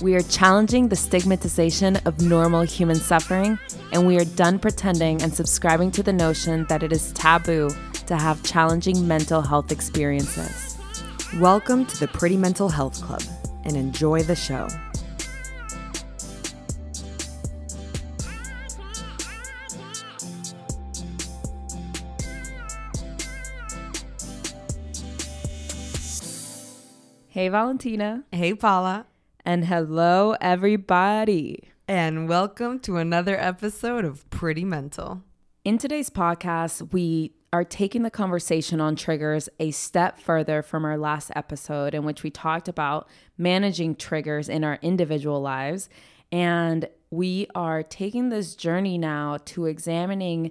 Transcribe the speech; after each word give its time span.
We 0.00 0.14
are 0.14 0.22
challenging 0.22 0.88
the 0.88 0.94
stigmatization 0.94 1.96
of 2.04 2.22
normal 2.22 2.60
human 2.60 2.94
suffering, 2.94 3.58
and 3.92 4.06
we 4.06 4.16
are 4.16 4.24
done 4.24 4.60
pretending 4.60 5.20
and 5.22 5.34
subscribing 5.34 5.90
to 5.90 6.04
the 6.04 6.12
notion 6.12 6.66
that 6.68 6.84
it 6.84 6.92
is 6.92 7.10
taboo 7.14 7.70
to 8.06 8.16
have 8.16 8.40
challenging 8.44 9.08
mental 9.08 9.42
health 9.42 9.72
experiences. 9.72 10.78
Welcome 11.40 11.84
to 11.86 11.98
the 11.98 12.06
Pretty 12.06 12.36
Mental 12.36 12.68
Health 12.68 13.02
Club 13.02 13.22
and 13.64 13.76
enjoy 13.76 14.22
the 14.22 14.36
show. 14.36 14.68
Hey, 27.30 27.48
Valentina. 27.48 28.22
Hey, 28.30 28.54
Paula. 28.54 29.06
And 29.48 29.64
hello, 29.64 30.34
everybody. 30.42 31.70
And 31.88 32.28
welcome 32.28 32.78
to 32.80 32.98
another 32.98 33.34
episode 33.40 34.04
of 34.04 34.28
Pretty 34.28 34.62
Mental. 34.62 35.22
In 35.64 35.78
today's 35.78 36.10
podcast, 36.10 36.92
we 36.92 37.32
are 37.50 37.64
taking 37.64 38.02
the 38.02 38.10
conversation 38.10 38.78
on 38.78 38.94
triggers 38.94 39.48
a 39.58 39.70
step 39.70 40.20
further 40.20 40.60
from 40.60 40.84
our 40.84 40.98
last 40.98 41.30
episode, 41.34 41.94
in 41.94 42.04
which 42.04 42.22
we 42.22 42.28
talked 42.28 42.68
about 42.68 43.08
managing 43.38 43.96
triggers 43.96 44.50
in 44.50 44.64
our 44.64 44.78
individual 44.82 45.40
lives. 45.40 45.88
And 46.30 46.86
we 47.08 47.46
are 47.54 47.82
taking 47.82 48.28
this 48.28 48.54
journey 48.54 48.98
now 48.98 49.38
to 49.46 49.64
examining 49.64 50.50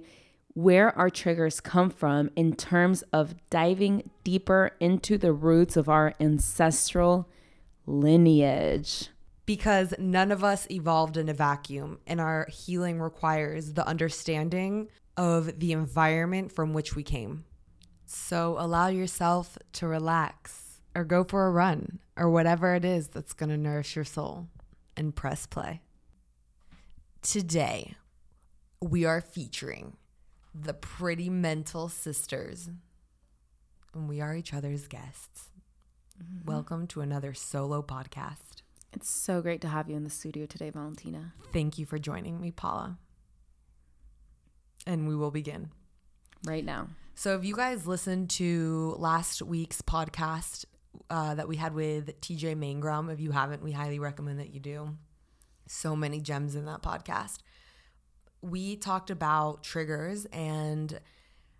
where 0.54 0.98
our 0.98 1.08
triggers 1.08 1.60
come 1.60 1.90
from 1.90 2.32
in 2.34 2.56
terms 2.56 3.02
of 3.12 3.36
diving 3.48 4.10
deeper 4.24 4.72
into 4.80 5.16
the 5.16 5.32
roots 5.32 5.76
of 5.76 5.88
our 5.88 6.14
ancestral 6.18 7.28
lineage. 7.88 9.08
Because 9.46 9.94
none 9.98 10.30
of 10.30 10.44
us 10.44 10.66
evolved 10.70 11.16
in 11.16 11.28
a 11.28 11.34
vacuum, 11.34 11.98
and 12.06 12.20
our 12.20 12.46
healing 12.50 13.00
requires 13.00 13.72
the 13.72 13.86
understanding 13.86 14.88
of 15.16 15.58
the 15.58 15.72
environment 15.72 16.52
from 16.52 16.74
which 16.74 16.94
we 16.94 17.02
came. 17.02 17.44
So 18.04 18.56
allow 18.58 18.88
yourself 18.88 19.56
to 19.74 19.86
relax 19.86 20.80
or 20.94 21.04
go 21.04 21.24
for 21.24 21.46
a 21.46 21.50
run 21.50 21.98
or 22.16 22.30
whatever 22.30 22.74
it 22.74 22.84
is 22.84 23.08
that's 23.08 23.32
going 23.32 23.50
to 23.50 23.56
nourish 23.56 23.96
your 23.96 24.04
soul 24.04 24.48
and 24.96 25.16
press 25.16 25.46
play. 25.46 25.80
Today, 27.22 27.94
we 28.82 29.04
are 29.04 29.20
featuring 29.20 29.96
the 30.54 30.74
Pretty 30.74 31.30
Mental 31.30 31.88
Sisters. 31.88 32.68
And 33.94 34.08
we 34.08 34.20
are 34.20 34.34
each 34.34 34.52
other's 34.52 34.86
guests. 34.86 35.48
Mm-hmm. 36.22 36.50
Welcome 36.50 36.86
to 36.88 37.00
another 37.00 37.34
solo 37.34 37.82
podcast. 37.82 38.62
It's 38.92 39.08
so 39.08 39.40
great 39.40 39.60
to 39.60 39.68
have 39.68 39.88
you 39.88 39.96
in 39.96 40.04
the 40.04 40.10
studio 40.10 40.46
today, 40.46 40.70
Valentina. 40.70 41.32
Thank 41.52 41.78
you 41.78 41.86
for 41.86 41.98
joining 41.98 42.40
me, 42.40 42.50
Paula. 42.50 42.98
And 44.86 45.06
we 45.06 45.14
will 45.14 45.30
begin 45.30 45.70
right 46.44 46.64
now. 46.64 46.88
So, 47.14 47.36
if 47.36 47.44
you 47.44 47.54
guys 47.54 47.86
listened 47.86 48.30
to 48.30 48.96
last 48.98 49.42
week's 49.42 49.82
podcast 49.82 50.64
uh, 51.10 51.34
that 51.34 51.46
we 51.46 51.56
had 51.56 51.74
with 51.74 52.20
TJ 52.20 52.56
Mangrum, 52.56 53.12
if 53.12 53.20
you 53.20 53.30
haven't, 53.30 53.62
we 53.62 53.72
highly 53.72 53.98
recommend 53.98 54.40
that 54.40 54.52
you 54.52 54.60
do. 54.60 54.96
So 55.66 55.94
many 55.94 56.20
gems 56.20 56.54
in 56.54 56.64
that 56.64 56.82
podcast 56.82 57.38
we 58.40 58.76
talked 58.76 59.10
about 59.10 59.62
triggers 59.62 60.24
and 60.26 61.00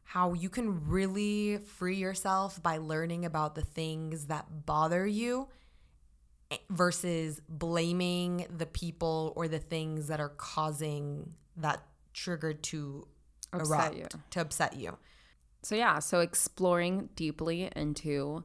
how 0.08 0.32
you 0.32 0.48
can 0.48 0.88
really 0.88 1.58
free 1.58 1.96
yourself 1.96 2.62
by 2.62 2.78
learning 2.78 3.26
about 3.26 3.54
the 3.54 3.60
things 3.60 4.28
that 4.28 4.64
bother 4.64 5.06
you 5.06 5.46
eh, 6.50 6.56
versus 6.70 7.42
blaming 7.46 8.46
the 8.56 8.64
people 8.64 9.34
or 9.36 9.48
the 9.48 9.58
things 9.58 10.06
that 10.06 10.18
are 10.18 10.30
causing 10.30 11.34
that 11.58 11.82
trigger 12.14 12.54
to 12.54 13.06
upset 13.52 13.92
erupt, 13.92 13.96
you. 13.98 14.20
to 14.30 14.40
upset 14.40 14.76
you. 14.78 14.96
So 15.62 15.74
yeah, 15.74 15.98
so 15.98 16.20
exploring 16.20 17.10
deeply 17.14 17.70
into 17.76 18.44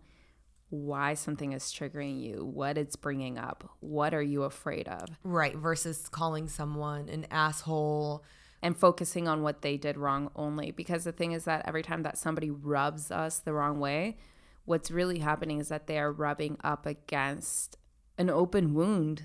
why 0.67 1.13
something 1.13 1.53
is 1.53 1.63
triggering 1.71 2.21
you, 2.21 2.43
what 2.43 2.77
it's 2.77 2.97
bringing 2.97 3.37
up, 3.37 3.69
what 3.79 4.13
are 4.13 4.21
you 4.21 4.43
afraid 4.43 4.89
of? 4.89 5.07
Right, 5.23 5.55
versus 5.55 6.09
calling 6.09 6.49
someone 6.49 7.07
an 7.07 7.25
asshole 7.31 8.25
and 8.63 8.77
focusing 8.77 9.27
on 9.27 9.43
what 9.43 9.61
they 9.61 9.75
did 9.75 9.97
wrong 9.97 10.31
only. 10.37 10.71
Because 10.71 11.03
the 11.03 11.11
thing 11.11 11.33
is 11.33 11.43
that 11.43 11.63
every 11.67 11.83
time 11.83 12.01
that 12.03 12.17
somebody 12.17 12.49
rubs 12.49 13.11
us 13.11 13.37
the 13.37 13.53
wrong 13.53 13.77
way, 13.77 14.15
what's 14.63 14.89
really 14.89 15.19
happening 15.19 15.59
is 15.59 15.67
that 15.67 15.85
they 15.85 15.99
are 15.99 16.13
rubbing 16.13 16.57
up 16.63 16.85
against 16.85 17.77
an 18.17 18.29
open 18.29 18.73
wound, 18.73 19.23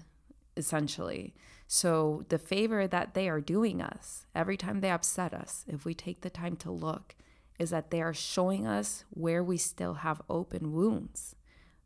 essentially. 0.56 1.34
So 1.68 2.24
the 2.30 2.38
favor 2.38 2.88
that 2.88 3.14
they 3.14 3.28
are 3.28 3.40
doing 3.40 3.80
us 3.80 4.26
every 4.34 4.56
time 4.56 4.80
they 4.80 4.90
upset 4.90 5.32
us, 5.32 5.64
if 5.68 5.84
we 5.84 5.94
take 5.94 6.22
the 6.22 6.30
time 6.30 6.56
to 6.56 6.72
look, 6.72 7.14
is 7.60 7.70
that 7.70 7.90
they 7.92 8.02
are 8.02 8.14
showing 8.14 8.66
us 8.66 9.04
where 9.10 9.44
we 9.44 9.56
still 9.56 9.94
have 9.94 10.20
open 10.28 10.72
wounds. 10.72 11.36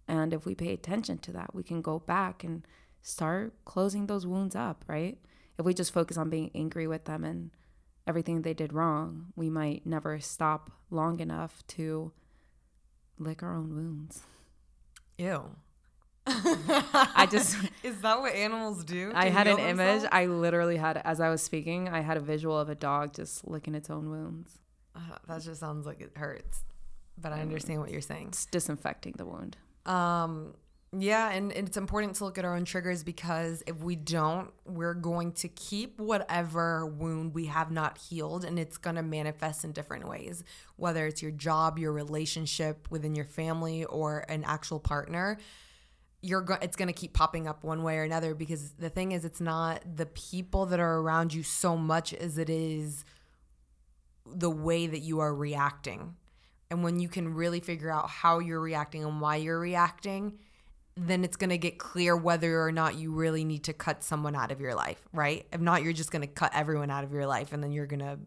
And 0.09 0.33
if 0.33 0.47
we 0.47 0.55
pay 0.55 0.73
attention 0.73 1.19
to 1.19 1.33
that, 1.33 1.55
we 1.55 1.63
can 1.63 1.83
go 1.83 1.99
back 1.99 2.45
and 2.45 2.67
start 3.03 3.53
closing 3.67 4.07
those 4.07 4.27
wounds 4.27 4.57
up, 4.57 4.85
right? 4.87 5.19
If 5.63 5.67
we 5.67 5.75
just 5.75 5.95
focus 5.95 6.17
on 6.17 6.29
being 6.29 6.51
angry 6.57 6.89
with 6.89 7.05
them 7.05 7.23
and 7.23 7.53
everything 8.05 8.43
they 8.43 8.53
did 8.53 8.73
wrong, 8.73 9.27
we 9.37 9.49
might 9.49 9.87
never 9.87 10.19
stop 10.19 10.73
long 10.91 11.21
enough 11.21 11.65
to 11.69 12.11
lick 13.17 13.45
our 13.45 13.55
own 13.55 13.73
wounds. 13.73 14.23
Ew. 15.19 15.55
I 16.27 17.29
just 17.31 17.57
is 17.85 18.01
that 18.01 18.19
what 18.21 18.35
animals 18.35 18.83
do? 18.83 19.13
I 19.15 19.29
had 19.29 19.47
an 19.47 19.61
image. 19.61 20.03
I 20.11 20.27
literally 20.27 20.79
had, 20.79 20.97
as 20.97 21.21
I 21.21 21.29
was 21.29 21.43
speaking, 21.43 21.89
I 21.89 22.01
had 22.01 22.17
a 22.17 22.21
visual 22.21 22.59
of 22.59 22.69
a 22.69 22.75
dog 22.75 23.15
just 23.15 23.47
licking 23.47 23.77
its 23.77 23.89
own 23.89 24.11
wounds. 24.11 24.59
Uh, 24.97 25.19
that 25.29 25.43
just 25.43 25.61
sounds 25.61 25.87
like 25.87 26.01
it 26.01 26.11
hurts, 26.17 26.65
but 27.17 27.33
I 27.33 27.41
understand 27.41 27.79
what 27.79 27.93
you're 27.93 28.01
saying. 28.01 28.31
It's 28.31 28.47
disinfecting 28.47 29.15
the 29.17 29.27
wound. 29.27 29.57
Um, 29.87 30.55
yeah, 30.99 31.31
and, 31.31 31.53
it's 31.53 31.79
important 31.79 32.17
to 32.17 32.25
look 32.25 32.37
at 32.37 32.45
our 32.45 32.55
own 32.55 32.67
triggers 32.67 33.03
because 33.03 33.63
if 33.67 33.83
we 33.83 33.97
don't, 33.97 34.51
we're 34.67 34.93
going 34.93 35.33
to 35.33 35.49
keep 35.49 35.99
whatever 35.99 36.85
wound 36.85 37.33
we 37.33 37.47
have 37.47 37.71
not 37.71 37.97
healed 37.97 38.45
and 38.45 38.59
it's 38.59 38.77
going 38.77 38.97
to 38.97 39.03
manifest 39.03 39.65
in 39.65 39.73
different 39.73 40.07
ways. 40.07 40.45
Whether 40.77 41.07
it's 41.07 41.23
your 41.23 41.31
job, 41.31 41.79
your 41.79 41.93
relationship 41.93 42.89
within 42.91 43.15
your 43.15 43.25
family, 43.25 43.85
or 43.85 44.27
an 44.29 44.45
actual 44.45 44.81
partner, 44.81 45.39
you're 46.21 46.43
go- 46.43 46.59
it's 46.61 46.77
going 46.77 46.89
to 46.89 46.95
keep 46.95 47.15
popping 47.15 47.49
up 47.49 47.65
one 47.65 47.83
way 47.83 47.97
or 47.97 48.03
another 48.03 48.35
because 48.35 48.73
the 48.73 48.91
thing 48.91 49.13
is, 49.13 49.25
it's 49.25 49.41
not 49.41 49.83
the 49.97 50.07
people 50.07 50.67
that 50.67 50.79
are 50.79 50.99
around 50.99 51.33
you 51.33 51.43
so 51.43 51.75
much 51.75 52.13
as 52.13 52.37
it 52.37 52.51
is 52.51 53.07
the 54.27 54.51
way 54.51 54.87
that 54.87 55.01
you 55.01 55.21
are 55.21 55.35
reacting. 55.35 56.17
And 56.71 56.85
when 56.85 57.01
you 57.01 57.09
can 57.09 57.33
really 57.33 57.61
figure 57.61 57.91
out 57.91 58.11
how 58.11 58.41
you're 58.41 58.61
reacting 58.61 59.05
and 59.05 59.23
why 59.23 59.37
you're 59.37 59.59
reacting, 59.59 60.39
then 60.97 61.25
it's 61.25 61.37
going 61.37 61.51
to 61.51 61.59
get 61.59 61.79
clear 61.79 62.17
whether 62.17 62.63
or 62.63 62.71
not 62.71 62.97
you 62.97 63.13
really 63.13 63.45
need 63.45 63.65
to 63.65 63.73
cut 63.73 64.03
someone 64.03 64.37
out 64.37 64.51
of 64.51 64.61
your 64.61 64.75
life, 64.75 65.01
right? 65.13 65.47
If 65.53 65.61
not, 65.61 65.83
you're 65.83 65.93
just 65.93 66.11
going 66.11 66.23
to 66.23 66.27
cut 66.27 66.53
everyone 66.55 66.91
out 66.91 67.05
of 67.05 67.13
your 67.13 67.27
life 67.27 67.53
and 67.53 67.63
then 67.63 67.73
you're 67.73 67.87
going 67.87 68.01
to 68.01 68.19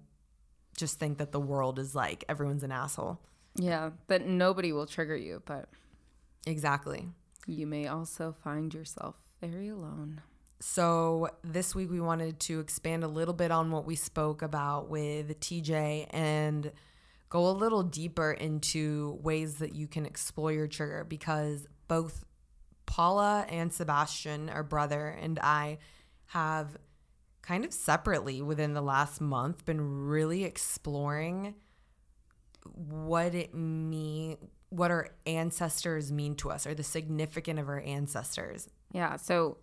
just 0.78 1.00
think 1.00 1.20
that 1.20 1.32
the 1.32 1.40
world 1.40 1.80
is 1.80 1.96
like 1.96 2.24
everyone's 2.28 2.64
an 2.64 2.72
asshole. 2.72 3.20
Yeah, 3.56 3.92
but 4.08 4.26
nobody 4.26 4.74
will 4.74 4.86
trigger 4.86 5.16
you, 5.16 5.42
but 5.46 5.70
exactly. 6.46 7.08
You 7.48 7.68
may 7.68 7.88
also 7.88 8.36
find 8.44 8.74
yourself 8.74 9.16
very 9.42 9.70
alone. 9.70 10.22
So, 10.60 11.30
this 11.44 11.76
week 11.76 11.92
we 11.92 12.00
wanted 12.00 12.40
to 12.42 12.60
expand 12.60 13.04
a 13.04 13.08
little 13.08 13.34
bit 13.34 13.52
on 13.52 13.72
what 13.72 13.86
we 13.86 13.96
spoke 13.96 14.42
about 14.42 14.90
with 14.90 15.40
TJ 15.40 16.08
and 16.10 16.72
go 17.30 17.48
a 17.48 17.52
little 17.52 17.84
deeper 17.84 18.32
into 18.32 19.20
ways 19.22 19.56
that 19.56 19.76
you 19.76 19.88
can 19.88 20.06
explore 20.06 20.52
your 20.52 20.68
trigger 20.68 21.06
because 21.08 21.68
both 21.88 22.24
Paula 22.96 23.46
and 23.50 23.74
Sebastian, 23.74 24.50
our 24.50 24.64
brother, 24.64 25.10
and 25.22 25.38
I 25.40 25.80
have 26.28 26.78
kind 27.42 27.66
of 27.66 27.74
separately 27.74 28.42
within 28.42 28.74
the 28.74 28.82
last 28.82 29.20
month 29.20 29.66
been 29.66 30.08
really 30.08 30.46
exploring 30.46 31.56
what 32.64 33.36
it 33.36 33.54
mean 33.54 34.38
what 34.70 34.92
our 34.92 35.10
ancestors 35.26 36.10
mean 36.10 36.36
to 36.36 36.50
us 36.50 36.66
or 36.66 36.74
the 36.74 36.86
significance 36.86 37.60
of 37.60 37.68
our 37.68 37.82
ancestors. 37.82 38.70
Yeah, 38.94 39.18
so 39.18 39.58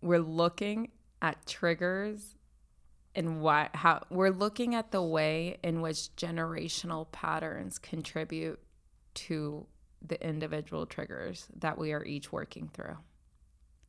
we're 0.00 0.20
looking 0.20 0.92
at 1.20 1.44
triggers 1.46 2.36
and 3.16 3.40
why 3.40 3.70
how 3.74 4.04
we're 4.08 4.30
looking 4.30 4.76
at 4.76 4.92
the 4.92 5.02
way 5.02 5.58
in 5.64 5.80
which 5.80 6.14
generational 6.16 7.10
patterns 7.10 7.80
contribute 7.80 8.60
to 9.14 9.66
the 10.06 10.24
individual 10.26 10.86
triggers 10.86 11.46
that 11.58 11.78
we 11.78 11.92
are 11.92 12.04
each 12.04 12.32
working 12.32 12.68
through. 12.72 12.96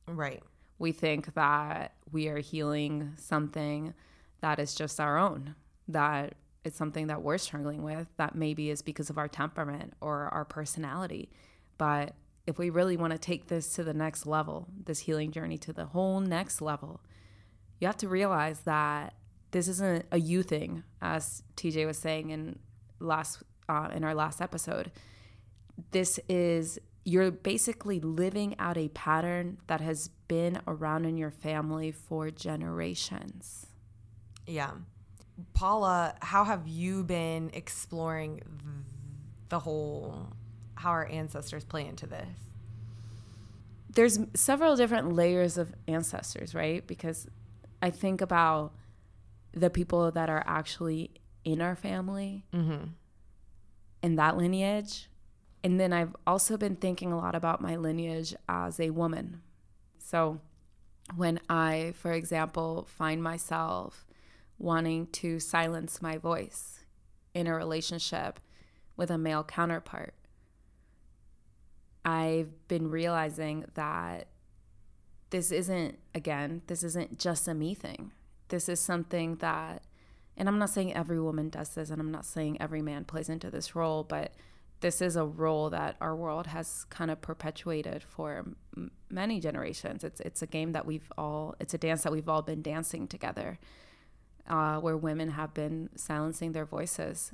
Right. 0.07 0.43
We 0.79 0.91
think 0.91 1.33
that 1.35 1.93
we 2.11 2.27
are 2.27 2.39
healing 2.39 3.13
something 3.17 3.93
that 4.41 4.59
is 4.59 4.75
just 4.75 4.99
our 4.99 5.17
own, 5.17 5.55
that 5.87 6.35
it's 6.63 6.77
something 6.77 7.07
that 7.07 7.21
we're 7.21 7.37
struggling 7.37 7.83
with, 7.83 8.07
that 8.17 8.35
maybe 8.35 8.69
is 8.69 8.81
because 8.81 9.09
of 9.09 9.17
our 9.17 9.27
temperament 9.27 9.93
or 10.01 10.29
our 10.29 10.45
personality. 10.45 11.29
But 11.77 12.13
if 12.45 12.57
we 12.57 12.69
really 12.69 12.97
want 12.97 13.11
to 13.11 13.19
take 13.19 13.47
this 13.47 13.73
to 13.73 13.83
the 13.83 13.93
next 13.93 14.25
level, 14.25 14.67
this 14.85 14.99
healing 14.99 15.31
journey 15.31 15.57
to 15.59 15.73
the 15.73 15.85
whole 15.85 16.19
next 16.19 16.61
level, 16.61 17.01
you 17.79 17.87
have 17.87 17.97
to 17.97 18.09
realize 18.09 18.61
that 18.61 19.13
this 19.51 19.67
isn't 19.67 20.05
a 20.11 20.19
you 20.19 20.43
thing, 20.43 20.83
as 21.01 21.43
TJ 21.55 21.85
was 21.85 21.97
saying 21.97 22.31
in 22.31 22.59
last 22.99 23.43
uh, 23.69 23.89
in 23.93 24.03
our 24.03 24.15
last 24.15 24.41
episode. 24.41 24.91
This 25.91 26.19
is 26.29 26.79
you're 27.05 27.31
basically 27.31 27.99
living 27.99 28.55
out 28.59 28.77
a 28.77 28.87
pattern 28.89 29.57
that 29.67 29.81
has 29.81 30.07
been 30.29 30.59
around 30.67 31.05
in 31.05 31.17
your 31.17 31.31
family 31.31 31.91
for 31.91 32.31
generations. 32.31 33.65
Yeah. 34.47 34.71
Paula, 35.53 36.15
how 36.21 36.45
have 36.45 36.67
you 36.67 37.03
been 37.03 37.49
exploring 37.53 38.41
the 39.49 39.59
whole 39.59 40.27
how 40.75 40.91
our 40.91 41.05
ancestors 41.07 41.65
play 41.65 41.85
into 41.85 42.07
this? 42.07 42.27
There's 43.93 44.19
several 44.33 44.75
different 44.75 45.13
layers 45.13 45.57
of 45.57 45.73
ancestors, 45.87 46.55
right? 46.55 46.85
Because 46.87 47.27
I 47.81 47.89
think 47.89 48.21
about 48.21 48.73
the 49.51 49.69
people 49.69 50.09
that 50.11 50.29
are 50.29 50.43
actually 50.47 51.11
in 51.43 51.61
our 51.61 51.75
family 51.75 52.45
Mm-hmm. 52.53 52.85
in 54.01 54.15
that 54.15 54.37
lineage. 54.37 55.09
And 55.63 55.79
then 55.79 55.93
I've 55.93 56.15
also 56.27 56.57
been 56.57 56.75
thinking 56.75 57.11
a 57.11 57.17
lot 57.17 57.35
about 57.35 57.61
my 57.61 57.77
lineage 57.77 58.35
as 58.49 58.79
a 58.79 58.89
woman. 58.89 59.41
So 59.97 60.41
when 61.15 61.39
I, 61.49 61.93
for 61.95 62.11
example, 62.11 62.87
find 62.89 63.23
myself 63.23 64.05
wanting 64.57 65.07
to 65.07 65.39
silence 65.39 66.01
my 66.01 66.17
voice 66.17 66.81
in 67.33 67.47
a 67.47 67.55
relationship 67.55 68.39
with 68.97 69.09
a 69.09 69.17
male 69.17 69.43
counterpart, 69.43 70.13
I've 72.05 72.67
been 72.67 72.89
realizing 72.91 73.65
that 73.75 74.27
this 75.29 75.51
isn't, 75.51 75.97
again, 76.13 76.61
this 76.67 76.83
isn't 76.83 77.17
just 77.17 77.47
a 77.47 77.53
me 77.53 77.73
thing. 77.73 78.11
This 78.49 78.67
is 78.67 78.79
something 78.79 79.37
that, 79.37 79.83
and 80.35 80.47
I'm 80.47 80.59
not 80.59 80.69
saying 80.69 80.93
every 80.93 81.19
woman 81.19 81.49
does 81.49 81.69
this, 81.69 81.89
and 81.89 82.01
I'm 82.01 82.11
not 82.11 82.25
saying 82.25 82.61
every 82.61 82.81
man 82.81 83.05
plays 83.05 83.29
into 83.29 83.49
this 83.49 83.75
role, 83.75 84.03
but 84.03 84.33
this 84.83 85.01
is 85.01 85.15
a 85.15 85.25
role 85.25 85.71
that 85.71 85.95
our 86.01 86.15
world 86.15 86.45
has 86.47 86.83
kind 86.89 87.09
of 87.09 87.21
perpetuated 87.21 88.03
for 88.03 88.45
m- 88.77 88.91
many 89.09 89.39
generations. 89.39 90.03
It's 90.03 90.19
it's 90.19 90.41
a 90.43 90.47
game 90.47 90.73
that 90.73 90.85
we've 90.85 91.09
all, 91.17 91.55
it's 91.59 91.73
a 91.73 91.77
dance 91.77 92.03
that 92.03 92.11
we've 92.11 92.29
all 92.29 92.41
been 92.43 92.61
dancing 92.61 93.07
together, 93.07 93.57
uh, 94.47 94.77
where 94.79 94.97
women 94.97 95.29
have 95.29 95.53
been 95.53 95.89
silencing 95.95 96.51
their 96.51 96.65
voices, 96.65 97.31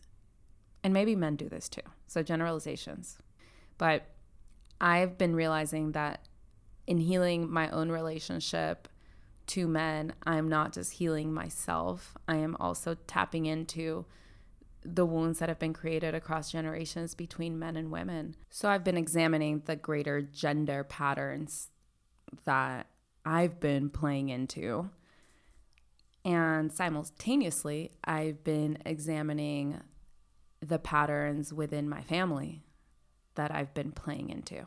and 0.84 0.94
maybe 0.94 1.16
men 1.16 1.36
do 1.36 1.50
this 1.50 1.68
too. 1.68 1.82
So 2.08 2.22
generalizations, 2.22 3.18
but 3.80 4.04
I've 4.80 5.18
been 5.18 5.36
realizing 5.36 5.92
that 5.94 6.28
in 6.86 7.00
healing 7.00 7.52
my 7.52 7.70
own 7.72 7.90
relationship 7.92 8.88
to 9.48 9.68
men, 9.68 10.14
I'm 10.24 10.48
not 10.48 10.72
just 10.74 10.94
healing 10.94 11.34
myself, 11.34 12.16
I 12.28 12.36
am 12.36 12.56
also 12.60 12.96
tapping 13.08 13.48
into 13.48 14.06
the 14.84 15.06
wounds 15.06 15.40
that 15.40 15.50
have 15.50 15.60
been 15.60 15.74
created 15.74 16.16
across 16.16 16.52
generations 16.52 17.16
between 17.16 17.60
men 17.60 17.76
and 17.76 17.92
women. 17.92 18.36
So 18.50 18.70
I've 18.70 18.84
been 18.84 18.98
examining 18.98 19.64
the 19.66 19.76
greater 19.76 20.22
gender 20.22 20.84
patterns 20.84 21.70
that 22.46 22.88
I've 23.26 23.60
been 23.60 23.90
playing 23.90 24.30
into. 24.30 24.90
And 26.24 26.72
simultaneously, 26.72 27.92
I've 28.04 28.44
been 28.44 28.78
examining 28.86 29.82
the 30.62 30.80
patterns 30.80 31.54
within 31.54 31.90
my 31.90 32.02
family 32.02 32.64
that 33.36 33.54
I've 33.54 33.74
been 33.74 33.92
playing 33.92 34.30
into. 34.30 34.66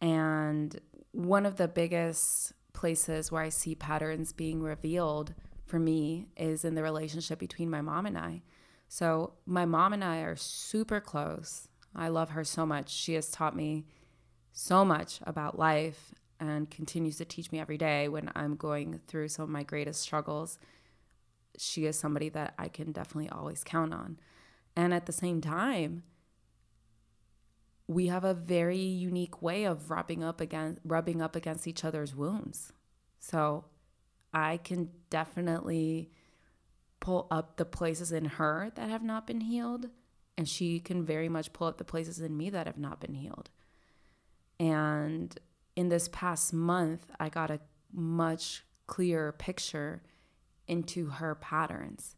And 0.00 0.78
one 1.12 1.46
of 1.46 1.56
the 1.56 1.68
biggest 1.68 2.52
places 2.72 3.32
where 3.32 3.42
I 3.42 3.48
see 3.48 3.74
patterns 3.74 4.32
being 4.32 4.62
revealed 4.62 5.34
for 5.66 5.78
me 5.78 6.28
is 6.36 6.64
in 6.64 6.74
the 6.74 6.82
relationship 6.82 7.38
between 7.38 7.68
my 7.68 7.80
mom 7.80 8.06
and 8.06 8.16
I. 8.16 8.42
So, 8.88 9.34
my 9.44 9.66
mom 9.66 9.92
and 9.92 10.02
I 10.02 10.18
are 10.18 10.36
super 10.36 11.00
close. 11.00 11.68
I 11.94 12.08
love 12.08 12.30
her 12.30 12.44
so 12.44 12.64
much. 12.64 12.90
She 12.90 13.14
has 13.14 13.30
taught 13.30 13.54
me 13.54 13.86
so 14.52 14.84
much 14.84 15.20
about 15.24 15.58
life 15.58 16.14
and 16.40 16.70
continues 16.70 17.16
to 17.18 17.24
teach 17.24 17.52
me 17.52 17.60
every 17.60 17.78
day 17.78 18.08
when 18.08 18.30
I'm 18.34 18.56
going 18.56 19.00
through 19.06 19.28
some 19.28 19.44
of 19.44 19.50
my 19.50 19.62
greatest 19.62 20.00
struggles. 20.00 20.58
She 21.58 21.84
is 21.84 21.98
somebody 21.98 22.28
that 22.30 22.54
I 22.58 22.68
can 22.68 22.92
definitely 22.92 23.28
always 23.30 23.64
count 23.64 23.92
on. 23.92 24.18
And 24.76 24.94
at 24.94 25.06
the 25.06 25.12
same 25.12 25.40
time, 25.40 26.04
we 27.88 28.06
have 28.06 28.24
a 28.24 28.34
very 28.34 28.78
unique 28.78 29.42
way 29.42 29.64
of 29.64 29.90
rubbing 29.90 30.22
up 30.22 30.40
against 30.40 30.80
rubbing 30.84 31.20
up 31.22 31.34
against 31.34 31.66
each 31.66 31.84
other's 31.84 32.14
wounds. 32.14 32.72
So 33.18 33.64
I 34.32 34.58
can 34.58 34.90
definitely 35.10 36.10
pull 37.00 37.26
up 37.30 37.56
the 37.56 37.64
places 37.64 38.12
in 38.12 38.24
her 38.24 38.70
that 38.74 38.90
have 38.90 39.02
not 39.02 39.26
been 39.26 39.40
healed 39.40 39.88
and 40.38 40.48
she 40.48 40.78
can 40.78 41.04
very 41.04 41.28
much 41.28 41.52
pull 41.52 41.66
up 41.66 41.78
the 41.78 41.84
places 41.84 42.20
in 42.20 42.36
me 42.36 42.48
that 42.50 42.66
have 42.66 42.78
not 42.78 43.00
been 43.00 43.14
healed. 43.14 43.50
And 44.60 45.36
in 45.74 45.88
this 45.88 46.08
past 46.12 46.52
month, 46.52 47.10
I 47.18 47.28
got 47.28 47.50
a 47.50 47.60
much 47.92 48.64
clearer 48.86 49.32
picture 49.32 50.02
into 50.68 51.06
her 51.06 51.34
patterns. 51.34 52.14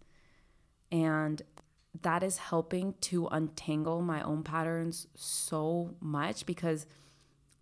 And 0.92 1.40
that 2.02 2.22
is 2.22 2.36
helping 2.36 2.94
to 3.00 3.26
untangle 3.28 4.02
my 4.02 4.22
own 4.22 4.42
patterns 4.42 5.06
so 5.14 5.94
much 6.00 6.44
because 6.44 6.86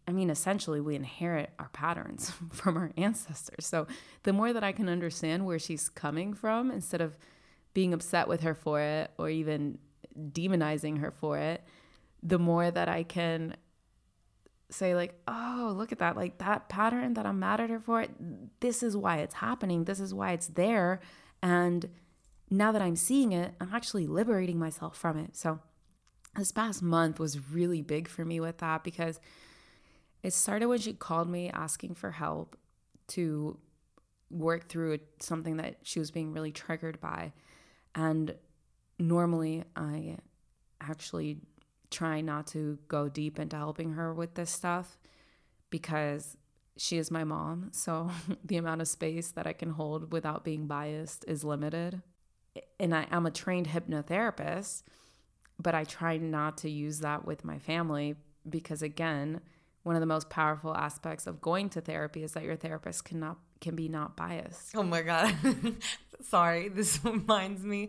I 0.09 0.13
mean, 0.13 0.31
essentially, 0.31 0.81
we 0.81 0.97
inherit 0.97 1.51
our 1.59 1.69
patterns 1.69 2.33
from 2.51 2.79
our 2.79 2.93
ancestors. 2.97 3.67
So, 3.67 3.87
the 4.23 4.33
more 4.33 4.55
that 4.55 4.65
I 4.65 4.73
can 4.73 4.89
understand 4.89 5.45
where 5.45 5.59
she's 5.59 5.91
coming 5.91 6.33
from 6.33 6.71
instead 6.71 7.03
of 7.03 7.19
being 7.75 7.93
upset 7.93 8.27
with 8.27 8.41
her 8.41 8.55
for 8.55 8.81
it 8.81 9.11
or 9.19 9.29
even 9.29 9.79
demonizing 10.19 11.01
her 11.01 11.11
for 11.11 11.37
it, 11.37 11.63
the 12.23 12.39
more 12.39 12.71
that 12.71 12.89
I 12.89 13.03
can 13.03 13.55
say, 14.71 14.95
like, 14.95 15.15
oh, 15.29 15.75
look 15.77 15.93
at 15.93 15.99
that. 15.99 16.17
Like, 16.17 16.39
that 16.39 16.71
pattern 16.71 17.13
that 17.13 17.27
I'm 17.27 17.39
mad 17.39 17.61
at 17.61 17.69
her 17.69 17.79
for, 17.79 18.07
this 18.61 18.83
is 18.83 18.97
why 18.97 19.19
it's 19.19 19.35
happening. 19.35 19.85
This 19.85 20.01
is 20.01 20.15
why 20.15 20.33
it's 20.33 20.49
there. 20.49 21.01
And 21.43 21.87
now 22.49 22.73
that 22.73 22.81
I'm 22.81 22.97
seeing 22.97 23.33
it, 23.33 23.53
I'm 23.61 23.75
actually 23.75 24.07
liberating 24.07 24.59
myself 24.59 24.97
from 24.97 25.19
it. 25.19 25.37
So, 25.37 25.61
this 26.35 26.51
past 26.51 26.83
month 26.83 27.21
was 27.21 27.51
really 27.51 27.83
big 27.83 28.09
for 28.09 28.25
me 28.25 28.41
with 28.41 28.59
that 28.59 28.85
because 28.85 29.21
it 30.23 30.33
started 30.33 30.67
when 30.67 30.79
she 30.79 30.93
called 30.93 31.29
me 31.29 31.51
asking 31.51 31.95
for 31.95 32.11
help 32.11 32.57
to 33.09 33.59
work 34.31 34.69
through 34.69 34.99
something 35.21 35.57
that 35.57 35.77
she 35.83 35.99
was 35.99 36.11
being 36.11 36.33
really 36.33 36.53
triggered 36.53 37.01
by. 37.01 37.33
And 37.95 38.35
normally 38.99 39.65
I 39.77 40.19
actually 40.81 41.39
try 41.91 42.21
not 42.21 42.47
to 42.49 42.79
go 42.89 43.09
deep 43.09 43.39
into 43.39 43.57
helping 43.57 43.93
her 43.93 44.13
with 44.13 44.35
this 44.35 44.51
stuff 44.51 44.99
because 45.71 46.37
she 46.77 46.99
is 46.99 47.11
my 47.11 47.25
mom. 47.25 47.71
So 47.73 48.11
the 48.45 48.57
amount 48.57 48.81
of 48.81 48.89
space 48.89 49.31
that 49.33 49.47
I 49.47 49.53
can 49.53 49.71
hold 49.71 50.13
without 50.13 50.45
being 50.45 50.67
biased 50.67 51.25
is 51.27 51.45
limited. 51.45 52.03
And 52.81 52.95
I 52.95 53.07
am 53.11 53.27
a 53.27 53.31
trained 53.31 53.69
hypnotherapist, 53.69 54.83
but 55.61 55.75
I 55.75 55.85
try 55.85 56.17
not 56.17 56.59
to 56.59 56.71
use 56.71 57.01
that 57.01 57.25
with 57.25 57.45
my 57.45 57.59
family 57.59 58.17
because, 58.49 58.83
again, 58.83 59.41
one 59.89 59.97
of 59.97 60.01
the 60.01 60.07
most 60.07 60.29
powerful 60.29 60.77
aspects 60.77 61.27
of 61.27 61.41
going 61.41 61.71
to 61.71 61.81
therapy 61.81 62.23
is 62.23 62.33
that 62.33 62.43
your 62.43 62.57
therapist 62.57 63.07
cannot 63.07 63.39
can 63.63 63.75
be 63.75 63.89
not 63.89 64.19
biased. 64.19 64.77
Oh 64.77 64.83
my 64.83 65.01
god. 65.01 65.35
Sorry, 66.29 66.69
this 66.69 67.01
reminds 67.05 67.65
me 67.65 67.89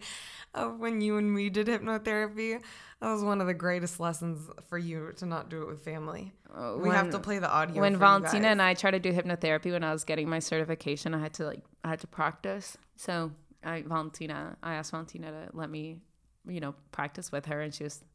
of 0.54 0.80
when 0.80 1.02
you 1.02 1.18
and 1.18 1.32
me 1.34 1.50
did 1.50 1.68
hypnotherapy. 1.68 2.62
That 3.02 3.12
was 3.12 3.22
one 3.22 3.42
of 3.42 3.48
the 3.48 3.54
greatest 3.54 4.00
lessons 4.00 4.50
for 4.70 4.78
you 4.78 5.12
to 5.18 5.26
not 5.26 5.50
do 5.50 5.62
it 5.64 5.68
with 5.68 5.84
family. 5.84 6.32
Uh, 6.56 6.76
we 6.78 6.88
have 6.88 7.12
to 7.12 7.20
play 7.20 7.40
the 7.40 7.52
audio. 7.52 7.82
When 7.82 7.98
Valentina 7.98 8.48
and 8.48 8.62
I 8.62 8.76
tried 8.76 8.92
to 8.92 9.00
do 9.00 9.12
hypnotherapy 9.12 9.74
when 9.74 9.84
I 9.84 9.92
was 9.92 10.06
getting 10.06 10.30
my 10.30 10.40
certification, 10.40 11.14
I 11.14 11.20
had 11.20 11.34
to 11.34 11.48
like 11.48 11.64
I 11.84 11.90
had 11.90 12.00
to 12.00 12.08
practice. 12.08 12.78
So 12.96 13.34
I 13.62 13.82
Valentina, 13.82 14.56
I 14.64 14.76
asked 14.76 14.92
Valentina 14.92 15.32
to 15.32 15.50
let 15.52 15.70
me, 15.70 15.98
you 16.48 16.62
know, 16.62 16.76
practice 16.94 17.30
with 17.30 17.48
her, 17.48 17.60
and 17.60 17.76
she 17.76 17.84
was 17.84 18.06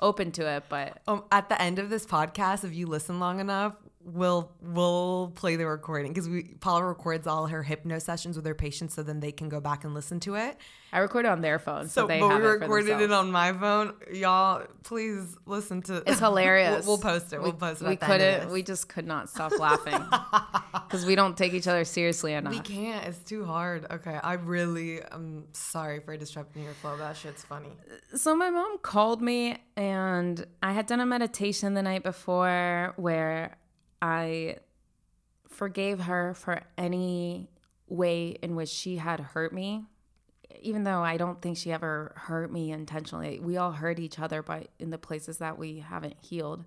open 0.00 0.32
to 0.32 0.46
it. 0.48 0.64
But 0.68 0.98
um, 1.06 1.24
at 1.30 1.48
the 1.48 1.60
end 1.60 1.78
of 1.78 1.90
this 1.90 2.06
podcast, 2.06 2.64
if 2.64 2.74
you 2.74 2.86
listen 2.86 3.18
long 3.20 3.40
enough, 3.40 3.74
we'll 4.06 4.52
we'll 4.62 5.32
play 5.34 5.56
the 5.56 5.66
recording 5.66 6.12
because 6.12 6.28
we 6.28 6.54
Paula 6.60 6.84
records 6.84 7.26
all 7.26 7.46
her 7.48 7.62
hypno 7.62 7.98
sessions 7.98 8.36
with 8.36 8.46
her 8.46 8.54
patients, 8.54 8.94
so 8.94 9.02
then 9.02 9.20
they 9.20 9.32
can 9.32 9.48
go 9.48 9.60
back 9.60 9.84
and 9.84 9.94
listen 9.94 10.20
to 10.20 10.36
it. 10.36 10.56
I 10.92 11.00
record 11.00 11.26
it 11.26 11.28
on 11.28 11.40
their 11.40 11.58
phone, 11.58 11.88
so, 11.88 12.02
So, 12.02 12.06
they 12.06 12.20
but 12.20 12.28
have 12.30 12.40
we 12.40 12.46
it 12.46 12.50
recorded 12.50 13.00
it 13.00 13.10
on 13.10 13.32
my 13.32 13.52
phone. 13.52 13.94
Y'all, 14.12 14.64
please 14.84 15.36
listen 15.44 15.82
to. 15.82 16.02
It's 16.06 16.18
hilarious. 16.20 16.86
we'll, 16.86 16.96
we'll 16.96 17.02
post 17.02 17.32
it. 17.32 17.42
We'll 17.42 17.52
we, 17.52 17.58
post 17.58 17.82
it. 17.82 17.86
We 17.88 17.94
at 17.94 18.00
the 18.00 18.06
end 18.06 18.22
of 18.22 18.34
couldn't. 18.34 18.52
We 18.52 18.62
just 18.62 18.88
could 18.88 19.06
not 19.06 19.28
stop 19.28 19.52
laughing 19.58 20.02
because 20.88 21.04
we 21.04 21.16
don't 21.16 21.36
take 21.36 21.52
each 21.52 21.66
other 21.66 21.84
seriously 21.84 22.32
enough. 22.32 22.52
We 22.52 22.60
can't. 22.60 23.04
It's 23.06 23.18
too 23.18 23.44
hard. 23.44 23.86
Okay, 23.90 24.18
I 24.22 24.34
really. 24.34 25.02
I'm 25.02 25.44
sorry 25.52 26.00
for 26.00 26.16
disrupting 26.16 26.62
your 26.62 26.74
flow. 26.74 26.96
That 26.96 27.16
shit's 27.16 27.42
funny. 27.44 27.70
so 28.14 28.36
my 28.36 28.50
mom 28.50 28.78
called 28.78 29.20
me 29.20 29.58
and 29.76 30.46
I 30.62 30.72
had 30.72 30.86
done 30.86 31.00
a 31.00 31.06
meditation 31.06 31.74
the 31.74 31.82
night 31.82 32.04
before 32.04 32.94
where 32.96 33.56
I 34.06 34.58
forgave 35.48 36.00
her 36.00 36.32
for 36.34 36.62
any 36.78 37.48
way 37.88 38.36
in 38.42 38.54
which 38.54 38.68
she 38.68 38.96
had 38.96 39.18
hurt 39.18 39.52
me 39.52 39.84
even 40.60 40.84
though 40.84 41.02
I 41.02 41.16
don't 41.16 41.42
think 41.42 41.58
she 41.58 41.70
ever 41.70 42.12
hurt 42.16 42.50
me 42.50 42.72
intentionally. 42.72 43.38
We 43.40 43.56
all 43.56 43.72
hurt 43.72 43.98
each 43.98 44.18
other 44.18 44.42
but 44.42 44.68
in 44.78 44.90
the 44.90 44.98
places 44.98 45.38
that 45.38 45.58
we 45.58 45.80
haven't 45.80 46.16
healed. 46.22 46.64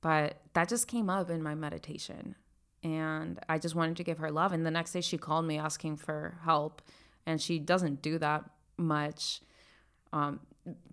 But 0.00 0.40
that 0.52 0.68
just 0.68 0.86
came 0.86 1.10
up 1.10 1.30
in 1.30 1.42
my 1.42 1.54
meditation 1.54 2.36
and 2.84 3.40
I 3.48 3.58
just 3.58 3.74
wanted 3.74 3.96
to 3.96 4.04
give 4.04 4.18
her 4.18 4.30
love 4.30 4.52
and 4.52 4.64
the 4.64 4.70
next 4.70 4.92
day 4.92 5.00
she 5.00 5.18
called 5.18 5.46
me 5.46 5.58
asking 5.58 5.96
for 5.96 6.38
help 6.44 6.82
and 7.26 7.40
she 7.40 7.58
doesn't 7.58 8.02
do 8.02 8.18
that 8.18 8.44
much 8.76 9.40
um, 10.12 10.40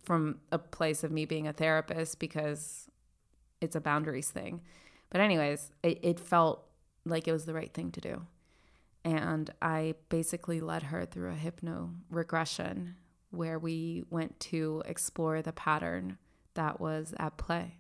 from 0.03 0.39
a 0.51 0.57
place 0.57 1.03
of 1.03 1.11
me 1.11 1.25
being 1.25 1.47
a 1.47 1.53
therapist 1.53 2.17
because 2.19 2.89
it's 3.61 3.75
a 3.75 3.81
boundaries 3.81 4.29
thing. 4.29 4.61
But, 5.15 5.21
anyways, 5.21 5.71
it, 5.81 5.99
it 6.03 6.19
felt 6.19 6.67
like 7.05 7.25
it 7.25 7.31
was 7.31 7.45
the 7.45 7.53
right 7.53 7.73
thing 7.73 7.89
to 7.91 8.01
do. 8.01 8.23
And 9.05 9.49
I 9.61 9.95
basically 10.09 10.59
led 10.59 10.83
her 10.83 11.05
through 11.05 11.31
a 11.31 11.35
hypno 11.35 11.91
regression 12.09 12.97
where 13.29 13.57
we 13.57 14.03
went 14.09 14.37
to 14.41 14.83
explore 14.85 15.41
the 15.41 15.53
pattern 15.53 16.17
that 16.55 16.81
was 16.81 17.13
at 17.17 17.37
play. 17.37 17.77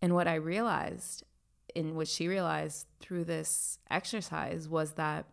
And 0.00 0.16
what 0.16 0.26
I 0.26 0.34
realized, 0.34 1.22
in 1.76 1.94
what 1.94 2.08
she 2.08 2.26
realized 2.26 2.88
through 2.98 3.22
this 3.26 3.78
exercise, 3.88 4.68
was 4.68 4.94
that 4.94 5.26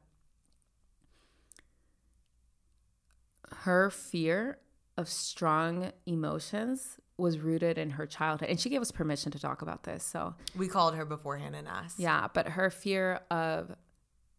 her 3.64 3.90
fear 3.90 4.60
of 4.96 5.10
strong 5.10 5.92
emotions 6.06 7.00
was 7.20 7.38
rooted 7.40 7.78
in 7.78 7.92
her 7.92 8.06
childhood. 8.06 8.50
And 8.50 8.60
she 8.60 8.70
gave 8.70 8.82
us 8.82 8.92
permission 8.92 9.32
to 9.34 9.40
talk 9.40 9.62
about 9.62 9.84
this. 9.84 10.04
So, 10.04 10.36
We 10.56 10.68
called 10.68 10.96
her 10.96 11.06
beforehand 11.06 11.56
and 11.56 11.68
asked. 11.68 12.00
yeah, 12.00 12.28
but 12.34 12.50
her 12.50 12.70
fear 12.70 13.20
of 13.30 13.76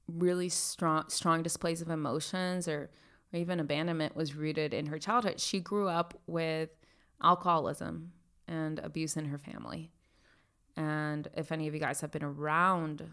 really 0.09 0.49
strong 0.49 1.05
strong 1.09 1.43
displays 1.43 1.81
of 1.83 1.89
emotions 1.91 2.67
or, 2.67 2.91
or 3.33 3.39
even 3.39 3.61
abandonment 3.61 4.17
was 4.17 4.35
rooted 4.35 4.75
in 4.75 4.87
her 4.87 4.99
childhood. 4.99 5.41
She 5.41 5.61
grew 5.61 5.89
up 5.89 6.19
with 6.27 6.71
alcoholism 7.23 8.13
and 8.49 8.79
abuse 8.81 9.17
in 9.17 9.27
her 9.27 9.39
family. 9.39 9.93
And 10.77 11.29
if 11.37 11.53
any 11.53 11.69
of 11.69 11.75
you 11.75 11.81
guys 11.81 12.01
have 12.01 12.11
been 12.11 12.25
around 12.25 13.09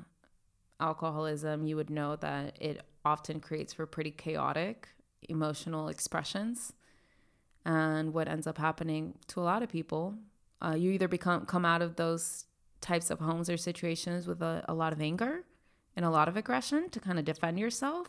alcoholism, 0.79 1.65
you 1.65 1.75
would 1.75 1.89
know 1.89 2.15
that 2.15 2.57
it 2.61 2.81
often 3.05 3.39
creates 3.39 3.73
for 3.73 3.85
pretty 3.85 4.11
chaotic 4.11 4.87
emotional 5.29 5.87
expressions. 5.89 6.73
And 7.67 8.13
what 8.13 8.27
ends 8.29 8.47
up 8.47 8.57
happening 8.57 9.15
to 9.27 9.41
a 9.41 9.45
lot 9.51 9.61
of 9.61 9.67
people, 9.67 10.15
uh, 10.63 10.75
you 10.81 10.89
either 10.91 11.09
become 11.09 11.45
come 11.45 11.65
out 11.65 11.81
of 11.81 11.91
those 11.97 12.45
types 12.79 13.11
of 13.11 13.19
homes 13.19 13.49
or 13.49 13.57
situations 13.57 14.25
with 14.25 14.41
a, 14.41 14.63
a 14.69 14.73
lot 14.73 14.93
of 14.93 15.01
anger 15.01 15.43
and 15.95 16.05
a 16.05 16.09
lot 16.09 16.27
of 16.29 16.37
aggression 16.37 16.89
to 16.91 16.99
kind 16.99 17.19
of 17.19 17.25
defend 17.25 17.59
yourself, 17.59 18.07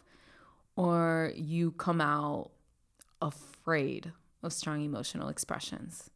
or 0.77 1.33
you 1.35 1.73
come 1.73 2.01
out 2.01 2.53
afraid 3.21 4.13
of 4.45 4.53
strong 4.53 4.85
emotional 4.85 5.29
expressions. 5.29 6.11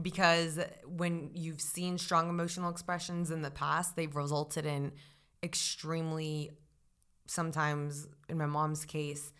because 0.00 0.60
when 0.86 1.30
you've 1.34 1.60
seen 1.60 1.98
strong 1.98 2.28
emotional 2.28 2.70
expressions 2.70 3.30
in 3.30 3.42
the 3.42 3.50
past, 3.50 3.96
they've 3.96 4.14
resulted 4.14 4.64
in 4.66 4.92
extremely, 5.42 6.50
sometimes 7.26 8.06
in 8.28 8.38
my 8.38 8.46
mom's 8.46 8.84
case, 8.84 9.32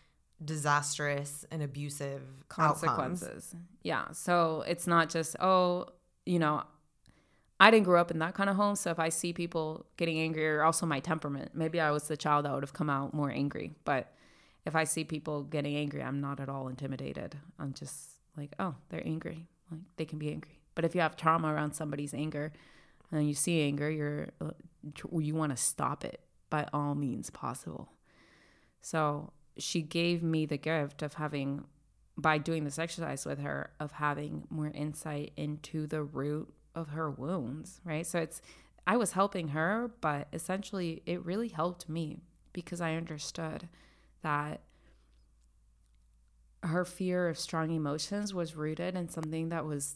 disastrous 0.45 1.45
and 1.51 1.63
abusive 1.63 2.23
outcomes. 2.57 2.81
consequences. 2.81 3.55
Yeah. 3.83 4.11
So 4.13 4.65
it's 4.67 4.87
not 4.87 5.09
just, 5.09 5.37
oh, 5.41 5.87
you 6.27 6.39
know, 6.39 6.63
I 7.61 7.71
didn't 7.71 7.87
grow 7.87 8.01
up 8.01 8.11
in 8.11 8.21
that 8.21 8.35
kind 8.35 8.49
of 8.49 8.57
home. 8.57 8.77
So 8.77 8.91
if 8.91 8.99
I 8.99 9.09
see 9.09 9.33
people 9.33 9.87
getting 9.97 10.19
angry, 10.19 10.49
or 10.49 10.63
also 10.63 10.87
my 10.87 11.01
temperament, 11.01 11.53
maybe 11.55 11.81
I 11.81 11.91
was 11.91 12.07
the 12.07 12.17
child 12.17 12.45
that 12.45 12.55
would 12.55 12.63
have 12.63 12.73
come 12.73 12.89
out 12.89 13.15
more 13.15 13.31
angry. 13.31 13.73
But 13.85 14.13
if 14.65 14.77
I 14.77 14.85
see 14.85 15.05
people 15.05 15.43
getting 15.43 15.77
angry, 15.77 16.03
I'm 16.03 16.21
not 16.21 16.41
at 16.41 16.49
all 16.49 16.69
intimidated. 16.69 17.37
I'm 17.59 17.73
just 17.73 18.21
like, 18.37 18.55
oh, 18.61 18.77
they're 18.91 19.07
angry. 19.07 19.47
Like 19.71 19.81
they 19.97 20.05
can 20.05 20.19
be 20.19 20.31
angry. 20.31 20.61
But 20.75 20.85
if 20.85 20.95
you 20.95 21.01
have 21.01 21.17
trauma 21.17 21.53
around 21.53 21.73
somebody's 21.73 22.15
anger 22.15 22.53
and 23.11 23.27
you 23.27 23.35
see 23.35 23.63
anger, 23.63 23.91
you're 23.91 24.29
uh, 24.41 24.51
you 25.19 25.35
want 25.35 25.51
to 25.51 25.57
stop 25.57 26.05
it 26.05 26.21
by 26.51 26.67
all 26.73 26.95
means 26.95 27.31
possible. 27.31 27.91
So 28.81 29.33
she 29.59 29.83
gave 29.83 30.23
me 30.23 30.47
the 30.47 30.57
gift 30.57 31.03
of 31.03 31.15
having, 31.15 31.65
by 32.17 32.39
doing 32.39 32.65
this 32.65 32.79
exercise 32.79 33.27
with 33.27 33.41
her, 33.41 33.71
of 33.81 33.93
having 33.93 34.45
more 34.51 34.69
insight 34.69 35.33
into 35.37 35.87
the 35.87 36.03
root 36.03 36.53
of 36.75 36.89
her 36.89 37.11
wounds, 37.11 37.81
right? 37.85 38.07
So 38.07 38.21
it's, 38.21 38.41
I 38.87 38.97
was 38.97 39.13
helping 39.13 39.49
her, 39.49 39.91
but 40.01 40.29
essentially 40.33 41.03
it 41.07 41.25
really 41.25 41.49
helped 41.49 41.89
me 41.89 42.23
because 42.53 42.81
I 42.81 42.95
understood 42.95 43.69
that 44.23 44.63
her 46.63 46.85
fear 46.85 47.29
of 47.29 47.39
strong 47.39 47.71
emotions 47.71 48.35
was 48.35 48.57
rooted 48.57 48.97
in 48.97 49.09
something 49.09 49.49
that 49.51 49.65
was 49.65 49.95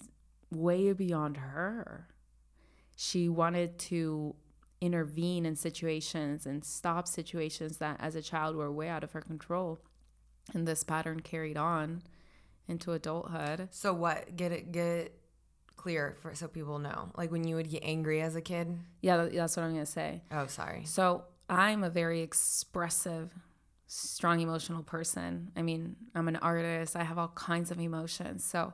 way 0.51 0.93
beyond 0.93 1.39
her. 1.39 2.09
She 2.97 3.29
wanted 3.29 3.79
to 3.81 4.35
intervene 4.83 5.47
in 5.47 5.55
situations 5.55 6.45
and 6.45 6.65
stop 6.65 7.07
situations 7.07 7.79
that 7.79 7.97
as 8.01 8.17
a 8.17 8.21
child 8.21 8.57
were 8.57 8.71
way 8.71 8.89
out 8.89 9.05
of 9.05 9.13
her 9.13 9.21
control. 9.23 9.81
And 10.53 10.67
this 10.67 10.83
pattern 10.83 11.21
carried 11.21 11.57
on 11.57 12.03
into 12.67 12.93
adulthood. 12.93 13.69
So 13.71 13.95
what? 13.95 14.37
Get 14.37 14.51
it 14.51 14.73
get 14.73 14.87
it 14.87 15.19
clear 15.77 16.17
for 16.21 16.35
so 16.35 16.49
people 16.49 16.81
know. 16.81 17.11
Like 17.17 17.31
when 17.31 17.45
you 17.45 17.55
would 17.55 17.71
get 17.71 17.85
angry 17.85 18.21
as 18.21 18.35
a 18.35 18.41
kid. 18.41 18.77
Yeah, 19.01 19.29
that's 19.33 19.57
what 19.57 19.63
I'm 19.63 19.73
going 19.73 19.85
to 19.85 19.91
say. 19.91 20.23
Oh, 20.33 20.47
sorry. 20.47 20.85
So 20.85 21.25
I'm 21.49 21.85
a 21.85 21.91
very 21.91 22.21
expressive, 22.21 23.33
strong 23.87 24.41
emotional 24.41 24.83
person. 24.83 25.53
I 25.57 25.63
mean, 25.63 25.97
I'm 26.15 26.27
an 26.27 26.37
artist, 26.37 26.97
I 26.97 27.05
have 27.05 27.19
all 27.19 27.33
kinds 27.35 27.71
of 27.71 27.79
emotions. 27.79 28.45
So 28.45 28.73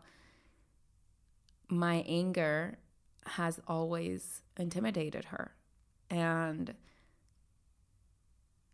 my 1.69 2.05
anger 2.07 2.79
has 3.27 3.61
always 3.69 4.43
intimidated 4.57 5.27
her. 5.27 5.53
And 6.11 6.75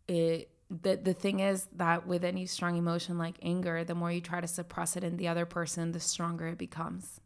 it 0.07 0.49
the 0.69 0.95
the 0.95 1.13
thing 1.13 1.39
is 1.39 1.67
that 1.75 2.07
with 2.07 2.23
any 2.23 2.45
strong 2.45 2.77
emotion 2.77 3.17
like 3.17 3.35
anger, 3.41 3.83
the 3.83 3.95
more 3.95 4.11
you 4.11 4.21
try 4.21 4.41
to 4.41 4.47
suppress 4.47 4.95
it 4.95 5.03
in 5.03 5.17
the 5.17 5.27
other 5.27 5.45
person, 5.45 5.91
the 5.91 5.99
stronger 5.99 6.47
it 6.47 6.57
becomes. 6.57 7.19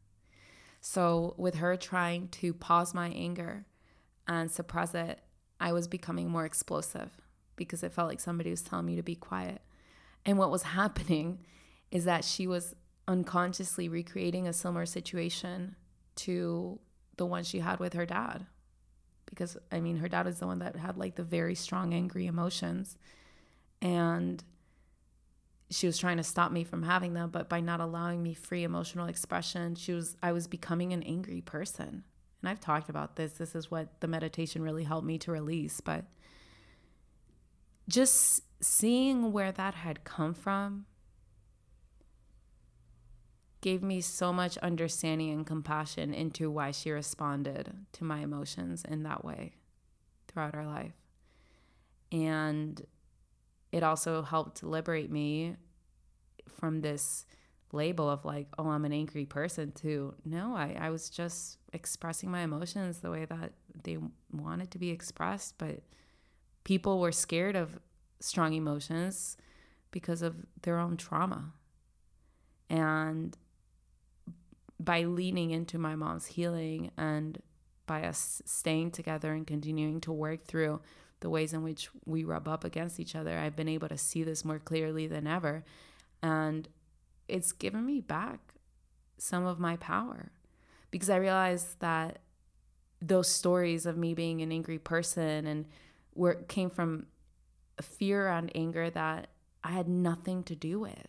So 0.82 1.34
with 1.38 1.56
her 1.56 1.76
trying 1.76 2.30
to 2.30 2.54
pause 2.54 2.94
my 2.94 3.10
anger 3.10 3.66
and 4.28 4.52
suppress 4.52 4.94
it, 4.94 5.20
I 5.60 5.74
was 5.74 5.88
becoming 5.88 6.30
more 6.30 6.46
explosive 6.46 7.12
because 7.56 7.84
it 7.84 7.94
felt 7.94 8.08
like 8.08 8.20
somebody 8.20 8.50
was 8.50 8.62
telling 8.62 8.86
me 8.86 8.96
to 8.96 9.04
be 9.04 9.16
quiet. 9.16 9.62
And 10.26 10.38
what 10.38 10.52
was 10.52 10.64
happening 10.80 11.40
is 11.92 12.06
that 12.06 12.24
she 12.24 12.48
was 12.48 12.76
unconsciously 13.08 13.90
recreating 13.90 14.48
a 14.48 14.54
similar 14.54 14.86
situation 14.86 15.76
to 16.16 16.80
the 17.18 17.26
one 17.26 17.44
she 17.44 17.60
had 17.60 17.80
with 17.80 17.94
her 17.94 18.06
dad. 18.06 18.46
Because, 19.30 19.58
I 19.72 19.80
mean, 19.80 19.98
her 19.98 20.08
dad 20.08 20.28
is 20.28 20.40
the 20.40 20.48
one 20.48 20.60
that 20.60 20.76
had 20.76 20.98
like 20.98 21.16
the 21.16 21.24
very 21.24 21.56
strong, 21.56 21.94
angry 21.94 22.26
emotions. 22.26 22.98
And 23.82 24.44
she 25.70 25.86
was 25.88 25.98
trying 25.98 26.18
to 26.18 26.24
stop 26.24 26.52
me 26.52 26.64
from 26.64 26.84
having 26.84 27.14
them, 27.14 27.30
but 27.30 27.48
by 27.48 27.60
not 27.60 27.80
allowing 27.80 28.24
me 28.24 28.34
free 28.34 28.64
emotional 28.64 29.08
expression, 29.08 29.76
she 29.76 29.94
was, 29.94 30.18
I 30.24 30.32
was 30.32 30.48
becoming 30.48 30.94
an 30.94 31.04
angry 31.04 31.42
person 31.42 32.04
and 32.42 32.50
I've 32.50 32.60
talked 32.60 32.90
about 32.90 33.16
this. 33.16 33.34
This 33.34 33.56
is 33.56 33.70
what 33.70 34.00
the 34.00 34.08
meditation 34.08 34.62
really 34.62 34.84
helped 34.84 35.06
me 35.06 35.18
to 35.20 35.32
release. 35.32 35.82
But 35.82 36.06
just 37.88 38.44
seeing 38.62 39.32
where 39.32 39.52
that 39.52 39.74
had 39.74 40.04
come 40.04 40.34
from 40.34 40.86
gave 43.62 43.84
me 43.84 44.02
so 44.02 44.32
much 44.32 44.58
understanding 44.60 45.32
and 45.32 45.46
compassion 45.46 46.14
into 46.14 46.50
why 46.50 46.72
she 46.72 46.92
responded 46.92 47.74
to 47.92 48.04
my 48.04 48.20
emotions 48.20 48.86
in 48.88 49.04
that 49.04 49.26
way 49.26 49.54
throughout 50.28 50.56
our 50.56 50.66
life. 50.66 50.94
And 52.12 52.82
it 53.72 53.84
also 53.84 54.22
helped 54.22 54.64
liberate 54.64 55.12
me 55.12 55.58
from 56.48 56.82
this 56.82 57.26
label 57.72 58.10
of 58.10 58.26
like, 58.26 58.48
oh, 58.58 58.70
I'm 58.70 58.86
an 58.86 58.94
angry 58.94 59.26
person 59.26 59.72
to 59.74 60.16
no, 60.26 60.56
I, 60.56 60.76
I 60.80 60.90
was 60.90 61.10
just 61.10 61.58
expressing 61.74 62.32
my 62.32 62.42
emotions 62.42 63.00
the 63.00 63.12
way 63.12 63.26
that 63.26 63.54
they 63.84 63.98
wanted 64.32 64.72
to 64.72 64.80
be 64.80 64.90
expressed, 64.90 65.58
but 65.58 65.82
people 66.64 67.00
were 67.00 67.12
scared 67.12 67.56
of 67.56 67.80
strong 68.20 68.54
emotions 68.54 69.38
because 69.92 70.22
of 70.22 70.36
their 70.62 70.80
own 70.80 70.98
trauma. 70.98 71.54
And 72.70 73.38
by 74.80 75.04
leaning 75.04 75.52
into 75.52 75.78
my 75.78 75.96
mom's 75.96 76.28
healing 76.28 76.92
and 76.98 77.42
by 77.86 78.04
us 78.04 78.42
staying 78.46 78.92
together 78.92 79.34
and 79.34 79.46
continuing 79.46 80.00
to 80.02 80.12
work 80.12 80.46
through 80.46 80.80
the 81.22 81.30
ways 81.30 81.54
in 81.54 81.64
which 81.64 81.90
we 82.06 82.24
rub 82.24 82.48
up 82.48 82.64
against 82.64 83.00
each 83.00 83.16
other, 83.16 83.38
I've 83.38 83.56
been 83.56 83.68
able 83.68 83.90
to 83.90 83.98
see 83.98 84.24
this 84.24 84.46
more 84.46 84.60
clearly 84.60 85.08
than 85.08 85.28
ever. 85.28 85.66
And 86.24 86.68
it's 87.28 87.52
given 87.52 87.86
me 87.86 88.00
back 88.00 88.54
some 89.18 89.46
of 89.46 89.60
my 89.60 89.76
power 89.76 90.32
because 90.92 91.10
I 91.10 91.18
realized 91.18 91.80
that 91.80 92.20
those 93.02 93.30
stories 93.30 93.86
of 93.86 93.98
me 93.98 94.14
being 94.14 94.42
an 94.42 94.52
angry 94.52 94.80
person 94.80 95.46
and 95.46 95.66
where 96.12 96.36
came 96.36 96.70
from 96.70 97.08
fear 97.82 98.28
and 98.28 98.52
anger 98.56 98.90
that 98.90 99.30
I 99.64 99.72
had 99.72 99.88
nothing 99.88 100.44
to 100.44 100.56
do 100.56 100.80
with. 100.80 101.08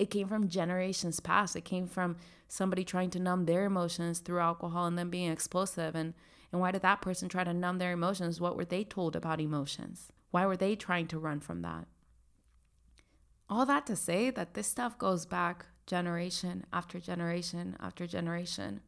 It 0.00 0.08
came 0.08 0.28
from 0.28 0.48
generations 0.48 1.20
past. 1.20 1.54
It 1.54 1.66
came 1.66 1.86
from 1.86 2.16
somebody 2.48 2.84
trying 2.84 3.10
to 3.10 3.18
numb 3.18 3.44
their 3.44 3.66
emotions 3.66 4.20
through 4.20 4.38
alcohol 4.40 4.86
and 4.86 4.96
then 4.96 5.10
being 5.10 5.30
explosive. 5.30 5.94
And, 5.94 6.14
and 6.50 6.58
why 6.58 6.70
did 6.70 6.80
that 6.80 7.02
person 7.02 7.28
try 7.28 7.44
to 7.44 7.52
numb 7.52 7.76
their 7.76 7.92
emotions? 7.92 8.40
What 8.40 8.56
were 8.56 8.64
they 8.64 8.82
told 8.82 9.14
about 9.14 9.42
emotions? 9.42 10.10
Why 10.30 10.46
were 10.46 10.56
they 10.56 10.74
trying 10.74 11.06
to 11.08 11.18
run 11.18 11.40
from 11.40 11.60
that? 11.60 11.86
All 13.50 13.66
that 13.66 13.84
to 13.88 13.94
say 13.94 14.30
that 14.30 14.54
this 14.54 14.68
stuff 14.68 14.96
goes 14.96 15.26
back 15.26 15.66
generation 15.86 16.64
after 16.72 16.98
generation 16.98 17.76
after 17.78 18.06
generation 18.06 18.80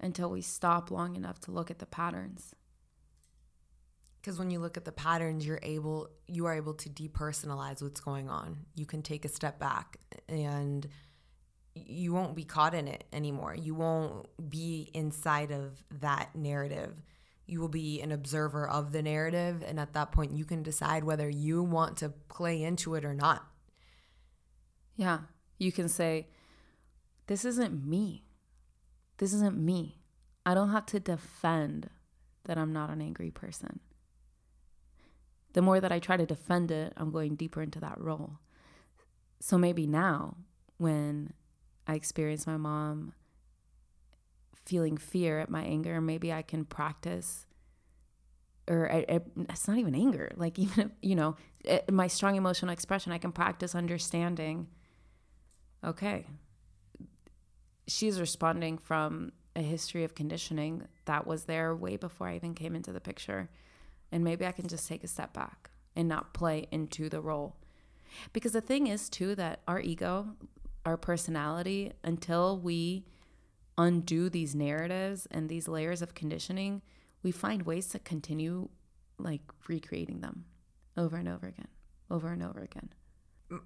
until 0.00 0.30
we 0.30 0.40
stop 0.40 0.90
long 0.90 1.16
enough 1.16 1.38
to 1.40 1.50
look 1.50 1.70
at 1.70 1.80
the 1.80 1.86
patterns 1.86 2.54
because 4.20 4.38
when 4.38 4.50
you 4.50 4.58
look 4.58 4.76
at 4.76 4.84
the 4.84 4.92
patterns 4.92 5.46
you're 5.46 5.60
able 5.62 6.08
you 6.26 6.46
are 6.46 6.54
able 6.54 6.74
to 6.74 6.88
depersonalize 6.88 7.82
what's 7.82 8.00
going 8.00 8.28
on. 8.28 8.58
You 8.74 8.86
can 8.86 9.02
take 9.02 9.24
a 9.24 9.28
step 9.28 9.58
back 9.58 9.96
and 10.28 10.86
you 11.74 12.12
won't 12.12 12.34
be 12.34 12.44
caught 12.44 12.74
in 12.74 12.88
it 12.88 13.04
anymore. 13.12 13.54
You 13.54 13.74
won't 13.74 14.26
be 14.50 14.90
inside 14.92 15.50
of 15.50 15.82
that 16.00 16.34
narrative. 16.34 17.02
You 17.46 17.60
will 17.60 17.68
be 17.68 18.00
an 18.00 18.12
observer 18.12 18.68
of 18.68 18.92
the 18.92 19.02
narrative 19.02 19.64
and 19.66 19.80
at 19.80 19.94
that 19.94 20.12
point 20.12 20.32
you 20.32 20.44
can 20.44 20.62
decide 20.62 21.04
whether 21.04 21.28
you 21.28 21.62
want 21.62 21.98
to 21.98 22.10
play 22.28 22.62
into 22.62 22.94
it 22.94 23.04
or 23.04 23.14
not. 23.14 23.44
Yeah. 24.96 25.20
You 25.58 25.72
can 25.72 25.88
say 25.88 26.28
this 27.26 27.44
isn't 27.44 27.86
me. 27.86 28.24
This 29.18 29.32
isn't 29.32 29.56
me. 29.56 30.00
I 30.44 30.54
don't 30.54 30.70
have 30.70 30.86
to 30.86 31.00
defend 31.00 31.90
that 32.44 32.58
i'm 32.58 32.72
not 32.72 32.90
an 32.90 33.00
angry 33.00 33.30
person 33.30 33.80
the 35.52 35.62
more 35.62 35.80
that 35.80 35.92
I 35.92 35.98
try 35.98 36.16
to 36.16 36.26
defend 36.26 36.70
it, 36.70 36.92
I'm 36.96 37.10
going 37.10 37.34
deeper 37.34 37.62
into 37.62 37.80
that 37.80 38.00
role. 38.00 38.38
So 39.40 39.58
maybe 39.58 39.86
now, 39.86 40.36
when 40.76 41.32
I 41.86 41.94
experience 41.94 42.46
my 42.46 42.56
mom 42.56 43.14
feeling 44.64 44.96
fear 44.96 45.40
at 45.40 45.50
my 45.50 45.62
anger, 45.62 46.00
maybe 46.00 46.32
I 46.32 46.42
can 46.42 46.64
practice, 46.64 47.46
or 48.68 48.90
I, 48.92 49.04
I, 49.08 49.20
it's 49.48 49.66
not 49.66 49.78
even 49.78 49.94
anger, 49.94 50.30
like 50.36 50.58
even 50.58 50.86
if, 50.86 50.90
you 51.02 51.16
know, 51.16 51.36
it, 51.64 51.90
my 51.90 52.06
strong 52.06 52.36
emotional 52.36 52.72
expression, 52.72 53.12
I 53.12 53.18
can 53.18 53.32
practice 53.32 53.74
understanding, 53.74 54.68
okay, 55.84 56.26
she's 57.88 58.20
responding 58.20 58.78
from 58.78 59.32
a 59.56 59.62
history 59.62 60.04
of 60.04 60.14
conditioning 60.14 60.86
that 61.06 61.26
was 61.26 61.44
there 61.44 61.74
way 61.74 61.96
before 61.96 62.28
I 62.28 62.36
even 62.36 62.54
came 62.54 62.76
into 62.76 62.92
the 62.92 63.00
picture 63.00 63.50
and 64.12 64.24
maybe 64.24 64.46
I 64.46 64.52
can 64.52 64.68
just 64.68 64.88
take 64.88 65.04
a 65.04 65.08
step 65.08 65.32
back 65.32 65.70
and 65.96 66.08
not 66.08 66.34
play 66.34 66.66
into 66.70 67.08
the 67.08 67.20
role. 67.20 67.56
Because 68.32 68.52
the 68.52 68.60
thing 68.60 68.86
is, 68.86 69.08
too, 69.08 69.34
that 69.36 69.60
our 69.68 69.80
ego, 69.80 70.36
our 70.84 70.96
personality, 70.96 71.92
until 72.02 72.58
we 72.58 73.04
undo 73.78 74.28
these 74.28 74.54
narratives 74.54 75.26
and 75.30 75.48
these 75.48 75.68
layers 75.68 76.02
of 76.02 76.14
conditioning, 76.14 76.82
we 77.22 77.30
find 77.30 77.62
ways 77.62 77.86
to 77.88 77.98
continue 77.98 78.68
like 79.18 79.42
recreating 79.68 80.20
them 80.20 80.44
over 80.96 81.16
and 81.16 81.28
over 81.28 81.46
again, 81.46 81.68
over 82.10 82.28
and 82.28 82.42
over 82.42 82.60
again. 82.60 82.90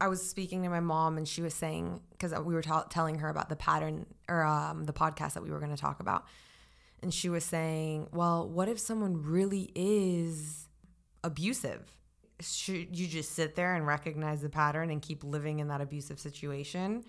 I 0.01 0.09
was 0.09 0.27
speaking 0.29 0.63
to 0.63 0.69
my 0.69 0.81
mom 0.81 1.19
and 1.19 1.29
she 1.29 1.43
was 1.43 1.55
saying, 1.55 2.01
because 2.11 2.33
we 2.41 2.55
were 2.55 2.63
ta- 2.63 2.85
telling 2.85 3.19
her 3.19 3.29
about 3.29 3.49
the 3.49 3.57
pattern 3.57 4.07
or 4.29 4.43
um, 4.43 4.85
the 4.85 4.93
podcast 4.93 5.35
that 5.35 5.43
we 5.43 5.51
were 5.51 5.59
going 5.59 5.75
to 5.75 5.81
talk 5.81 6.01
about 6.01 6.25
and 7.05 7.13
she 7.13 7.29
was 7.29 7.45
saying, 7.45 8.09
Well, 8.13 8.49
what 8.49 8.67
if 8.69 8.81
someone 8.81 9.23
really 9.23 9.71
is 9.75 10.69
abusive? 11.23 11.83
Should 12.41 12.99
you 12.99 13.07
just 13.07 13.33
sit 13.33 13.55
there 13.55 13.75
and 13.75 13.87
recognize 13.87 14.41
the 14.41 14.49
pattern 14.49 14.91
and 14.91 15.03
keep 15.03 15.23
living 15.23 15.61
in 15.61 15.69
that 15.69 15.83
abusive 15.83 16.19
situation? 16.19 17.05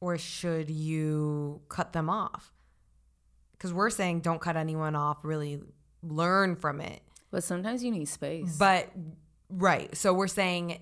Or 0.00 0.18
should 0.18 0.68
you 0.68 1.62
cut 1.68 1.92
them 1.92 2.10
off? 2.10 2.52
Because 3.52 3.72
we're 3.72 3.88
saying 3.88 4.20
don't 4.20 4.40
cut 4.40 4.56
anyone 4.56 4.96
off, 4.96 5.18
really 5.22 5.62
learn 6.02 6.56
from 6.56 6.80
it. 6.80 7.00
But 7.30 7.44
sometimes 7.44 7.84
you 7.84 7.92
need 7.92 8.08
space. 8.08 8.56
But, 8.58 8.90
right. 9.48 9.96
So 9.96 10.12
we're 10.12 10.26
saying 10.26 10.80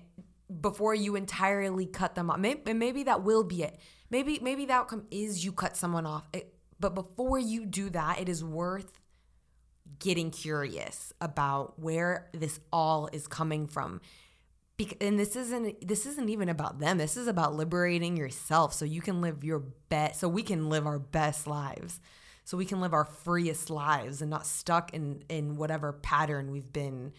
before 0.59 0.95
you 0.95 1.15
entirely 1.15 1.85
cut 1.85 2.15
them 2.15 2.31
off, 2.31 2.39
maybe, 2.39 2.73
maybe 2.73 3.03
that 3.03 3.23
will 3.23 3.43
be 3.43 3.61
it. 3.61 3.79
Maybe, 4.09 4.39
maybe 4.41 4.65
the 4.65 4.73
outcome 4.73 5.05
is 5.11 5.45
you 5.45 5.51
cut 5.51 5.77
someone 5.77 6.07
off. 6.07 6.27
It, 6.33 6.54
but 6.79 6.95
before 6.95 7.39
you 7.39 7.65
do 7.65 7.89
that, 7.91 8.19
it 8.19 8.29
is 8.29 8.43
worth 8.43 8.99
getting 9.99 10.31
curious 10.31 11.13
about 11.21 11.79
where 11.79 12.29
this 12.33 12.59
all 12.71 13.09
is 13.13 13.27
coming 13.27 13.67
from. 13.67 14.01
and 14.99 15.17
this 15.17 15.35
isn't 15.35 15.87
this 15.87 16.05
isn't 16.05 16.29
even 16.29 16.49
about 16.49 16.79
them. 16.79 16.97
This 16.97 17.15
is 17.15 17.27
about 17.27 17.55
liberating 17.55 18.17
yourself 18.17 18.73
so 18.73 18.83
you 18.83 19.01
can 19.01 19.21
live 19.21 19.43
your 19.43 19.59
best 19.89 20.19
so 20.19 20.27
we 20.27 20.43
can 20.43 20.69
live 20.69 20.85
our 20.85 20.99
best 20.99 21.47
lives. 21.47 21.99
So 22.43 22.57
we 22.57 22.65
can 22.65 22.79
live 22.79 22.93
our 22.93 23.05
freest 23.05 23.69
lives 23.69 24.21
and 24.21 24.29
not 24.29 24.45
stuck 24.45 24.93
in 24.93 25.23
in 25.29 25.55
whatever 25.55 25.93
pattern 25.93 26.51
we've 26.51 26.71
been 26.73 27.13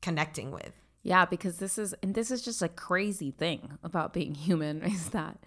connecting 0.00 0.50
with. 0.50 0.72
Yeah, 1.02 1.24
because 1.24 1.58
this 1.58 1.78
is 1.78 1.94
and 2.02 2.14
this 2.14 2.30
is 2.30 2.42
just 2.42 2.62
a 2.62 2.68
crazy 2.68 3.30
thing 3.30 3.78
about 3.82 4.12
being 4.12 4.34
human 4.46 4.82
is 4.82 5.10
that 5.10 5.38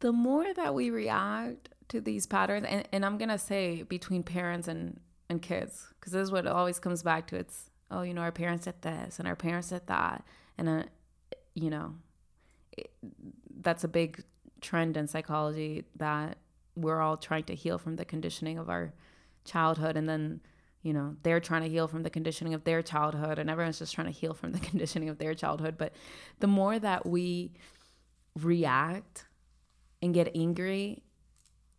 the 0.00 0.12
more 0.12 0.52
that 0.54 0.74
we 0.74 0.90
react 0.90 1.68
to 1.92 2.00
these 2.00 2.26
patterns 2.26 2.66
and, 2.66 2.88
and 2.90 3.04
i'm 3.04 3.18
gonna 3.18 3.38
say 3.38 3.82
between 3.82 4.22
parents 4.22 4.66
and 4.66 4.98
and 5.28 5.42
kids 5.42 5.88
because 6.00 6.12
this 6.12 6.22
is 6.22 6.32
what 6.32 6.46
always 6.46 6.78
comes 6.78 7.02
back 7.02 7.26
to 7.26 7.36
it's 7.36 7.70
oh 7.90 8.00
you 8.00 8.14
know 8.14 8.22
our 8.22 8.32
parents 8.32 8.64
did 8.64 8.80
this 8.80 9.18
and 9.18 9.28
our 9.28 9.36
parents 9.36 9.68
did 9.68 9.86
that 9.86 10.24
and 10.56 10.68
uh, 10.68 10.82
you 11.54 11.68
know 11.68 11.94
it, 12.78 12.90
that's 13.60 13.84
a 13.84 13.88
big 13.88 14.24
trend 14.62 14.96
in 14.96 15.06
psychology 15.06 15.84
that 15.96 16.38
we're 16.76 17.00
all 17.00 17.18
trying 17.18 17.44
to 17.44 17.54
heal 17.54 17.76
from 17.76 17.96
the 17.96 18.06
conditioning 18.06 18.56
of 18.56 18.70
our 18.70 18.94
childhood 19.44 19.94
and 19.94 20.08
then 20.08 20.40
you 20.82 20.94
know 20.94 21.14
they're 21.22 21.40
trying 21.40 21.62
to 21.62 21.68
heal 21.68 21.86
from 21.86 22.04
the 22.04 22.10
conditioning 22.10 22.54
of 22.54 22.64
their 22.64 22.80
childhood 22.80 23.38
and 23.38 23.50
everyone's 23.50 23.78
just 23.78 23.94
trying 23.94 24.06
to 24.06 24.12
heal 24.12 24.32
from 24.32 24.52
the 24.52 24.58
conditioning 24.70 25.10
of 25.10 25.18
their 25.18 25.34
childhood 25.34 25.76
but 25.76 25.92
the 26.40 26.46
more 26.46 26.78
that 26.78 27.04
we 27.04 27.52
react 28.40 29.26
and 30.00 30.14
get 30.14 30.34
angry 30.34 31.02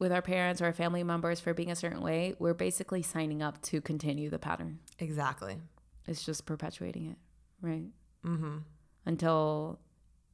with 0.03 0.11
our 0.11 0.21
parents 0.21 0.61
or 0.61 0.65
our 0.65 0.73
family 0.73 1.03
members 1.03 1.39
for 1.39 1.55
being 1.55 1.71
a 1.71 1.75
certain 1.75 2.01
way, 2.01 2.35
we're 2.37 2.53
basically 2.53 3.01
signing 3.01 3.41
up 3.41 3.59
to 3.63 3.81
continue 3.81 4.29
the 4.29 4.37
pattern. 4.37 4.77
Exactly. 4.99 5.57
It's 6.05 6.23
just 6.23 6.45
perpetuating 6.45 7.07
it, 7.07 7.17
right? 7.61 7.87
Mm-hmm. 8.23 8.57
Until 9.05 9.79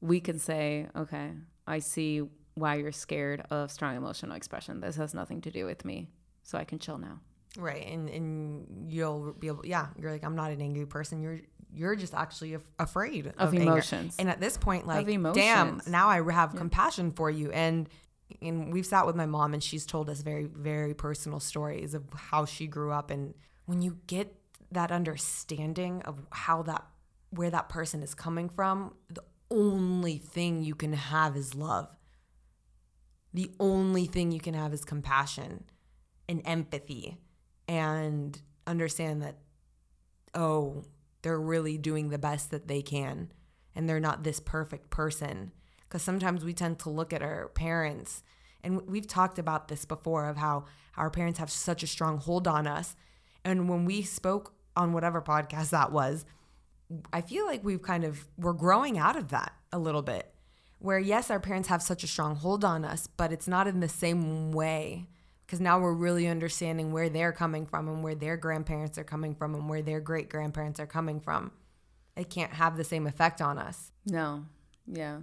we 0.01 0.19
can 0.19 0.39
say, 0.39 0.87
okay, 0.95 1.31
I 1.65 1.79
see 1.79 2.23
why 2.55 2.75
you're 2.75 2.91
scared 2.91 3.45
of 3.49 3.71
strong 3.71 3.95
emotional 3.95 4.35
expression. 4.35 4.81
This 4.81 4.97
has 4.97 5.13
nothing 5.13 5.41
to 5.41 5.51
do 5.51 5.65
with 5.65 5.85
me, 5.85 6.09
so 6.43 6.57
I 6.57 6.65
can 6.65 6.79
chill 6.79 6.97
now. 6.97 7.21
Right, 7.57 7.85
and 7.87 8.09
and 8.09 8.91
you'll 8.91 9.33
be 9.33 9.47
able, 9.47 9.65
yeah, 9.65 9.87
you're 9.97 10.11
like, 10.11 10.23
I'm 10.23 10.35
not 10.35 10.51
an 10.51 10.61
angry 10.61 10.85
person. 10.85 11.21
You're 11.21 11.39
you're 11.73 11.95
just 11.95 12.13
actually 12.13 12.55
af- 12.55 12.63
afraid 12.79 13.27
of, 13.27 13.35
of 13.37 13.53
emotions. 13.53 14.15
Anger. 14.17 14.21
And 14.21 14.29
at 14.29 14.39
this 14.39 14.57
point, 14.57 14.87
like, 14.87 15.05
damn, 15.33 15.81
now 15.87 16.09
I 16.09 16.17
have 16.31 16.53
yeah. 16.53 16.59
compassion 16.59 17.11
for 17.11 17.29
you, 17.29 17.51
and 17.51 17.87
and 18.41 18.71
we've 18.71 18.85
sat 18.85 19.05
with 19.05 19.15
my 19.15 19.25
mom 19.25 19.53
and 19.53 19.63
she's 19.63 19.85
told 19.85 20.09
us 20.09 20.21
very 20.21 20.45
very 20.45 20.93
personal 20.93 21.39
stories 21.39 21.93
of 21.93 22.03
how 22.15 22.45
she 22.45 22.67
grew 22.67 22.91
up. 22.91 23.11
And 23.11 23.33
when 23.65 23.81
you 23.81 23.97
get 24.07 24.35
that 24.71 24.91
understanding 24.91 26.01
of 26.03 26.19
how 26.31 26.63
that 26.63 26.85
where 27.31 27.49
that 27.49 27.69
person 27.69 28.01
is 28.01 28.15
coming 28.15 28.49
from 28.49 28.93
the 29.09 29.23
only 29.51 30.17
thing 30.17 30.63
you 30.63 30.75
can 30.75 30.93
have 30.93 31.35
is 31.35 31.55
love. 31.55 31.87
The 33.33 33.51
only 33.59 34.05
thing 34.05 34.31
you 34.31 34.39
can 34.39 34.53
have 34.53 34.73
is 34.73 34.83
compassion 34.83 35.65
and 36.27 36.41
empathy 36.45 37.17
and 37.67 38.39
understand 38.67 39.21
that 39.21 39.37
oh 40.35 40.83
they're 41.21 41.39
really 41.39 41.77
doing 41.77 42.09
the 42.09 42.17
best 42.17 42.51
that 42.51 42.67
they 42.67 42.81
can 42.81 43.31
and 43.75 43.89
they're 43.89 43.99
not 43.99 44.23
this 44.23 44.39
perfect 44.39 44.89
person 44.89 45.51
because 45.89 46.03
sometimes 46.03 46.45
we 46.45 46.53
tend 46.53 46.79
to 46.79 46.89
look 46.89 47.11
at 47.11 47.21
our 47.23 47.49
parents 47.49 48.23
and 48.63 48.85
we've 48.87 49.07
talked 49.07 49.39
about 49.39 49.67
this 49.67 49.85
before 49.85 50.29
of 50.29 50.37
how 50.37 50.65
our 50.97 51.09
parents 51.09 51.39
have 51.39 51.49
such 51.49 51.81
a 51.83 51.87
strong 51.87 52.17
hold 52.19 52.47
on 52.47 52.67
us 52.67 52.95
And 53.45 53.69
when 53.69 53.85
we 53.85 54.01
spoke 54.01 54.53
on 54.75 54.93
whatever 54.93 55.21
podcast 55.21 55.69
that 55.71 55.91
was, 55.91 56.25
I 57.13 57.21
feel 57.21 57.45
like 57.45 57.63
we've 57.63 57.81
kind 57.81 58.03
of 58.03 58.27
we're 58.37 58.53
growing 58.53 58.97
out 58.97 59.15
of 59.15 59.29
that 59.29 59.53
a 59.71 59.79
little 59.79 60.01
bit. 60.01 60.33
Where 60.79 60.99
yes, 60.99 61.29
our 61.29 61.39
parents 61.39 61.67
have 61.69 61.81
such 61.81 62.03
a 62.03 62.07
strong 62.07 62.35
hold 62.35 62.63
on 62.63 62.85
us, 62.85 63.07
but 63.07 63.31
it's 63.31 63.47
not 63.47 63.67
in 63.67 63.79
the 63.81 63.89
same 63.89 64.51
way 64.51 65.07
because 65.45 65.59
now 65.59 65.79
we're 65.79 65.93
really 65.93 66.27
understanding 66.27 66.91
where 66.91 67.09
they're 67.09 67.33
coming 67.33 67.65
from 67.65 67.87
and 67.87 68.03
where 68.03 68.15
their 68.15 68.37
grandparents 68.37 68.97
are 68.97 69.03
coming 69.03 69.35
from 69.35 69.55
and 69.55 69.67
where 69.69 69.81
their 69.81 69.99
great 69.99 70.29
grandparents 70.29 70.79
are 70.79 70.87
coming 70.87 71.19
from. 71.19 71.51
It 72.15 72.29
can't 72.29 72.53
have 72.53 72.77
the 72.77 72.83
same 72.83 73.07
effect 73.07 73.41
on 73.41 73.57
us. 73.57 73.91
No. 74.05 74.45
Yeah. 74.85 75.19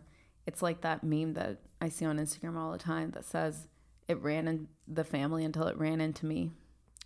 It's 0.46 0.62
like 0.62 0.82
that 0.82 1.02
meme 1.02 1.34
that 1.34 1.58
I 1.80 1.88
see 1.88 2.04
on 2.04 2.18
Instagram 2.18 2.56
all 2.56 2.72
the 2.72 2.78
time 2.78 3.10
that 3.12 3.24
says 3.24 3.68
it 4.08 4.20
ran 4.22 4.48
in 4.48 4.68
the 4.86 5.04
family 5.04 5.44
until 5.44 5.66
it 5.66 5.76
ran 5.78 6.00
into 6.00 6.26
me. 6.26 6.52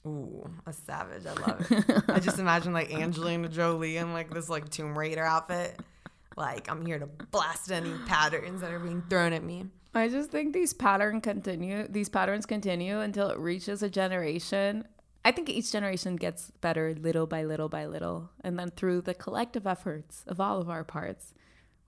Ooh, 0.06 0.48
a 0.66 0.72
savage. 0.72 1.24
I 1.26 1.32
love 1.32 1.66
it. 1.70 2.04
I 2.08 2.20
just 2.20 2.38
imagine 2.38 2.72
like 2.72 2.92
Angelina 2.92 3.48
Jolie 3.48 3.96
in 3.96 4.12
like 4.12 4.32
this 4.32 4.48
like 4.48 4.68
Tomb 4.68 4.98
Raider 4.98 5.24
outfit. 5.24 5.78
Like 6.36 6.70
I'm 6.70 6.86
here 6.86 6.98
to 6.98 7.06
blast 7.06 7.70
any 7.70 7.92
patterns 8.06 8.60
that 8.62 8.72
are 8.72 8.78
being 8.78 9.02
thrown 9.10 9.32
at 9.32 9.42
me. 9.42 9.66
I 9.94 10.08
just 10.08 10.30
think 10.30 10.54
these 10.54 10.72
pattern 10.72 11.20
continue 11.20 11.86
these 11.88 12.08
patterns 12.08 12.46
continue 12.46 13.00
until 13.00 13.28
it 13.28 13.38
reaches 13.38 13.82
a 13.82 13.90
generation. 13.90 14.86
I 15.22 15.32
think 15.32 15.50
each 15.50 15.70
generation 15.70 16.16
gets 16.16 16.50
better 16.62 16.94
little 16.94 17.26
by 17.26 17.44
little 17.44 17.68
by 17.68 17.84
little. 17.84 18.30
And 18.42 18.58
then 18.58 18.70
through 18.70 19.02
the 19.02 19.12
collective 19.12 19.66
efforts 19.66 20.24
of 20.26 20.40
all 20.40 20.60
of 20.60 20.70
our 20.70 20.84
parts, 20.84 21.34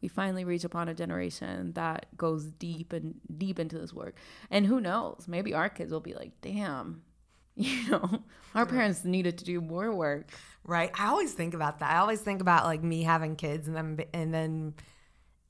we 0.02 0.08
finally 0.08 0.44
reach 0.44 0.64
upon 0.64 0.88
a 0.88 0.94
generation 0.94 1.72
that 1.74 2.06
goes 2.16 2.46
deep 2.46 2.92
and 2.92 3.14
deep 3.38 3.60
into 3.60 3.78
this 3.78 3.94
work. 3.94 4.16
And 4.50 4.66
who 4.66 4.80
knows? 4.80 5.26
Maybe 5.28 5.54
our 5.54 5.68
kids 5.68 5.92
will 5.92 6.00
be 6.00 6.12
like, 6.12 6.32
damn, 6.42 7.02
you 7.56 7.88
know, 7.88 8.22
our 8.54 8.66
parents 8.66 9.04
needed 9.04 9.38
to 9.38 9.44
do 9.44 9.60
more 9.60 9.94
work. 9.94 10.30
Right. 10.64 10.90
I 10.98 11.06
always 11.06 11.32
think 11.32 11.54
about 11.54 11.78
that. 11.78 11.92
I 11.92 11.98
always 11.98 12.20
think 12.20 12.40
about 12.40 12.64
like 12.64 12.82
me 12.82 13.04
having 13.04 13.36
kids 13.36 13.68
and 13.68 13.76
then 13.76 14.04
and 14.12 14.34
then 14.34 14.74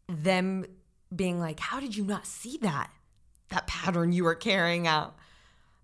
them 0.09 0.67
being 1.15 1.39
like, 1.39 1.61
"How 1.61 1.81
did 1.81 1.95
you 1.95 2.05
not 2.05 2.27
see 2.27 2.59
that? 2.63 2.91
That 3.51 3.67
pattern 3.67 4.13
you 4.13 4.25
were 4.25 4.35
carrying 4.35 4.87
out?" 4.87 5.17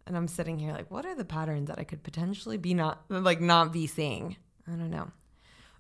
And 0.07 0.17
I'm 0.17 0.29
sitting 0.29 0.59
here 0.59 0.73
like, 0.73 0.91
"What 0.91 1.05
are 1.05 1.15
the 1.15 1.27
patterns 1.27 1.69
that 1.69 1.79
I 1.79 1.85
could 1.85 2.03
potentially 2.03 2.57
be 2.57 2.73
not 2.73 3.05
like 3.11 3.41
not 3.41 3.71
be 3.71 3.87
seeing?" 3.87 4.37
I 4.67 4.71
don't 4.71 4.91
know. 4.91 5.11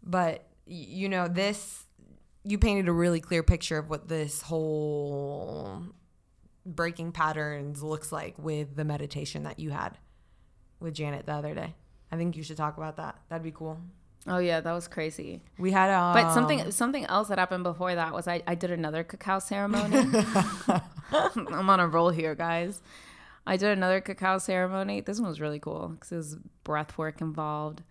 But 0.02 0.46
you 0.66 1.08
know, 1.08 1.26
this 1.26 1.87
you 2.48 2.58
painted 2.58 2.88
a 2.88 2.92
really 2.92 3.20
clear 3.20 3.42
picture 3.42 3.78
of 3.78 3.90
what 3.90 4.08
this 4.08 4.42
whole 4.42 5.82
breaking 6.64 7.12
patterns 7.12 7.82
looks 7.82 8.10
like 8.10 8.34
with 8.38 8.74
the 8.74 8.84
meditation 8.84 9.42
that 9.42 9.58
you 9.58 9.70
had 9.70 9.98
with 10.80 10.94
Janet 10.94 11.26
the 11.26 11.32
other 11.32 11.54
day. 11.54 11.74
I 12.10 12.16
think 12.16 12.36
you 12.36 12.42
should 12.42 12.56
talk 12.56 12.76
about 12.78 12.96
that. 12.96 13.16
That'd 13.28 13.42
be 13.42 13.50
cool. 13.50 13.78
Oh 14.26 14.38
yeah, 14.38 14.60
that 14.60 14.72
was 14.72 14.88
crazy. 14.88 15.42
We 15.58 15.72
had 15.72 15.90
um, 15.90 16.14
But 16.14 16.32
something 16.32 16.70
something 16.70 17.04
else 17.06 17.28
that 17.28 17.38
happened 17.38 17.64
before 17.64 17.94
that 17.94 18.12
was 18.12 18.26
I, 18.26 18.42
I 18.46 18.54
did 18.54 18.70
another 18.70 19.04
cacao 19.04 19.38
ceremony. 19.38 19.96
I'm 21.12 21.70
on 21.70 21.80
a 21.80 21.86
roll 21.86 22.10
here, 22.10 22.34
guys. 22.34 22.82
I 23.46 23.56
did 23.56 23.70
another 23.70 24.00
cacao 24.00 24.38
ceremony. 24.38 25.00
This 25.00 25.20
one 25.20 25.28
was 25.28 25.40
really 25.40 25.58
cool 25.58 25.88
because 25.88 26.12
it 26.12 26.16
was 26.16 26.36
breath 26.64 26.98
work 26.98 27.20
involved. 27.20 27.82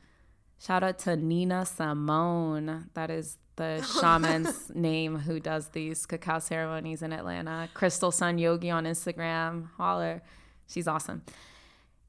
Shout 0.60 0.84
out 0.84 1.00
to 1.00 1.16
Nina 1.16 1.66
Simone. 1.66 2.90
That 2.94 3.10
is 3.12 3.38
the 3.58 3.82
shaman's 4.00 4.72
name 4.76 5.18
who 5.18 5.40
does 5.40 5.70
these 5.70 6.06
cacao 6.06 6.40
ceremonies 6.40 7.02
in 7.02 7.14
Atlanta. 7.14 7.70
Crystal 7.74 8.12
Sun 8.12 8.38
Yogi 8.38 8.70
on 8.70 8.86
Instagram. 8.86 9.70
Holler. 9.78 10.24
She's 10.68 10.88
awesome. 10.88 11.24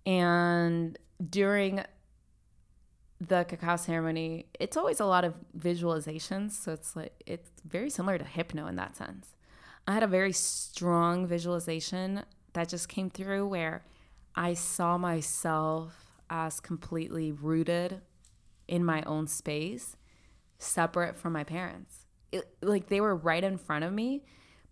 And 0.07 0.99
during 1.29 1.83
the 3.21 3.45
cacao 3.45 3.77
ceremony, 3.77 4.47
it's 4.59 4.77
always 4.77 5.01
a 5.01 5.07
lot 5.07 5.25
of 5.25 5.35
visualizations. 5.59 6.53
So 6.53 6.73
it's 6.73 6.97
like 6.97 7.23
it's 7.27 7.51
very 7.67 7.91
similar 7.91 8.17
to 8.17 8.25
hypno 8.25 8.67
in 8.67 8.77
that 8.77 8.97
sense. 8.97 9.35
I 9.87 9.93
had 9.93 10.03
a 10.03 10.09
very 10.09 10.33
strong 10.33 11.27
visualization 11.27 12.23
that 12.53 12.69
just 12.69 12.89
came 12.89 13.11
through 13.11 13.47
where 13.47 13.85
I 14.35 14.55
saw 14.55 14.99
myself 14.99 16.21
as 16.31 16.61
completely 16.61 17.33
rooted 17.33 18.03
in 18.69 18.85
my 18.85 19.03
own 19.03 19.27
space, 19.27 19.97
separate 20.59 21.17
from 21.17 21.33
my 21.33 21.43
parents. 21.45 22.07
It, 22.31 22.47
like 22.63 22.89
they 22.89 23.01
were 23.01 23.17
right 23.17 23.43
in 23.43 23.57
front 23.57 23.85
of 23.85 23.93
me, 23.93 24.25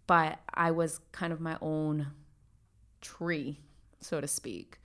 but 0.06 0.38
I 0.52 0.70
was 0.70 1.00
kind 1.12 1.32
of 1.32 1.40
my 1.40 1.56
own 1.60 2.08
tree, 3.00 3.60
so 4.00 4.20
to 4.20 4.28
speak. 4.28 4.78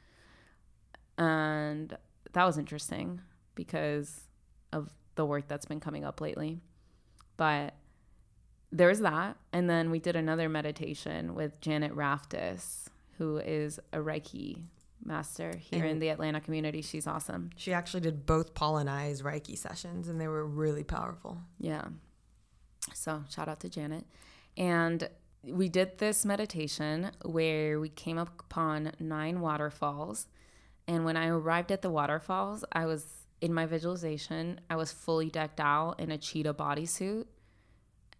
And 1.18 1.96
that 2.34 2.46
was 2.46 2.58
interesting 2.58 3.22
because 3.54 4.22
of 4.72 4.94
the 5.16 5.26
work 5.26 5.48
that's 5.48 5.66
been 5.66 5.82
coming 5.82 6.06
up 6.06 6.22
lately. 6.22 6.62
But 7.36 7.76
there's 8.72 9.00
that. 9.00 9.38
And 9.52 9.70
then 9.70 9.92
we 9.92 10.00
did 10.00 10.16
another 10.16 10.48
meditation 10.48 11.36
with 11.36 11.60
Janet 11.60 11.94
Raftis, 11.94 12.86
who 13.18 13.38
is 13.38 13.80
a 13.92 13.98
Reiki 13.98 14.64
master 15.04 15.56
here 15.58 15.84
and 15.84 15.92
in 15.92 16.00
the 16.00 16.10
Atlanta 16.10 16.40
community. 16.42 16.82
She's 16.82 17.08
awesome. 17.08 17.52
She 17.56 17.74
actually 17.74 18.02
did 18.02 18.26
both 18.26 18.54
Paul 18.54 18.78
and 18.78 18.90
I's 18.90 19.22
Reiki 19.22 19.58
sessions, 19.58 20.08
and 20.08 20.20
they 20.20 20.28
were 20.28 20.46
really 20.46 20.84
powerful. 20.84 21.40
Yeah. 21.60 21.86
So 22.94 23.24
shout 23.30 23.48
out 23.48 23.60
to 23.62 23.70
Janet. 23.70 24.06
And 24.58 25.10
we 25.44 25.70
did 25.70 25.98
this 25.98 26.26
meditation 26.26 27.12
where 27.24 27.80
we 27.80 27.90
came 27.90 28.18
upon 28.18 28.92
nine 29.00 29.42
waterfalls. 29.42 30.28
And 30.88 31.06
when 31.06 31.18
I 31.18 31.28
arrived 31.28 31.72
at 31.72 31.82
the 31.82 31.90
waterfalls, 31.90 32.64
I 32.72 32.86
was 32.86 33.06
in 33.40 33.54
my 33.54 33.66
visualization, 33.66 34.60
I 34.70 34.76
was 34.76 34.92
fully 34.92 35.30
decked 35.30 35.60
out 35.60 36.00
in 36.00 36.12
a 36.12 36.18
cheetah 36.18 36.54
bodysuit. 36.54 37.26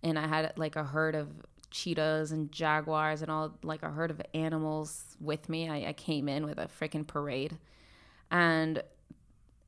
And 0.04 0.18
I 0.18 0.28
had 0.28 0.54
like 0.58 0.76
a 0.76 0.84
herd 0.84 1.14
of 1.14 1.30
cheetahs 1.72 2.32
and 2.32 2.52
jaguars 2.52 3.22
and 3.22 3.32
all 3.32 3.58
like 3.64 3.84
a 3.84 3.90
herd 3.90 4.12
of 4.12 4.22
animals 4.34 5.18
with 5.20 5.50
me. 5.50 5.70
I, 5.70 5.90
I 5.90 5.94
came 5.94 6.30
in 6.30 6.46
with 6.46 6.58
a 6.58 6.68
freaking 6.68 7.08
parade. 7.08 7.58
And 8.30 8.84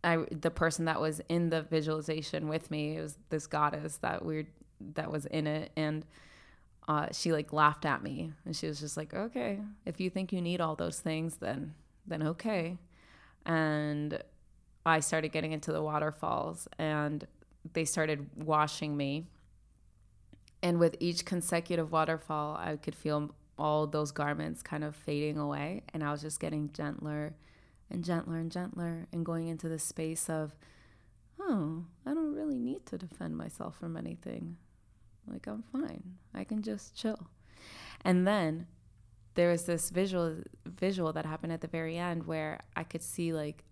I 0.04 0.26
the 0.30 0.52
person 0.52 0.86
that 0.86 1.00
was 1.02 1.22
in 1.30 1.50
the 1.50 1.62
visualization 1.64 2.48
with 2.48 2.70
me, 2.70 2.98
it 2.98 3.02
was 3.02 3.18
this 3.30 3.48
goddess 3.48 3.98
that 3.98 4.24
we 4.24 4.48
that 4.96 5.12
was 5.12 5.26
in 5.28 5.48
it 5.48 5.72
and 5.78 6.06
uh, 6.88 7.08
she 7.14 7.32
like 7.32 7.54
laughed 7.54 7.86
at 7.86 8.04
me 8.04 8.34
and 8.46 8.56
she 8.56 8.68
was 8.68 8.80
just 8.80 8.98
like, 8.98 9.14
"Okay, 9.14 9.60
if 9.86 10.02
you 10.02 10.10
think 10.10 10.34
you 10.34 10.42
need 10.42 10.60
all 10.60 10.76
those 10.76 11.00
things, 11.00 11.38
then 11.38 11.74
then 12.06 12.22
okay." 12.24 12.78
And 13.46 14.22
I 14.86 15.00
started 15.00 15.32
getting 15.32 15.54
into 15.54 15.72
the 15.72 15.82
waterfalls 15.82 16.68
and 16.78 17.26
they 17.72 17.86
started 17.86 18.28
washing 18.36 18.98
me. 18.98 19.28
And 20.64 20.80
with 20.80 20.96
each 21.02 21.26
consecutive 21.26 21.92
waterfall, 21.92 22.56
I 22.56 22.78
could 22.78 22.96
feel 22.96 23.36
all 23.60 23.86
those 23.86 24.12
garments 24.12 24.64
kind 24.64 24.84
of 24.84 24.96
fading 24.96 25.38
away. 25.38 25.84
And 25.94 26.04
I 26.04 26.12
was 26.12 26.22
just 26.22 26.40
getting 26.40 26.72
gentler 26.72 27.36
and 27.92 28.04
gentler 28.04 28.38
and 28.38 28.50
gentler 28.50 29.06
and 29.12 29.26
going 29.26 29.50
into 29.50 29.68
the 29.68 29.78
space 29.78 30.30
of, 30.30 30.56
oh, 31.40 31.84
I 32.06 32.14
don't 32.14 32.34
really 32.34 32.58
need 32.58 32.86
to 32.88 32.98
defend 32.98 33.36
myself 33.38 33.78
from 33.78 33.98
anything. 33.98 34.56
Like, 35.28 35.48
I'm 35.48 35.64
fine. 35.64 36.16
I 36.34 36.46
can 36.46 36.64
just 36.64 36.96
chill. 36.96 37.28
And 38.06 38.26
then 38.26 38.68
there 39.36 39.50
was 39.50 39.66
this 39.66 39.90
visual 39.90 40.38
visual 40.66 41.12
that 41.12 41.26
happened 41.26 41.52
at 41.52 41.62
the 41.62 41.68
very 41.68 41.98
end 41.98 42.26
where 42.26 42.60
I 42.76 42.84
could 42.84 43.04
see 43.04 43.34
like 43.34 43.64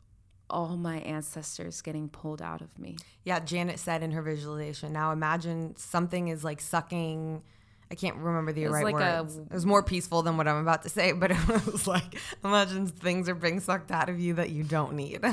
all 0.51 0.77
my 0.77 0.97
ancestors 0.97 1.81
getting 1.81 2.09
pulled 2.09 2.41
out 2.41 2.61
of 2.61 2.77
me. 2.77 2.97
Yeah, 3.23 3.39
Janet 3.39 3.79
said 3.79 4.03
in 4.03 4.11
her 4.11 4.21
visualization. 4.21 4.93
Now 4.93 5.11
imagine 5.11 5.75
something 5.77 6.27
is 6.27 6.43
like 6.43 6.61
sucking. 6.61 7.41
I 7.89 7.95
can't 7.95 8.15
remember 8.17 8.53
the 8.53 8.67
right 8.67 8.85
like 8.85 8.93
words. 8.93 9.37
A, 9.37 9.41
it 9.41 9.51
was 9.51 9.65
more 9.65 9.83
peaceful 9.83 10.21
than 10.21 10.37
what 10.37 10.47
I'm 10.47 10.61
about 10.61 10.83
to 10.83 10.89
say, 10.89 11.11
but 11.13 11.31
it 11.31 11.65
was 11.65 11.87
like 11.87 12.15
imagine 12.43 12.87
things 12.87 13.27
are 13.27 13.35
being 13.35 13.59
sucked 13.59 13.91
out 13.91 14.09
of 14.09 14.19
you 14.19 14.35
that 14.35 14.51
you 14.51 14.63
don't 14.63 14.93
need. 14.93 15.23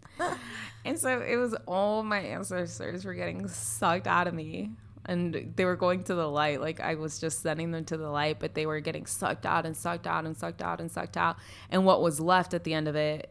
and 0.84 0.98
so 0.98 1.20
it 1.20 1.36
was 1.36 1.54
all 1.66 2.02
my 2.02 2.20
ancestors 2.20 3.04
were 3.04 3.14
getting 3.14 3.48
sucked 3.48 4.06
out 4.06 4.26
of 4.26 4.34
me 4.34 4.70
and 5.06 5.52
they 5.56 5.64
were 5.64 5.76
going 5.76 6.02
to 6.04 6.14
the 6.14 6.28
light. 6.28 6.60
Like 6.60 6.80
I 6.80 6.94
was 6.96 7.18
just 7.18 7.40
sending 7.40 7.70
them 7.70 7.84
to 7.86 7.96
the 7.96 8.10
light, 8.10 8.38
but 8.38 8.54
they 8.54 8.66
were 8.66 8.80
getting 8.80 9.06
sucked 9.06 9.46
out 9.46 9.64
and 9.64 9.76
sucked 9.76 10.06
out 10.06 10.26
and 10.26 10.36
sucked 10.36 10.60
out 10.60 10.80
and 10.80 10.90
sucked 10.90 11.16
out. 11.16 11.36
And 11.70 11.84
what 11.84 12.02
was 12.02 12.20
left 12.20 12.54
at 12.54 12.64
the 12.64 12.74
end 12.74 12.88
of 12.88 12.96
it, 12.96 13.30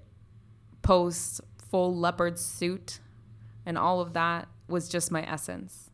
post 0.86 1.41
full 1.69 1.95
leopard 1.95 2.38
suit 2.38 3.00
and 3.65 3.78
all 3.78 4.00
of 4.00 4.13
that, 4.13 4.48
was 4.67 4.88
just 4.88 5.12
my 5.12 5.24
essence. 5.24 5.89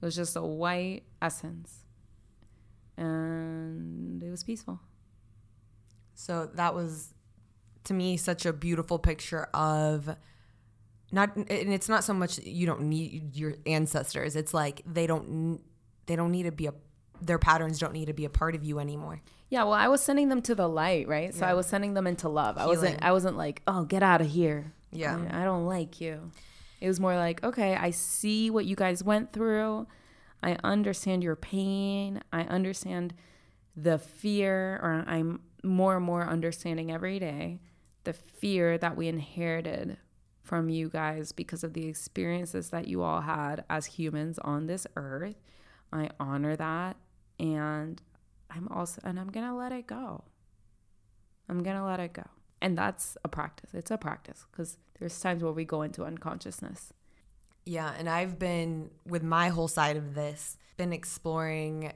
It 0.00 0.04
was 0.04 0.14
just 0.14 0.36
a 0.36 0.42
white 0.42 1.02
essence. 1.20 1.84
And 2.96 4.22
it 4.22 4.30
was 4.30 4.44
peaceful. 4.44 4.80
So 6.14 6.48
that 6.54 6.74
was, 6.74 7.14
to 7.84 7.94
me, 7.94 8.16
such 8.16 8.46
a 8.46 8.52
beautiful 8.52 8.98
picture 8.98 9.48
of 9.52 10.16
not 11.12 11.36
and 11.36 11.48
it's 11.50 11.88
not 11.88 12.02
so 12.02 12.12
much 12.12 12.38
you 12.38 12.66
don't 12.66 12.82
need 12.82 13.36
your 13.36 13.54
ancestors 13.66 14.34
it's 14.34 14.52
like 14.52 14.82
they 14.84 15.06
don't 15.06 15.60
they 16.06 16.16
don't 16.16 16.32
need 16.32 16.42
to 16.42 16.50
be 16.50 16.66
a 16.66 16.72
their 17.20 17.38
patterns 17.38 17.78
don't 17.78 17.92
need 17.92 18.06
to 18.06 18.12
be 18.12 18.24
a 18.24 18.30
part 18.30 18.54
of 18.54 18.64
you 18.64 18.78
anymore. 18.78 19.20
Yeah, 19.48 19.64
well, 19.64 19.72
I 19.74 19.88
was 19.88 20.00
sending 20.02 20.28
them 20.28 20.42
to 20.42 20.54
the 20.54 20.68
light, 20.68 21.06
right? 21.08 21.32
So 21.34 21.44
Yeah. 21.44 21.50
I 21.52 21.54
was 21.54 21.66
sending 21.66 21.94
them 21.94 22.06
into 22.06 22.28
love. 22.28 22.58
I 22.58 22.66
wasn't 22.66 23.02
I 23.02 23.12
wasn't 23.12 23.36
like, 23.36 23.62
"Oh, 23.66 23.84
get 23.84 24.02
out 24.02 24.20
of 24.20 24.28
here." 24.28 24.72
Yeah. 24.90 25.18
I 25.30 25.42
I 25.42 25.44
don't 25.44 25.66
like 25.66 26.00
you. 26.00 26.30
It 26.80 26.88
was 26.88 27.00
more 27.00 27.16
like, 27.16 27.42
"Okay, 27.44 27.74
I 27.76 27.90
see 27.90 28.50
what 28.50 28.66
you 28.66 28.76
guys 28.76 29.02
went 29.04 29.32
through. 29.32 29.86
I 30.42 30.56
understand 30.64 31.22
your 31.22 31.36
pain. 31.36 32.20
I 32.32 32.42
understand 32.42 33.14
the 33.76 33.98
fear 33.98 34.78
or 34.82 35.04
I'm 35.06 35.40
more 35.62 35.96
and 35.96 36.04
more 36.04 36.26
understanding 36.26 36.92
every 36.92 37.18
day 37.18 37.60
the 38.04 38.12
fear 38.12 38.76
that 38.76 38.96
we 38.96 39.08
inherited 39.08 39.96
from 40.42 40.68
you 40.68 40.90
guys 40.90 41.32
because 41.32 41.64
of 41.64 41.72
the 41.72 41.86
experiences 41.86 42.68
that 42.68 42.86
you 42.86 43.02
all 43.02 43.22
had 43.22 43.64
as 43.70 43.86
humans 43.86 44.38
on 44.40 44.66
this 44.66 44.86
earth. 44.94 45.36
I 45.90 46.10
honor 46.20 46.54
that 46.56 46.96
and 47.38 48.00
I'm 48.50 48.68
also 48.68 49.00
and 49.04 49.18
I'm 49.18 49.30
going 49.30 49.46
to 49.46 49.54
let 49.54 49.72
it 49.72 49.86
go. 49.86 50.24
I'm 51.48 51.62
going 51.62 51.76
to 51.76 51.84
let 51.84 52.00
it 52.00 52.12
go. 52.12 52.24
And 52.60 52.78
that's 52.78 53.16
a 53.24 53.28
practice. 53.28 53.70
It's 53.74 53.90
a 53.90 53.98
practice 53.98 54.46
cuz 54.52 54.78
there's 54.98 55.18
times 55.20 55.42
where 55.42 55.52
we 55.52 55.64
go 55.64 55.82
into 55.82 56.04
unconsciousness. 56.04 56.92
Yeah, 57.66 57.94
and 57.98 58.08
I've 58.08 58.38
been 58.38 58.90
with 59.06 59.22
my 59.22 59.48
whole 59.48 59.68
side 59.68 59.96
of 59.96 60.14
this, 60.14 60.56
been 60.76 60.92
exploring 60.92 61.92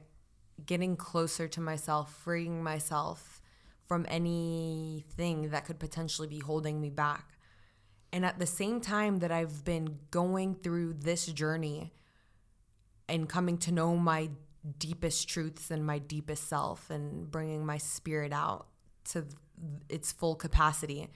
getting 0.65 0.97
closer 0.97 1.47
to 1.49 1.61
myself, 1.61 2.13
freeing 2.13 2.63
myself 2.63 3.41
from 3.87 4.05
anything 4.09 5.51
that 5.51 5.65
could 5.65 5.79
potentially 5.79 6.29
be 6.29 6.41
holding 6.41 6.81
me 6.81 6.91
back. 6.91 7.39
And 8.13 8.25
at 8.25 8.39
the 8.39 8.47
same 8.47 8.81
time 8.81 9.19
that 9.19 9.31
I've 9.31 9.65
been 9.65 9.99
going 10.11 10.57
through 10.57 10.95
this 10.95 11.27
journey 11.27 11.93
and 13.09 13.29
coming 13.29 13.59
to 13.59 13.73
know 13.73 13.97
my 13.97 14.31
deepest 14.79 15.29
truths 15.29 15.71
and 15.71 15.85
my 15.85 15.99
deepest 15.99 16.49
self 16.49 16.91
and 16.91 17.31
bringing 17.31 17.65
my 17.65 17.79
spirit 17.79 18.33
out 18.33 18.67
to 19.07 19.27
its 19.89 20.13
full 20.13 20.35
capacity, 20.35 21.09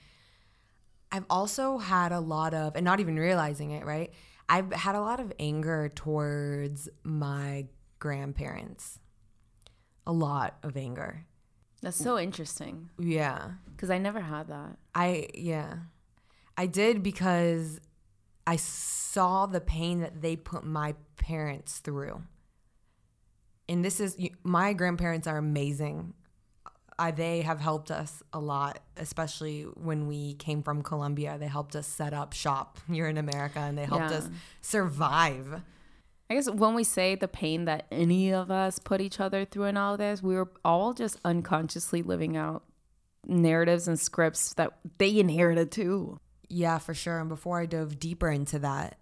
I've 1.11 1.25
also 1.29 1.77
had 1.77 2.11
a 2.11 2.19
lot 2.19 2.53
of, 2.53 2.75
and 2.75 2.83
not 2.83 2.99
even 2.99 3.17
realizing 3.17 3.71
it, 3.71 3.85
right? 3.85 4.11
I've 4.49 4.73
had 4.73 4.95
a 4.95 5.01
lot 5.01 5.19
of 5.19 5.31
anger 5.39 5.89
towards 5.93 6.89
my 7.03 7.67
grandparents. 7.99 8.99
A 10.05 10.11
lot 10.11 10.57
of 10.63 10.75
anger. 10.75 11.25
That's 11.81 11.97
so 11.97 12.17
interesting 12.17 12.89
Yeah. 12.97 13.51
cuz 13.77 13.89
I 13.89 13.97
never 13.97 14.21
had 14.21 14.47
that. 14.47 14.77
I, 14.95 15.27
yeah. 15.33 15.75
I 16.57 16.65
did 16.65 17.03
because 17.03 17.79
I 18.45 18.57
saw 18.57 19.45
the 19.45 19.61
pain 19.61 20.01
that 20.01 20.21
they 20.21 20.35
put 20.35 20.63
my 20.65 20.95
parents 21.17 21.79
through. 21.79 22.23
And 23.69 23.83
this 23.83 23.99
is, 23.99 24.17
my 24.43 24.73
grandparents 24.73 25.27
are 25.27 25.37
amazing. 25.37 26.13
I, 26.99 27.11
they 27.11 27.41
have 27.41 27.59
helped 27.59 27.89
us 27.91 28.21
a 28.33 28.39
lot, 28.39 28.79
especially 28.97 29.63
when 29.63 30.07
we 30.07 30.35
came 30.35 30.61
from 30.61 30.81
Colombia. 30.83 31.37
They 31.39 31.47
helped 31.47 31.75
us 31.75 31.87
set 31.87 32.13
up 32.13 32.33
shop 32.33 32.77
here 32.91 33.07
in 33.07 33.17
America 33.17 33.59
and 33.59 33.77
they 33.77 33.85
helped 33.85 34.11
Yeah. 34.11 34.17
us 34.17 34.29
survive. 34.61 35.61
I 36.29 36.35
guess 36.35 36.49
when 36.49 36.73
we 36.73 36.83
say 36.83 37.15
the 37.15 37.27
pain 37.27 37.65
that 37.65 37.85
any 37.91 38.33
of 38.33 38.49
us 38.51 38.79
put 38.79 39.01
each 39.01 39.19
other 39.19 39.45
through 39.45 39.65
in 39.65 39.77
all 39.77 39.97
this, 39.97 40.21
we 40.23 40.35
were 40.35 40.51
all 40.65 40.93
just 40.93 41.19
unconsciously 41.25 42.01
living 42.01 42.35
out 42.37 42.63
narratives 43.27 43.87
and 43.87 43.99
scripts 43.99 44.53
that 44.55 44.73
they 44.97 45.19
inherited 45.19 45.71
too. 45.71 46.17
Yeah, 46.49 46.77
for 46.77 46.93
sure. 46.93 47.19
And 47.19 47.29
before 47.29 47.59
I 47.59 47.65
dove 47.65 47.99
deeper 47.99 48.29
into 48.29 48.59
that, 48.59 48.97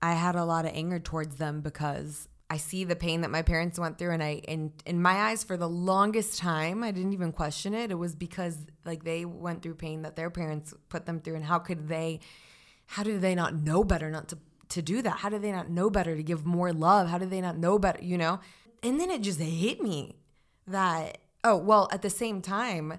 I 0.00 0.12
had 0.14 0.34
a 0.34 0.44
lot 0.44 0.64
of 0.64 0.72
anger 0.74 0.98
towards 0.98 1.36
them 1.36 1.60
because 1.60 2.28
I 2.52 2.58
see 2.58 2.84
the 2.84 2.94
pain 2.94 3.22
that 3.22 3.30
my 3.30 3.40
parents 3.40 3.78
went 3.78 3.96
through 3.96 4.10
and 4.10 4.22
I 4.22 4.42
and 4.46 4.72
in 4.84 5.00
my 5.00 5.14
eyes 5.14 5.42
for 5.42 5.56
the 5.56 5.68
longest 5.68 6.36
time 6.38 6.84
I 6.84 6.90
didn't 6.90 7.14
even 7.14 7.32
question 7.32 7.72
it. 7.72 7.90
It 7.90 7.94
was 7.94 8.14
because 8.14 8.58
like 8.84 9.04
they 9.04 9.24
went 9.24 9.62
through 9.62 9.76
pain 9.76 10.02
that 10.02 10.16
their 10.16 10.28
parents 10.28 10.74
put 10.90 11.06
them 11.06 11.18
through 11.18 11.36
and 11.36 11.44
how 11.46 11.58
could 11.58 11.88
they 11.88 12.20
how 12.84 13.04
did 13.04 13.22
they 13.22 13.34
not 13.34 13.54
know 13.54 13.82
better 13.84 14.10
not 14.10 14.28
to 14.28 14.38
to 14.68 14.82
do 14.82 15.00
that? 15.00 15.20
How 15.20 15.30
did 15.30 15.40
they 15.40 15.50
not 15.50 15.70
know 15.70 15.88
better 15.88 16.14
to 16.14 16.22
give 16.22 16.44
more 16.44 16.74
love? 16.74 17.08
How 17.08 17.16
did 17.16 17.30
they 17.30 17.40
not 17.40 17.56
know 17.56 17.78
better, 17.78 18.04
you 18.04 18.18
know? 18.18 18.38
And 18.82 19.00
then 19.00 19.10
it 19.10 19.22
just 19.22 19.40
hit 19.40 19.80
me 19.80 20.16
that 20.66 21.16
oh, 21.44 21.56
well, 21.56 21.88
at 21.90 22.02
the 22.02 22.10
same 22.10 22.42
time, 22.42 22.98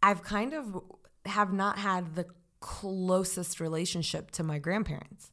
I've 0.00 0.22
kind 0.22 0.54
of 0.54 0.80
have 1.24 1.52
not 1.52 1.80
had 1.80 2.14
the 2.14 2.26
closest 2.60 3.58
relationship 3.58 4.30
to 4.30 4.44
my 4.44 4.60
grandparents. 4.60 5.32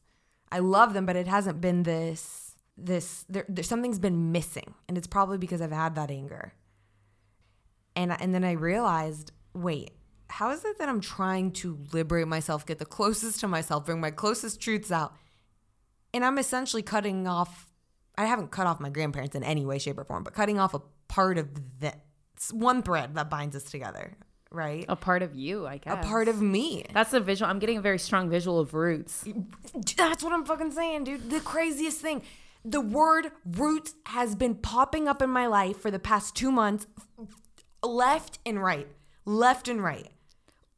I 0.50 0.58
love 0.58 0.92
them, 0.92 1.06
but 1.06 1.14
it 1.14 1.28
hasn't 1.28 1.60
been 1.60 1.84
this 1.84 2.43
this 2.76 3.24
there, 3.28 3.44
there 3.48 3.64
something's 3.64 3.98
been 3.98 4.32
missing, 4.32 4.74
and 4.88 4.98
it's 4.98 5.06
probably 5.06 5.38
because 5.38 5.60
I've 5.60 5.72
had 5.72 5.94
that 5.94 6.10
anger. 6.10 6.54
And 7.96 8.12
and 8.20 8.34
then 8.34 8.44
I 8.44 8.52
realized, 8.52 9.32
wait, 9.54 9.92
how 10.28 10.50
is 10.50 10.64
it 10.64 10.78
that 10.78 10.88
I'm 10.88 11.00
trying 11.00 11.52
to 11.52 11.78
liberate 11.92 12.26
myself, 12.26 12.66
get 12.66 12.78
the 12.78 12.86
closest 12.86 13.40
to 13.40 13.48
myself, 13.48 13.86
bring 13.86 14.00
my 14.00 14.10
closest 14.10 14.60
truths 14.60 14.90
out, 14.90 15.14
and 16.12 16.24
I'm 16.24 16.38
essentially 16.38 16.82
cutting 16.82 17.26
off. 17.26 17.70
I 18.16 18.26
haven't 18.26 18.50
cut 18.50 18.66
off 18.66 18.80
my 18.80 18.90
grandparents 18.90 19.34
in 19.34 19.42
any 19.42 19.64
way, 19.64 19.78
shape, 19.78 19.98
or 19.98 20.04
form, 20.04 20.22
but 20.22 20.34
cutting 20.34 20.58
off 20.58 20.74
a 20.74 20.80
part 21.08 21.38
of 21.38 21.48
that 21.80 22.04
one 22.52 22.82
thread 22.82 23.14
that 23.14 23.30
binds 23.30 23.56
us 23.56 23.64
together, 23.64 24.16
right? 24.50 24.84
A 24.88 24.96
part 24.96 25.22
of 25.22 25.34
you, 25.34 25.66
I 25.66 25.78
guess. 25.78 26.04
A 26.04 26.08
part 26.08 26.28
of 26.28 26.40
me. 26.40 26.84
That's 26.92 27.12
a 27.12 27.20
visual. 27.20 27.50
I'm 27.50 27.58
getting 27.58 27.78
a 27.78 27.80
very 27.80 27.98
strong 27.98 28.28
visual 28.28 28.58
of 28.58 28.74
roots. 28.74 29.24
That's 29.96 30.22
what 30.22 30.32
I'm 30.32 30.44
fucking 30.44 30.72
saying, 30.72 31.04
dude. 31.04 31.30
The 31.30 31.40
craziest 31.40 32.00
thing. 32.00 32.22
The 32.64 32.80
word 32.80 33.30
roots 33.44 33.94
has 34.06 34.34
been 34.34 34.54
popping 34.54 35.06
up 35.06 35.20
in 35.20 35.30
my 35.30 35.46
life 35.46 35.78
for 35.78 35.90
the 35.90 35.98
past 35.98 36.34
two 36.34 36.50
months, 36.50 36.86
left 37.82 38.38
and 38.46 38.62
right, 38.62 38.88
left 39.24 39.68
and 39.68 39.82
right, 39.82 40.10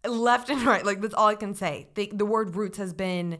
left 0.04 0.50
and 0.50 0.62
right. 0.62 0.84
Like, 0.84 1.00
that's 1.00 1.14
all 1.14 1.28
I 1.28 1.36
can 1.36 1.54
say. 1.54 1.88
The, 1.94 2.10
the 2.12 2.26
word 2.26 2.56
roots 2.56 2.78
has 2.78 2.92
been. 2.92 3.38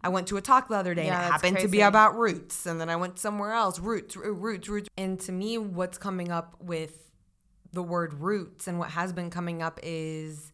I 0.00 0.10
went 0.10 0.28
to 0.28 0.36
a 0.36 0.40
talk 0.40 0.68
the 0.68 0.76
other 0.76 0.94
day 0.94 1.06
Yeah, 1.06 1.18
and 1.18 1.26
it 1.26 1.32
happened 1.32 1.58
to 1.58 1.68
be 1.68 1.80
about 1.80 2.16
roots. 2.16 2.66
And 2.66 2.80
then 2.80 2.88
I 2.88 2.94
went 2.94 3.18
somewhere 3.18 3.52
else. 3.52 3.80
Roots, 3.80 4.14
roots, 4.16 4.68
roots. 4.68 4.88
And 4.96 5.18
to 5.20 5.32
me, 5.32 5.58
what's 5.58 5.98
coming 5.98 6.30
up 6.30 6.54
with 6.60 7.08
the 7.72 7.82
word 7.82 8.14
roots 8.14 8.66
and 8.66 8.78
what 8.78 8.90
has 8.90 9.12
been 9.12 9.30
coming 9.30 9.62
up 9.62 9.78
is 9.82 10.52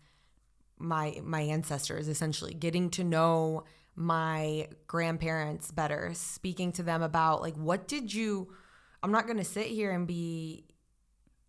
my 0.79 1.21
my 1.23 1.41
ancestors 1.41 2.09
essentially 2.09 2.53
getting 2.53 2.91
to 2.91 3.05
know 3.05 3.65
my 3.97 4.69
grandparents 4.87 5.71
better 5.71 6.11
speaking 6.15 6.73
to 6.73 6.83
them 6.83 7.03
about 7.03 7.43
like 7.43 7.55
what 7.55 7.87
did 7.87 8.13
you 8.13 8.49
I'm 9.03 9.13
not 9.13 9.27
going 9.27 9.37
to 9.37 9.45
sit 9.45 9.67
here 9.67 9.91
and 9.91 10.07
be 10.07 10.65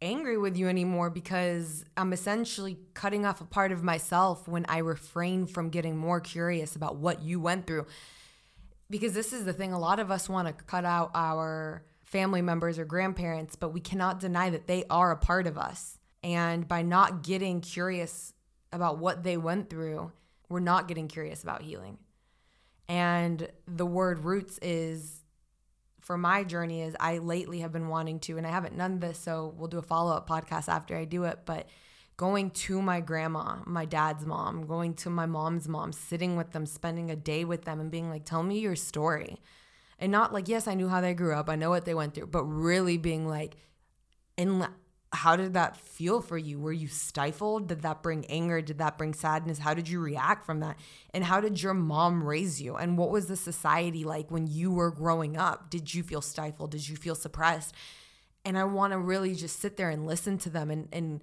angry 0.02 0.38
with 0.38 0.58
you 0.58 0.68
anymore 0.68 1.10
because 1.10 1.86
I'm 1.96 2.12
essentially 2.12 2.78
cutting 2.94 3.26
off 3.26 3.40
a 3.40 3.46
part 3.46 3.72
of 3.72 3.82
myself 3.82 4.46
when 4.46 4.66
I 4.68 4.80
refrain 4.80 5.48
from 5.48 5.70
getting 5.70 5.96
more 5.96 6.20
curious 6.20 6.76
about 6.76 6.98
what 6.98 7.24
you 7.24 7.40
went 7.40 7.66
through. 7.66 7.86
Because 8.90 9.14
this 9.14 9.32
is 9.32 9.46
the 9.46 9.54
thing 9.54 9.72
a 9.72 9.80
lot 9.80 10.00
of 10.00 10.12
us 10.12 10.28
want 10.28 10.48
to 10.48 10.66
cut 10.66 10.84
out 10.84 11.12
our 11.16 11.86
family 12.04 12.42
members 12.42 12.78
or 12.78 12.86
grandparents 12.86 13.56
but 13.56 13.70
we 13.70 13.80
cannot 13.80 14.20
deny 14.20 14.50
that 14.50 14.68
they 14.68 14.84
are 14.90 15.12
a 15.12 15.18
part 15.18 15.48
of 15.48 15.58
us. 15.58 15.98
And 16.24 16.68
by 16.68 16.82
not 16.82 17.24
getting 17.24 17.62
curious 17.62 18.34
about 18.74 18.98
what 18.98 19.24
they 19.24 19.38
went 19.38 19.70
through 19.70 20.12
we're 20.50 20.60
not 20.60 20.88
getting 20.88 21.08
curious 21.08 21.42
about 21.42 21.62
healing 21.62 21.98
and 22.88 23.48
the 23.68 23.86
word 23.86 24.20
roots 24.20 24.60
is 24.62 25.24
for 26.02 26.18
my 26.18 26.44
journey 26.44 26.84
is 26.84 26.96
I 27.00 27.18
lately 27.18 27.62
have 27.62 27.72
been 27.72 27.88
wanting 27.88 28.20
to, 28.22 28.38
and 28.38 28.46
I 28.46 28.52
haven't 28.52 28.78
done 28.78 29.00
this, 29.00 29.18
so 29.18 29.56
we'll 29.58 29.68
do 29.68 29.80
a 29.80 29.82
follow 29.82 30.16
up 30.16 30.30
podcast 30.30 30.70
after 30.70 30.96
I 30.96 31.06
do 31.06 31.24
it. 31.24 31.40
But 31.46 31.68
going 32.16 32.52
to 32.52 32.80
my 32.80 33.02
grandma, 33.02 33.58
my 33.66 33.86
dad's 33.86 34.24
mom, 34.24 34.68
going 34.68 34.94
to 34.96 35.10
my 35.10 35.26
mom's 35.26 35.68
mom, 35.68 35.92
sitting 35.92 36.36
with 36.36 36.52
them, 36.52 36.68
spending 36.68 37.10
a 37.10 37.16
day 37.16 37.44
with 37.44 37.66
them, 37.66 37.80
and 37.80 37.90
being 37.90 38.10
like, 38.10 38.24
tell 38.24 38.44
me 38.44 38.60
your 38.60 38.76
story. 38.76 39.42
And 39.98 40.12
not 40.12 40.32
like, 40.32 40.48
yes, 40.48 40.68
I 40.68 40.76
knew 40.76 40.90
how 40.90 41.02
they 41.02 41.16
grew 41.16 41.34
up, 41.34 41.50
I 41.50 41.56
know 41.56 41.72
what 41.72 41.86
they 41.86 41.96
went 41.96 42.14
through, 42.14 42.28
but 42.28 42.44
really 42.44 42.98
being 42.98 43.28
like, 43.28 43.58
and 44.38 44.68
how 45.16 45.36
did 45.36 45.54
that 45.54 45.78
feel 45.78 46.22
for 46.22 46.38
you? 46.38 46.60
Were 46.60 46.74
you 46.74 46.88
stifled? 46.88 47.68
Did 47.68 47.82
that 47.82 48.04
bring 48.04 48.26
anger? 48.26 48.62
Did 48.62 48.78
that 48.80 48.98
bring 48.98 49.14
sadness? 49.14 49.60
How 49.60 49.74
did 49.74 49.90
you 49.90 50.00
react 50.00 50.46
from 50.46 50.60
that? 50.60 50.78
And 51.14 51.24
how 51.24 51.42
did 51.42 51.62
your 51.62 51.74
mom 51.74 52.24
raise 52.24 52.62
you? 52.62 52.76
And 52.76 52.98
what 52.98 53.10
was 53.10 53.28
the 53.28 53.36
society 53.36 54.04
like 54.04 54.30
when 54.30 54.48
you 54.48 54.72
were 54.72 54.92
growing 54.92 55.38
up? 55.38 55.70
Did 55.70 55.94
you 55.94 56.04
feel 56.04 56.22
stifled? 56.22 56.72
Did 56.72 56.88
you 56.88 56.96
feel 56.96 57.16
suppressed? 57.16 57.74
And 58.44 58.58
I 58.58 58.66
want 58.66 58.94
to 58.94 59.00
really 59.00 59.34
just 59.34 59.60
sit 59.60 59.78
there 59.78 59.90
and 59.90 60.06
listen 60.06 60.38
to 60.40 60.50
them 60.50 60.70
and, 60.70 60.88
and 60.92 61.22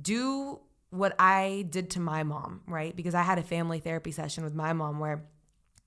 do 0.00 0.60
what 0.90 1.14
I 1.18 1.66
did 1.68 1.90
to 1.90 2.00
my 2.00 2.22
mom, 2.22 2.62
right? 2.66 2.94
Because 2.94 3.14
I 3.14 3.22
had 3.22 3.38
a 3.38 3.42
family 3.42 3.80
therapy 3.80 4.12
session 4.12 4.44
with 4.44 4.54
my 4.54 4.72
mom 4.72 4.98
where 4.98 5.24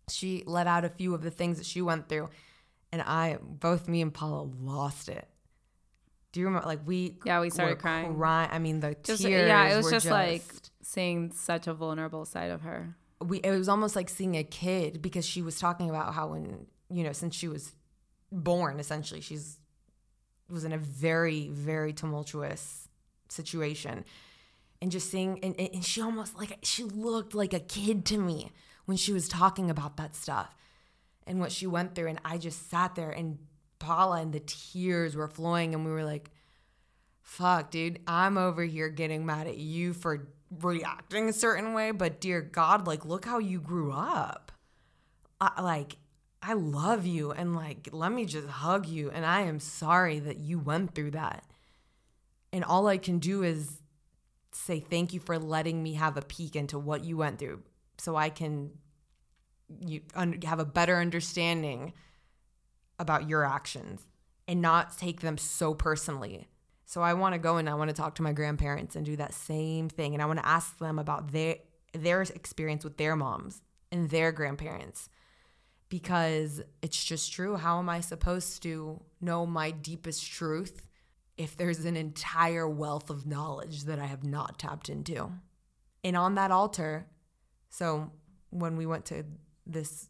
she 0.09 0.43
let 0.45 0.67
out 0.67 0.85
a 0.85 0.89
few 0.89 1.13
of 1.13 1.21
the 1.21 1.31
things 1.31 1.57
that 1.57 1.65
she 1.65 1.81
went 1.81 2.09
through. 2.09 2.29
And 2.91 3.01
I, 3.01 3.37
both 3.41 3.87
me 3.87 4.01
and 4.01 4.13
Paula 4.13 4.49
lost 4.59 5.09
it. 5.09 5.27
Do 6.31 6.39
you 6.39 6.45
remember? 6.45 6.67
Like 6.67 6.79
we, 6.85 7.17
Yeah, 7.25 7.41
we 7.41 7.49
started 7.49 7.79
crying. 7.79 8.15
crying. 8.15 8.49
I 8.51 8.59
mean, 8.59 8.79
the 8.79 8.95
Just 9.03 9.23
tears. 9.23 9.47
yeah, 9.47 9.73
it 9.73 9.77
was 9.77 9.85
were 9.85 9.91
just, 9.91 10.05
like 10.07 10.43
seeing 10.83 11.31
such 11.31 11.67
a 11.67 11.73
vulnerable 11.73 12.25
side 12.25 12.51
of 12.51 12.61
her. 12.61 12.95
we. 13.19 13.39
It 13.39 13.51
was 13.51 13.67
almost 13.69 13.95
like 13.95 14.09
seeing 14.09 14.35
a 14.37 14.43
kid 14.43 15.01
because 15.01 15.25
she 15.25 15.41
was 15.41 15.59
talking 15.59 15.89
about 15.89 16.13
how 16.13 16.27
when 16.27 16.67
you 16.91 17.03
know 17.03 17.13
since 17.13 17.35
she 17.35 17.47
was 17.47 17.73
born, 18.31 18.79
essentially 18.79 19.21
she's 19.21 19.57
was 20.49 20.63
in 20.63 20.73
a 20.73 20.77
very, 20.77 21.47
very 21.49 21.93
tumultuous 21.93 22.87
situation. 23.27 24.05
And 24.81 24.91
just 24.91 25.11
seeing, 25.11 25.39
and, 25.43 25.59
and 25.59 25.83
she 25.85 26.01
almost 26.01 26.37
like, 26.37 26.57
she 26.63 26.83
looked 26.83 27.35
like 27.35 27.53
a 27.53 27.59
kid 27.59 28.05
to 28.05 28.17
me 28.17 28.51
when 28.85 28.97
she 28.97 29.11
was 29.13 29.27
talking 29.27 29.69
about 29.69 29.97
that 29.97 30.15
stuff 30.15 30.55
and 31.27 31.39
what 31.39 31.51
she 31.51 31.67
went 31.67 31.93
through. 31.95 32.07
And 32.07 32.19
I 32.25 32.37
just 32.37 32.69
sat 32.69 32.95
there 32.95 33.11
and 33.11 33.37
Paula 33.79 34.21
and 34.21 34.33
the 34.33 34.41
tears 34.41 35.15
were 35.15 35.27
flowing. 35.27 35.73
And 35.73 35.85
we 35.85 35.91
were 35.91 36.03
like, 36.03 36.31
fuck, 37.21 37.71
dude, 37.71 37.99
I'm 38.07 38.37
over 38.37 38.63
here 38.63 38.89
getting 38.89 39.25
mad 39.25 39.47
at 39.47 39.57
you 39.57 39.93
for 39.93 40.27
reacting 40.61 41.29
a 41.29 41.33
certain 41.33 41.73
way. 41.73 41.91
But 41.91 42.19
dear 42.19 42.41
God, 42.41 42.87
like, 42.87 43.05
look 43.05 43.25
how 43.25 43.39
you 43.39 43.59
grew 43.59 43.91
up. 43.91 44.51
I, 45.41 45.61
like, 45.61 45.97
I 46.41 46.53
love 46.53 47.05
you. 47.05 47.31
And 47.31 47.55
like, 47.55 47.89
let 47.91 48.11
me 48.11 48.25
just 48.25 48.47
hug 48.47 48.87
you. 48.87 49.09
And 49.09 49.25
I 49.25 49.41
am 49.41 49.59
sorry 49.59 50.19
that 50.19 50.37
you 50.37 50.59
went 50.59 50.93
through 50.93 51.11
that. 51.11 51.43
And 52.51 52.63
all 52.63 52.87
I 52.87 52.97
can 52.97 53.19
do 53.19 53.43
is 53.43 53.79
say 54.51 54.79
thank 54.79 55.13
you 55.13 55.19
for 55.19 55.37
letting 55.37 55.81
me 55.81 55.93
have 55.93 56.17
a 56.17 56.21
peek 56.21 56.55
into 56.55 56.79
what 56.79 57.03
you 57.03 57.17
went 57.17 57.39
through 57.39 57.61
so 57.97 58.15
I 58.15 58.29
can 58.29 58.71
you 59.79 60.01
un- 60.15 60.41
have 60.43 60.59
a 60.59 60.65
better 60.65 60.97
understanding 60.97 61.93
about 62.99 63.29
your 63.29 63.43
actions 63.43 64.05
and 64.47 64.61
not 64.61 64.97
take 64.97 65.21
them 65.21 65.37
so 65.37 65.73
personally. 65.73 66.47
So 66.85 67.01
I 67.01 67.13
want 67.13 67.33
to 67.33 67.39
go 67.39 67.57
and 67.57 67.69
I 67.69 67.75
want 67.75 67.89
to 67.89 67.95
talk 67.95 68.15
to 68.15 68.23
my 68.23 68.33
grandparents 68.33 68.95
and 68.95 69.05
do 69.05 69.15
that 69.15 69.33
same 69.33 69.89
thing 69.89 70.13
and 70.13 70.21
I 70.21 70.25
want 70.25 70.39
to 70.39 70.47
ask 70.47 70.77
them 70.79 70.99
about 70.99 71.31
their 71.31 71.55
their 71.93 72.21
experience 72.21 72.83
with 72.83 72.97
their 72.97 73.15
moms 73.15 73.61
and 73.91 74.09
their 74.09 74.31
grandparents 74.31 75.09
because 75.89 76.61
it's 76.81 77.03
just 77.03 77.33
true. 77.33 77.57
How 77.57 77.79
am 77.79 77.89
I 77.89 77.99
supposed 77.99 78.61
to 78.63 79.01
know 79.19 79.45
my 79.45 79.71
deepest 79.71 80.31
truth 80.31 80.87
if 81.37 81.57
there's 81.57 81.85
an 81.85 81.95
entire 81.95 82.67
wealth 82.67 83.09
of 83.09 83.25
knowledge 83.25 83.85
that 83.85 83.99
I 83.99 84.05
have 84.05 84.23
not 84.23 84.59
tapped 84.59 84.89
into? 84.89 85.31
And 86.03 86.15
on 86.15 86.35
that 86.35 86.51
altar, 86.51 87.07
so 87.69 88.11
when 88.51 88.77
we 88.77 88.85
went 88.85 89.05
to 89.05 89.25
this 89.65 90.09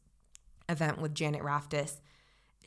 event 0.67 0.99
with 0.99 1.15
Janet 1.15 1.41
Raftis, 1.41 1.99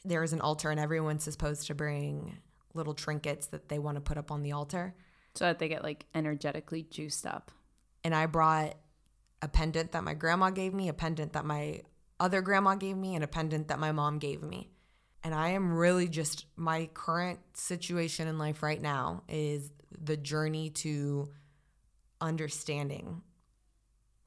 there 0.04 0.22
is 0.22 0.32
an 0.32 0.40
altar 0.40 0.70
and 0.70 0.80
everyone's 0.80 1.24
supposed 1.24 1.66
to 1.68 1.74
bring 1.74 2.38
little 2.74 2.94
trinkets 2.94 3.46
that 3.48 3.68
they 3.68 3.78
want 3.78 3.96
to 3.96 4.00
put 4.00 4.18
up 4.18 4.30
on 4.30 4.42
the 4.42 4.52
altar. 4.52 4.94
So 5.34 5.44
that 5.46 5.58
they 5.58 5.68
get 5.68 5.82
like 5.82 6.06
energetically 6.14 6.82
juiced 6.82 7.26
up. 7.26 7.50
And 8.04 8.14
I 8.14 8.26
brought 8.26 8.74
a 9.40 9.48
pendant 9.48 9.92
that 9.92 10.04
my 10.04 10.14
grandma 10.14 10.50
gave 10.50 10.74
me, 10.74 10.88
a 10.88 10.92
pendant 10.92 11.32
that 11.32 11.44
my 11.44 11.82
other 12.20 12.42
grandma 12.42 12.74
gave 12.74 12.96
me, 12.96 13.14
and 13.14 13.24
a 13.24 13.28
pendant 13.28 13.68
that 13.68 13.78
my 13.78 13.92
mom 13.92 14.18
gave 14.18 14.42
me. 14.42 14.70
And 15.24 15.34
I 15.34 15.50
am 15.50 15.72
really 15.72 16.08
just, 16.08 16.46
my 16.56 16.90
current 16.94 17.38
situation 17.54 18.26
in 18.28 18.38
life 18.38 18.62
right 18.62 18.80
now 18.80 19.22
is 19.28 19.70
the 20.00 20.16
journey 20.16 20.70
to 20.70 21.28
understanding 22.20 23.22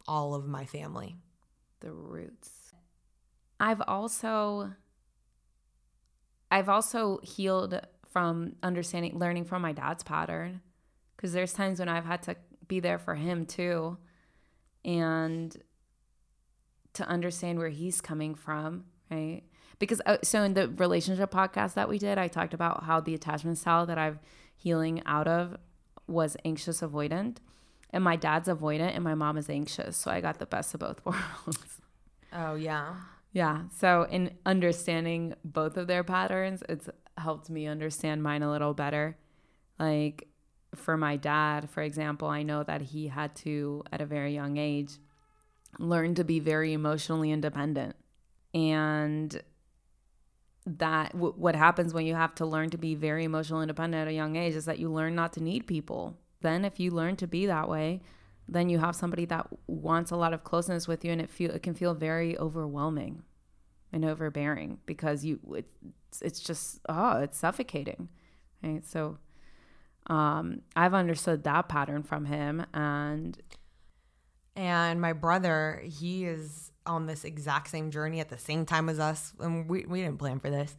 all 0.07 0.35
of 0.35 0.47
my 0.47 0.65
family. 0.65 1.17
The 1.81 1.91
roots. 1.91 2.73
I've 3.59 3.81
also 3.87 4.71
I've 6.55 6.69
also 6.69 7.19
healed 7.21 7.77
from 8.07 8.55
understanding 8.63 9.19
learning 9.19 9.43
from 9.43 9.61
my 9.61 9.73
dad's 9.73 10.03
pattern 10.03 10.61
because 11.17 11.33
there's 11.33 11.51
times 11.51 11.79
when 11.79 11.89
I've 11.89 12.05
had 12.05 12.23
to 12.23 12.37
be 12.69 12.79
there 12.79 12.97
for 12.97 13.13
him 13.13 13.45
too 13.45 13.97
and 14.85 15.53
to 16.93 17.05
understand 17.05 17.59
where 17.59 17.67
he's 17.67 17.99
coming 17.99 18.35
from, 18.35 18.85
right? 19.11 19.41
Because 19.79 20.01
uh, 20.05 20.19
so 20.23 20.43
in 20.43 20.53
the 20.53 20.69
relationship 20.69 21.29
podcast 21.29 21.73
that 21.73 21.89
we 21.89 21.99
did, 21.99 22.17
I 22.17 22.29
talked 22.29 22.53
about 22.53 22.85
how 22.85 23.01
the 23.01 23.13
attachment 23.13 23.57
style 23.57 23.85
that 23.87 23.97
I've 23.97 24.19
healing 24.55 25.03
out 25.05 25.27
of 25.27 25.57
was 26.07 26.37
anxious 26.45 26.79
avoidant 26.79 27.39
and 27.89 28.01
my 28.01 28.15
dad's 28.15 28.47
avoidant 28.47 28.95
and 28.95 29.03
my 29.03 29.13
mom 29.13 29.37
is 29.37 29.49
anxious. 29.49 29.97
So 29.97 30.09
I 30.09 30.21
got 30.21 30.39
the 30.39 30.45
best 30.45 30.73
of 30.73 30.79
both 30.79 31.03
worlds. 31.05 31.81
Oh, 32.31 32.55
yeah. 32.55 32.95
Yeah. 33.35 33.63
So 33.77 34.07
in 34.09 34.31
understanding 34.45 35.33
both 35.43 35.75
of 35.75 35.87
their 35.87 36.05
patterns, 36.05 36.63
it's 36.69 36.87
helped 37.17 37.49
me 37.49 37.67
understand 37.67 38.23
mine 38.23 38.43
a 38.43 38.49
little 38.49 38.73
better. 38.73 39.17
Like 39.77 40.29
for 40.73 40.95
my 40.95 41.17
dad, 41.17 41.69
for 41.69 41.83
example, 41.83 42.29
I 42.29 42.43
know 42.43 42.63
that 42.63 42.79
he 42.81 43.09
had 43.09 43.35
to, 43.37 43.83
at 43.91 43.99
a 43.99 44.05
very 44.05 44.33
young 44.33 44.55
age, 44.55 44.93
learn 45.77 46.15
to 46.15 46.23
be 46.23 46.39
very 46.39 46.71
emotionally 46.71 47.29
independent. 47.29 47.97
And 48.53 49.41
that 50.65 51.11
w- 51.11 51.33
what 51.35 51.57
happens 51.57 51.93
when 51.93 52.05
you 52.05 52.15
have 52.15 52.35
to 52.35 52.45
learn 52.45 52.69
to 52.69 52.77
be 52.77 52.95
very 52.95 53.25
emotionally 53.25 53.63
independent 53.63 54.03
at 54.03 54.07
a 54.07 54.13
young 54.13 54.37
age 54.37 54.55
is 54.55 54.63
that 54.63 54.79
you 54.79 54.89
learn 54.89 55.13
not 55.13 55.33
to 55.33 55.43
need 55.43 55.67
people. 55.67 56.17
Then 56.39 56.63
if 56.63 56.79
you 56.79 56.89
learn 56.89 57.17
to 57.17 57.27
be 57.27 57.47
that 57.47 57.67
way, 57.67 58.01
then 58.47 58.69
you 58.69 58.77
have 58.79 58.95
somebody 58.95 59.25
that 59.25 59.47
wants 59.67 60.11
a 60.11 60.15
lot 60.15 60.33
of 60.33 60.43
closeness 60.43 60.87
with 60.87 61.03
you 61.03 61.11
and 61.11 61.21
it 61.21 61.29
feel 61.29 61.51
it 61.51 61.63
can 61.63 61.73
feel 61.73 61.93
very 61.93 62.37
overwhelming 62.37 63.23
and 63.91 64.05
overbearing 64.05 64.79
because 64.85 65.23
you 65.23 65.39
it's, 65.53 65.73
it's 66.21 66.39
just 66.39 66.79
oh 66.89 67.19
it's 67.19 67.37
suffocating 67.37 68.09
right? 68.63 68.85
So 68.85 69.17
um 70.07 70.61
i've 70.75 70.93
understood 70.93 71.43
that 71.43 71.67
pattern 71.67 72.03
from 72.03 72.25
him 72.25 72.63
and 72.73 73.41
and 74.55 75.01
my 75.01 75.13
brother 75.13 75.81
he 75.83 76.25
is 76.25 76.71
on 76.85 77.07
this 77.07 77.23
exact 77.25 77.69
same 77.69 77.89
journey 77.89 78.19
at 78.19 78.29
the 78.29 78.37
same 78.37 78.65
time 78.65 78.87
as 78.87 78.99
us 78.99 79.33
and 79.39 79.67
we, 79.67 79.83
we 79.85 80.01
didn't 80.01 80.19
plan 80.19 80.39
for 80.39 80.51
this 80.51 80.77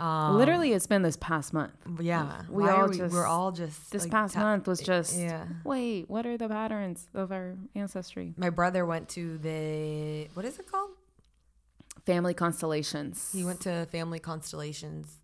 um, 0.00 0.38
Literally, 0.38 0.72
it's 0.72 0.86
been 0.86 1.02
this 1.02 1.18
past 1.18 1.52
month. 1.52 1.72
Yeah, 2.00 2.42
we 2.48 2.64
Why 2.64 2.70
all 2.70 2.88
we, 2.88 2.96
just 2.96 3.14
we're 3.14 3.26
all 3.26 3.52
just 3.52 3.92
this 3.92 4.04
like, 4.04 4.10
past 4.10 4.32
ta- 4.32 4.40
month 4.40 4.66
was 4.66 4.80
just 4.80 5.18
yeah. 5.18 5.44
Wait, 5.62 6.08
what 6.08 6.24
are 6.24 6.38
the 6.38 6.48
patterns 6.48 7.06
of 7.12 7.30
our 7.30 7.56
ancestry? 7.74 8.32
My 8.38 8.48
brother 8.48 8.86
went 8.86 9.10
to 9.10 9.36
the 9.36 10.28
what 10.32 10.46
is 10.46 10.58
it 10.58 10.70
called? 10.70 10.92
Family 12.06 12.32
constellations. 12.32 13.30
He 13.30 13.44
went 13.44 13.60
to 13.60 13.86
family 13.92 14.18
constellations. 14.18 15.18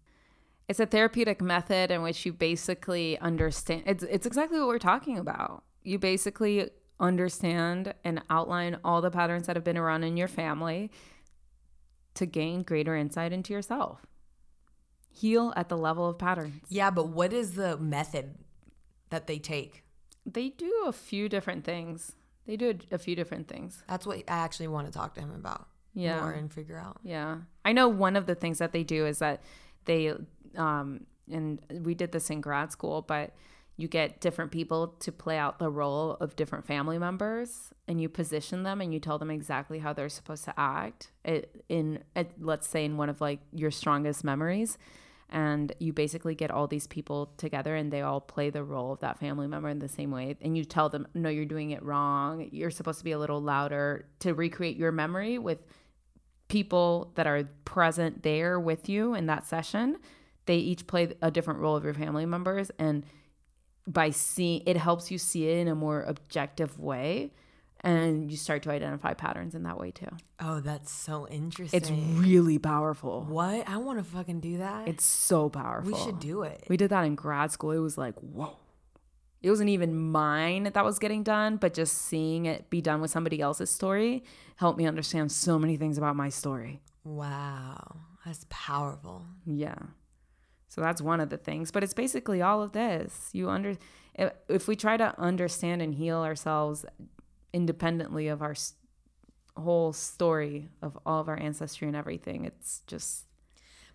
It's 0.69 0.79
a 0.79 0.85
therapeutic 0.85 1.41
method 1.41 1.91
in 1.91 2.03
which 2.03 2.27
you 2.27 2.35
basically 2.35 3.19
understand. 3.19 3.85
It's 3.87 4.03
it's 4.03 4.27
exactly 4.27 4.59
what 4.59 4.69
we're 4.69 4.79
talking 4.79 5.17
about. 5.17 5.65
You 5.85 5.99
basically 5.99 6.69
understand 7.01 7.95
and 8.05 8.23
outline 8.29 8.77
all 8.85 9.01
the 9.01 9.11
patterns 9.11 9.47
that 9.47 9.57
have 9.57 9.65
been 9.65 9.79
around 9.79 10.05
in 10.05 10.19
your 10.19 10.29
family 10.29 10.91
to 12.13 12.27
gain 12.27 12.63
greater 12.63 12.95
insight 12.95 13.33
into 13.33 13.55
yourself 13.55 14.05
heal 15.17 15.53
at 15.57 15.69
the 15.69 15.77
level 15.77 16.09
of 16.09 16.19
patterns. 16.19 16.63
Yeah, 16.69 16.91
but 16.91 17.09
what 17.09 17.33
is 17.33 17.55
the 17.55 17.77
method 17.79 18.35
that 19.11 19.27
they 19.27 19.39
take? 19.39 19.83
They 20.25 20.51
do 20.51 20.85
a 20.87 20.93
few 20.93 21.29
different 21.29 21.65
things. 21.65 22.13
They 22.47 22.57
do 22.57 22.71
a, 22.71 22.95
a 22.95 22.99
few 22.99 23.17
different 23.17 23.49
things. 23.49 23.83
That's 23.89 24.07
what 24.07 24.19
I 24.19 24.23
actually 24.29 24.69
want 24.69 24.87
to 24.87 24.93
talk 24.93 25.15
to 25.15 25.21
him 25.21 25.33
about. 25.33 25.69
Yeah. 25.95 26.21
More 26.21 26.33
and 26.33 26.53
figure 26.53 26.79
out. 26.79 26.99
Yeah. 27.03 27.39
I 27.65 27.73
know 27.73 27.89
one 27.89 28.17
of 28.17 28.27
the 28.27 28.35
things 28.35 28.59
that 28.59 28.73
they 28.73 28.85
do 28.85 29.07
is 29.07 29.19
that 29.21 29.43
they 29.87 30.13
um 30.57 31.07
and 31.31 31.61
we 31.71 31.95
did 31.95 32.13
this 32.13 32.31
in 32.31 32.41
grad 32.41 32.71
school, 32.71 33.03
but 33.03 33.33
you 33.77 33.89
get 33.89 34.21
different 34.21 34.53
people 34.53 34.89
to 35.01 35.13
play 35.13 35.37
out 35.39 35.59
the 35.59 35.71
role 35.71 36.13
of 36.21 36.37
different 36.37 36.67
family 36.67 36.99
members 36.99 37.71
and 37.87 38.01
you 38.01 38.09
position 38.09 38.63
them 38.63 38.81
and 38.81 38.93
you 38.93 39.01
tell 39.01 39.19
them 39.19 39.31
exactly 39.31 39.81
how 39.81 39.93
they're 39.93 40.09
supposed 40.09 40.45
to 40.45 40.55
act 40.57 41.11
in 41.69 42.03
let's 42.41 42.67
say 42.67 42.85
in 42.85 42.97
one 42.97 43.09
of 43.09 43.21
like 43.21 43.41
your 43.53 43.71
strongest 43.71 44.25
memories 44.25 44.79
and 45.29 45.73
you 45.81 45.93
basically 45.93 46.35
get 46.35 46.51
all 46.51 46.67
these 46.67 46.87
people 46.87 47.33
together 47.37 47.75
and 47.75 47.93
they 47.93 48.03
all 48.03 48.21
play 48.21 48.51
the 48.51 48.63
role 48.63 48.93
of 48.93 49.01
that 49.01 49.19
family 49.19 49.47
member 49.47 49.69
in 49.69 49.81
the 49.81 49.89
same 49.89 50.11
way. 50.11 50.37
And 50.41 50.57
you 50.57 50.65
tell 50.65 50.89
them 50.89 51.09
no 51.15 51.29
you're 51.29 51.45
doing 51.45 51.73
it 51.73 51.83
wrong. 51.83 52.49
You're 52.53 52.71
supposed 52.71 52.99
to 52.99 53.05
be 53.05 53.13
a 53.13 53.19
little 53.19 53.41
louder 53.41 54.07
to 54.21 54.35
recreate 54.35 54.77
your 54.77 54.93
memory 54.93 55.39
with 55.39 55.59
people 56.49 57.13
that 57.17 57.27
are 57.27 57.45
present 57.65 58.23
there 58.23 58.61
with 58.61 58.89
you 58.89 59.15
in 59.15 59.27
that 59.27 59.45
session. 59.47 59.99
They 60.47 60.57
each 60.57 60.87
play 60.87 61.13
a 61.21 61.31
different 61.31 61.59
role 61.59 61.75
of 61.75 61.83
your 61.83 61.95
family 61.95 62.25
members. 62.25 62.71
And 62.79 63.05
by 63.89 64.11
seeing 64.11 64.63
it 64.65 64.77
helps 64.77 65.11
you 65.11 65.19
see 65.19 65.49
it 65.49 65.59
in 65.59 65.69
a 65.69 65.75
more 65.75 66.03
objective 66.03 66.79
way 66.79 67.33
and 67.81 68.31
you 68.31 68.37
start 68.37 68.63
to 68.65 68.71
identify 68.71 69.15
patterns 69.15 69.55
in 69.55 69.63
that 69.65 69.79
way 69.79 69.91
too. 69.91 70.09
Oh, 70.41 70.61
that's 70.61 70.91
so 70.91 71.29
interesting. 71.29 71.81
It's 71.81 71.91
really 71.91 72.59
powerful. 72.59 73.23
What? 73.23 73.69
I 73.69 73.77
want 73.79 73.99
to 73.99 74.05
fucking 74.05 74.41
do 74.41 74.59
that. 74.59 74.89
It's 74.89 75.05
so 75.05 75.49
powerful. 75.49 75.93
We 75.93 75.99
should 75.99 76.19
do 76.19 76.43
it. 76.43 76.65
We 76.69 76.77
did 76.77 76.91
that 76.91 77.05
in 77.05 77.15
grad 77.15 77.53
school. 77.53 77.73
It 77.73 77.79
was 77.79 77.97
like, 77.99 78.15
whoa. 78.21 78.57
It 79.43 79.51
wasn't 79.51 79.69
even 79.69 80.11
mine 80.11 80.65
that 80.73 80.85
was 80.85 80.99
getting 80.99 81.23
done, 81.23 81.57
but 81.57 81.75
just 81.75 81.97
seeing 82.03 82.47
it 82.47 82.69
be 82.71 82.81
done 82.81 83.01
with 83.01 83.11
somebody 83.11 83.41
else's 83.41 83.71
story 83.71 84.25
helped 84.57 84.79
me 84.79 84.87
understand 84.87 85.31
so 85.31 85.59
many 85.59 85.77
things 85.77 85.99
about 85.99 86.17
my 86.17 86.31
story. 86.31 86.81
Wow. 87.05 87.99
That's 88.25 88.45
powerful. 88.49 89.25
Yeah. 89.45 89.79
So 90.69 90.81
that's 90.81 91.01
one 91.01 91.21
of 91.21 91.31
the 91.31 91.37
things, 91.37 91.71
but 91.71 91.85
it's 91.85 91.95
basically 91.95 92.43
all 92.43 92.63
of 92.63 92.73
this. 92.73 93.31
You 93.33 93.49
under 93.49 93.77
if, 94.15 94.33
if 94.49 94.69
we 94.69 94.75
try 94.75 94.97
to 94.97 95.19
understand 95.19 95.81
and 95.81 95.95
heal 95.95 96.19
ourselves 96.19 96.85
independently 97.53 98.29
of 98.29 98.43
our 98.43 98.55
whole 99.57 99.93
story 99.93 100.69
of 100.83 100.99
all 101.07 101.21
of 101.21 101.29
our 101.29 101.39
ancestry 101.39 101.89
and 101.89 101.97
everything. 101.97 102.45
It's 102.45 102.83
just. 102.87 103.25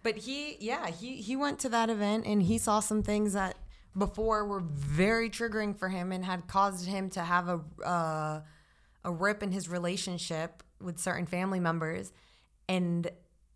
But 0.04 0.18
he, 0.18 0.58
yeah, 0.60 0.88
he 0.88 1.18
he 1.18 1.36
went 1.36 1.60
to 1.60 1.70
that 1.70 1.90
event 1.90 2.26
and 2.26 2.42
he 2.42 2.58
saw 2.58 2.80
some 2.80 3.04
things 3.04 3.34
that 3.34 3.56
before 3.98 4.46
were 4.46 4.62
very 4.62 5.30
triggering 5.30 5.78
for 5.78 5.90
him 5.90 6.12
and 6.12 6.26
had 6.26 6.48
caused 6.48 6.88
him 6.88 7.10
to 7.12 7.22
have 7.22 7.48
a 7.48 7.86
uh, 7.86 8.42
a 9.04 9.12
rip 9.12 9.44
in 9.44 9.52
his 9.52 9.70
relationship 9.70 10.64
with 10.80 10.98
certain 10.98 11.26
family 11.26 11.60
members, 11.60 12.12
and 12.68 13.10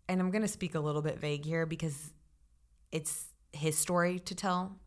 and 0.08 0.20
I'm 0.20 0.30
gonna 0.30 0.46
speak 0.46 0.76
a 0.76 0.80
little 0.80 1.02
bit 1.02 1.18
vague 1.18 1.44
here 1.44 1.66
because 1.66 2.12
it's 2.92 3.26
his 3.52 3.76
story 3.76 4.20
to 4.20 4.34
tell. 4.34 4.78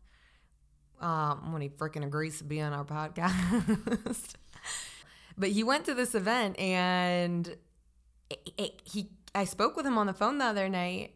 Um, 1.00 1.54
when 1.54 1.62
he 1.62 1.70
freaking 1.70 2.04
agrees 2.04 2.38
to 2.38 2.44
be 2.44 2.60
on 2.60 2.74
our 2.74 2.84
podcast. 2.84 4.34
but 5.40 5.48
he 5.48 5.64
went 5.64 5.86
to 5.86 5.94
this 5.94 6.14
event 6.14 6.58
and 6.60 7.56
it, 8.28 8.50
it, 8.58 8.82
he 8.84 9.08
I 9.34 9.44
spoke 9.44 9.74
with 9.74 9.86
him 9.86 9.96
on 9.96 10.06
the 10.06 10.12
phone 10.12 10.38
the 10.38 10.44
other 10.44 10.68
night 10.68 11.14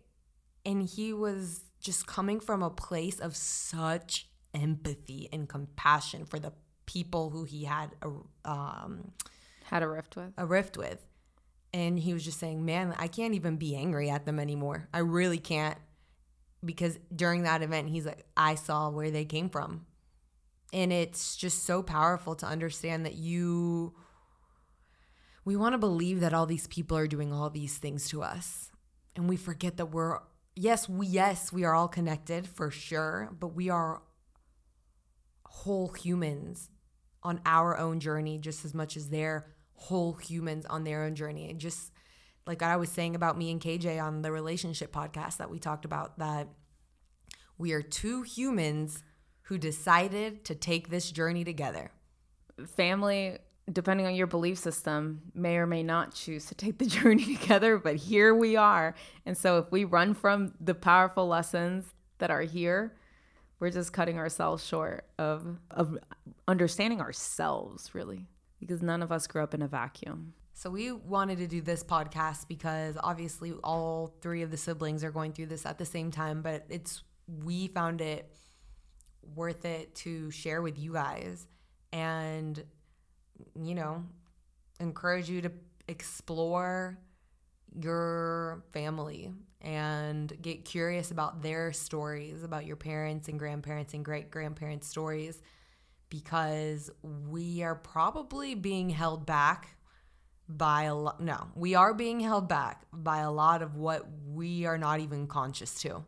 and 0.64 0.82
he 0.82 1.12
was 1.12 1.64
just 1.78 2.06
coming 2.06 2.40
from 2.40 2.62
a 2.62 2.70
place 2.70 3.20
of 3.20 3.36
such 3.36 4.28
empathy 4.54 5.28
and 5.30 5.46
compassion 5.48 6.24
for 6.24 6.38
the 6.38 6.52
people 6.86 7.30
who 7.30 7.44
he 7.44 7.64
had 7.64 7.90
a 8.02 8.50
um, 8.50 9.12
had 9.64 9.82
a 9.82 9.88
rift 9.88 10.16
with. 10.16 10.32
a 10.38 10.46
rift 10.46 10.78
with. 10.78 11.04
And 11.74 11.98
he 11.98 12.14
was 12.14 12.24
just 12.24 12.38
saying 12.38 12.64
man 12.64 12.94
i 12.98 13.08
can't 13.08 13.34
even 13.34 13.56
be 13.56 13.76
angry 13.76 14.08
at 14.08 14.24
them 14.24 14.40
anymore. 14.40 14.88
I 14.92 15.00
really 15.00 15.38
can't. 15.38 15.78
Because 16.64 16.98
during 17.14 17.42
that 17.42 17.62
event 17.62 17.90
he's 17.90 18.06
like 18.06 18.24
i 18.38 18.54
saw 18.54 18.88
where 18.88 19.10
they 19.10 19.26
came 19.26 19.50
from. 19.50 19.84
And 20.72 20.92
it's 20.92 21.36
just 21.36 21.64
so 21.64 21.82
powerful 21.82 22.34
to 22.36 22.46
understand 22.46 23.04
that 23.04 23.14
you 23.14 23.94
we 25.44 25.56
want 25.56 25.74
to 25.74 25.78
believe 25.78 26.20
that 26.20 26.32
all 26.32 26.46
these 26.46 26.66
people 26.66 26.96
are 26.96 27.06
doing 27.06 27.32
all 27.32 27.50
these 27.50 27.76
things 27.76 28.08
to 28.10 28.22
us. 28.22 28.70
And 29.16 29.28
we 29.28 29.36
forget 29.36 29.76
that 29.76 29.86
we're 29.86 30.18
yes 30.56 30.88
we 30.88 31.06
yes 31.06 31.52
we 31.52 31.64
are 31.64 31.74
all 31.74 31.88
connected 31.88 32.46
for 32.46 32.70
sure 32.70 33.28
but 33.40 33.48
we 33.48 33.68
are 33.70 34.02
whole 35.44 35.88
humans 35.88 36.70
on 37.24 37.40
our 37.44 37.76
own 37.76 37.98
journey 37.98 38.38
just 38.38 38.64
as 38.64 38.72
much 38.72 38.96
as 38.96 39.08
they're 39.08 39.46
whole 39.74 40.12
humans 40.12 40.64
on 40.66 40.84
their 40.84 41.02
own 41.02 41.14
journey. 41.16 41.50
And 41.50 41.58
just 41.58 41.90
like 42.46 42.62
i 42.62 42.76
was 42.76 42.90
saying 42.90 43.14
about 43.14 43.38
me 43.38 43.50
and 43.50 43.60
kj 43.60 44.02
on 44.02 44.22
the 44.22 44.30
relationship 44.30 44.92
podcast 44.92 45.38
that 45.38 45.50
we 45.50 45.58
talked 45.58 45.84
about 45.84 46.18
that 46.18 46.48
we 47.56 47.72
are 47.72 47.82
two 47.82 48.22
humans 48.22 49.02
who 49.44 49.58
decided 49.58 50.44
to 50.44 50.54
take 50.54 50.88
this 50.88 51.10
journey 51.10 51.44
together. 51.44 51.90
Family 52.76 53.38
depending 53.72 54.06
on 54.06 54.14
your 54.14 54.26
belief 54.26 54.58
system, 54.58 55.22
may 55.34 55.56
or 55.56 55.66
may 55.66 55.82
not 55.82 56.14
choose 56.14 56.46
to 56.46 56.54
take 56.54 56.78
the 56.78 56.86
journey 56.98 57.36
together, 57.36 57.78
but 57.78 57.96
here 57.96 58.34
we 58.34 58.56
are. 58.56 58.94
And 59.24 59.36
so 59.36 59.58
if 59.58 59.70
we 59.70 59.84
run 59.84 60.14
from 60.14 60.54
the 60.60 60.74
powerful 60.74 61.26
lessons 61.26 61.86
that 62.18 62.30
are 62.30 62.42
here, 62.42 62.94
we're 63.60 63.70
just 63.70 63.92
cutting 63.92 64.18
ourselves 64.18 64.66
short 64.66 65.06
of 65.18 65.58
of 65.70 65.96
understanding 66.46 67.00
ourselves 67.00 67.94
really 67.94 68.26
because 68.60 68.82
none 68.82 69.02
of 69.02 69.10
us 69.10 69.26
grew 69.26 69.42
up 69.42 69.54
in 69.54 69.62
a 69.62 69.68
vacuum. 69.68 70.34
So 70.52 70.70
we 70.70 70.92
wanted 70.92 71.38
to 71.38 71.46
do 71.46 71.60
this 71.60 71.82
podcast 71.82 72.46
because 72.46 72.96
obviously 73.02 73.52
all 73.64 74.14
three 74.20 74.42
of 74.42 74.50
the 74.50 74.56
siblings 74.56 75.02
are 75.02 75.10
going 75.10 75.32
through 75.32 75.46
this 75.46 75.66
at 75.66 75.78
the 75.78 75.84
same 75.84 76.10
time, 76.10 76.42
but 76.42 76.64
it's 76.68 77.02
we 77.26 77.68
found 77.68 78.00
it 78.00 78.30
worth 79.34 79.64
it 79.64 79.94
to 79.96 80.30
share 80.30 80.62
with 80.62 80.78
you 80.78 80.92
guys 80.92 81.46
and 81.92 82.62
you 83.54 83.74
know, 83.74 84.04
encourage 84.80 85.28
you 85.28 85.42
to 85.42 85.52
explore 85.88 86.98
your 87.78 88.64
family 88.72 89.32
and 89.60 90.32
get 90.40 90.64
curious 90.64 91.10
about 91.10 91.42
their 91.42 91.72
stories, 91.72 92.42
about 92.44 92.66
your 92.66 92.76
parents 92.76 93.28
and 93.28 93.38
grandparents 93.38 93.94
and 93.94 94.04
great 94.04 94.30
grandparents' 94.30 94.86
stories, 94.86 95.40
because 96.08 96.90
we 97.02 97.62
are 97.62 97.74
probably 97.74 98.54
being 98.54 98.90
held 98.90 99.26
back 99.26 99.76
by 100.48 100.82
a 100.82 100.94
lot. 100.94 101.20
No, 101.20 101.48
we 101.54 101.74
are 101.74 101.94
being 101.94 102.20
held 102.20 102.48
back 102.48 102.82
by 102.92 103.18
a 103.18 103.30
lot 103.30 103.62
of 103.62 103.76
what 103.76 104.06
we 104.26 104.66
are 104.66 104.78
not 104.78 105.00
even 105.00 105.26
conscious 105.26 105.74
to. 105.82 106.04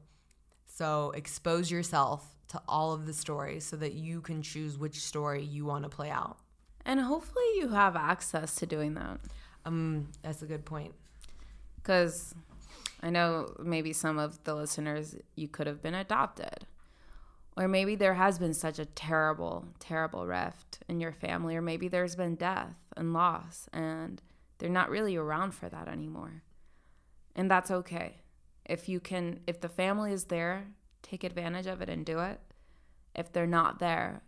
So 0.66 1.12
expose 1.12 1.70
yourself 1.70 2.24
to 2.48 2.60
all 2.68 2.92
of 2.92 3.06
the 3.06 3.14
stories 3.14 3.64
so 3.64 3.76
that 3.76 3.94
you 3.94 4.20
can 4.20 4.42
choose 4.42 4.78
which 4.78 5.00
story 5.00 5.42
you 5.42 5.64
want 5.64 5.84
to 5.84 5.88
play 5.88 6.10
out. 6.10 6.38
And 6.86 7.00
hopefully 7.00 7.44
you 7.56 7.70
have 7.70 7.96
access 7.96 8.54
to 8.54 8.64
doing 8.64 8.94
that. 8.94 9.18
Um, 9.64 10.08
that's 10.22 10.40
a 10.40 10.46
good 10.46 10.64
point. 10.64 10.94
Because 11.76 12.32
I 13.02 13.10
know 13.10 13.52
maybe 13.58 13.92
some 13.92 14.18
of 14.18 14.42
the 14.44 14.54
listeners, 14.54 15.16
you 15.34 15.48
could 15.48 15.66
have 15.66 15.82
been 15.82 15.96
adopted. 15.96 16.64
Or 17.56 17.66
maybe 17.66 17.96
there 17.96 18.14
has 18.14 18.38
been 18.38 18.54
such 18.54 18.78
a 18.78 18.84
terrible, 18.84 19.66
terrible 19.80 20.26
rift 20.26 20.78
in 20.88 21.00
your 21.00 21.10
family. 21.10 21.56
Or 21.56 21.62
maybe 21.62 21.88
there's 21.88 22.14
been 22.14 22.36
death 22.36 22.76
and 22.96 23.12
loss, 23.12 23.68
and 23.72 24.22
they're 24.58 24.70
not 24.70 24.88
really 24.88 25.16
around 25.16 25.54
for 25.54 25.68
that 25.68 25.88
anymore. 25.88 26.44
And 27.34 27.50
that's 27.50 27.70
okay. 27.70 28.18
If 28.64 28.88
you 28.88 29.00
can, 29.00 29.40
if 29.48 29.60
the 29.60 29.68
family 29.68 30.12
is 30.12 30.24
there, 30.24 30.68
take 31.02 31.24
advantage 31.24 31.66
of 31.66 31.82
it 31.82 31.88
and 31.88 32.06
do 32.06 32.20
it. 32.20 32.40
If 33.14 33.32
they're 33.32 33.46
not 33.46 33.80
there, 33.80 34.22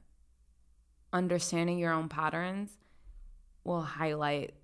understanding 1.12 1.78
your 1.78 1.92
own 1.92 2.08
patterns 2.08 2.70
will 3.64 3.82
highlight 3.82 4.54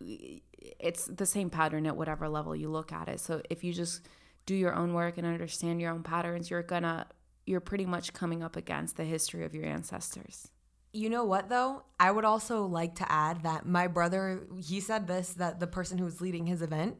it's 0.00 1.06
the 1.06 1.26
same 1.26 1.50
pattern 1.50 1.86
at 1.86 1.96
whatever 1.96 2.28
level 2.28 2.54
you 2.54 2.68
look 2.68 2.92
at 2.92 3.08
it. 3.08 3.20
So 3.20 3.42
if 3.48 3.64
you 3.64 3.72
just 3.72 4.06
do 4.44 4.54
your 4.54 4.74
own 4.74 4.94
work 4.94 5.18
and 5.18 5.26
understand 5.26 5.80
your 5.80 5.90
own 5.90 6.02
patterns, 6.02 6.50
you're 6.50 6.62
gonna 6.62 7.06
you're 7.46 7.60
pretty 7.60 7.86
much 7.86 8.12
coming 8.12 8.42
up 8.42 8.56
against 8.56 8.96
the 8.96 9.04
history 9.04 9.44
of 9.44 9.54
your 9.54 9.64
ancestors. 9.64 10.48
You 10.92 11.10
know 11.10 11.24
what 11.24 11.48
though? 11.48 11.84
I 12.00 12.10
would 12.10 12.24
also 12.24 12.64
like 12.64 12.96
to 12.96 13.10
add 13.10 13.42
that 13.42 13.66
my 13.66 13.86
brother, 13.86 14.42
he 14.58 14.80
said 14.80 15.06
this 15.06 15.34
that 15.34 15.60
the 15.60 15.66
person 15.66 15.98
who 15.98 16.04
was 16.04 16.20
leading 16.20 16.46
his 16.46 16.62
event, 16.62 16.96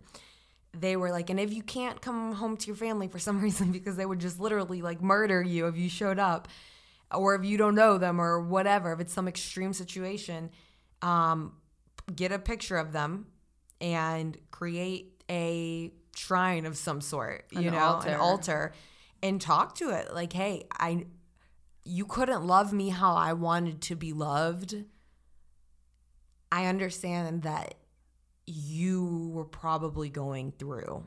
they 0.73 0.97
were 0.97 1.11
like, 1.11 1.31
and 1.31 1.41
if 1.41 1.53
you 1.53 1.63
can't 1.63 2.01
come 2.01 2.33
home 2.33 2.57
to 2.59 2.67
your 2.67 2.77
family 2.77 3.09
for 3.09 3.19
some 3.19 3.41
reason 3.43 3.73
because 3.73 3.97
they 3.97 4.07
would 4.07 4.21
just 4.21 4.39
literally 4.39 4.83
like 4.83 5.03
murder 5.03 5.43
you 5.43 5.67
if 5.67 5.77
you 5.77 5.89
showed 5.89 6.19
up, 6.19 6.49
or 7.15 7.35
if 7.35 7.45
you 7.45 7.57
don't 7.57 7.75
know 7.75 7.99
them 7.99 8.21
or 8.21 8.41
whatever, 8.41 8.93
if 8.93 9.01
it's 9.01 9.13
some 9.13 9.29
extreme 9.29 9.73
situation, 9.73 10.51
um, 11.03 11.55
get 12.15 12.33
a 12.33 12.39
picture 12.39 12.77
of 12.77 12.93
them 12.93 13.27
and 13.81 14.37
create 14.51 15.23
a 15.31 15.93
shrine 16.15 16.67
of 16.67 16.77
some 16.77 17.01
sort, 17.01 17.47
you 17.51 17.69
an 17.69 17.75
know, 17.75 17.79
altar. 17.79 18.09
an 18.09 18.21
altar, 18.21 18.73
and 19.23 19.41
talk 19.41 19.77
to 19.77 19.91
it. 19.91 20.15
Like, 20.15 20.33
hey, 20.33 20.67
I, 20.73 21.07
you 21.85 22.05
couldn't 22.05 22.45
love 22.45 22.73
me 22.73 22.89
how 22.89 23.15
I 23.15 23.33
wanted 23.35 23.81
to 23.83 23.97
be 23.97 24.13
loved. 24.13 24.75
I 26.51 26.67
understand 26.67 27.43
that 27.43 27.75
you 28.47 29.31
were 29.33 29.45
probably 29.45 30.09
going 30.09 30.53
through 30.53 31.07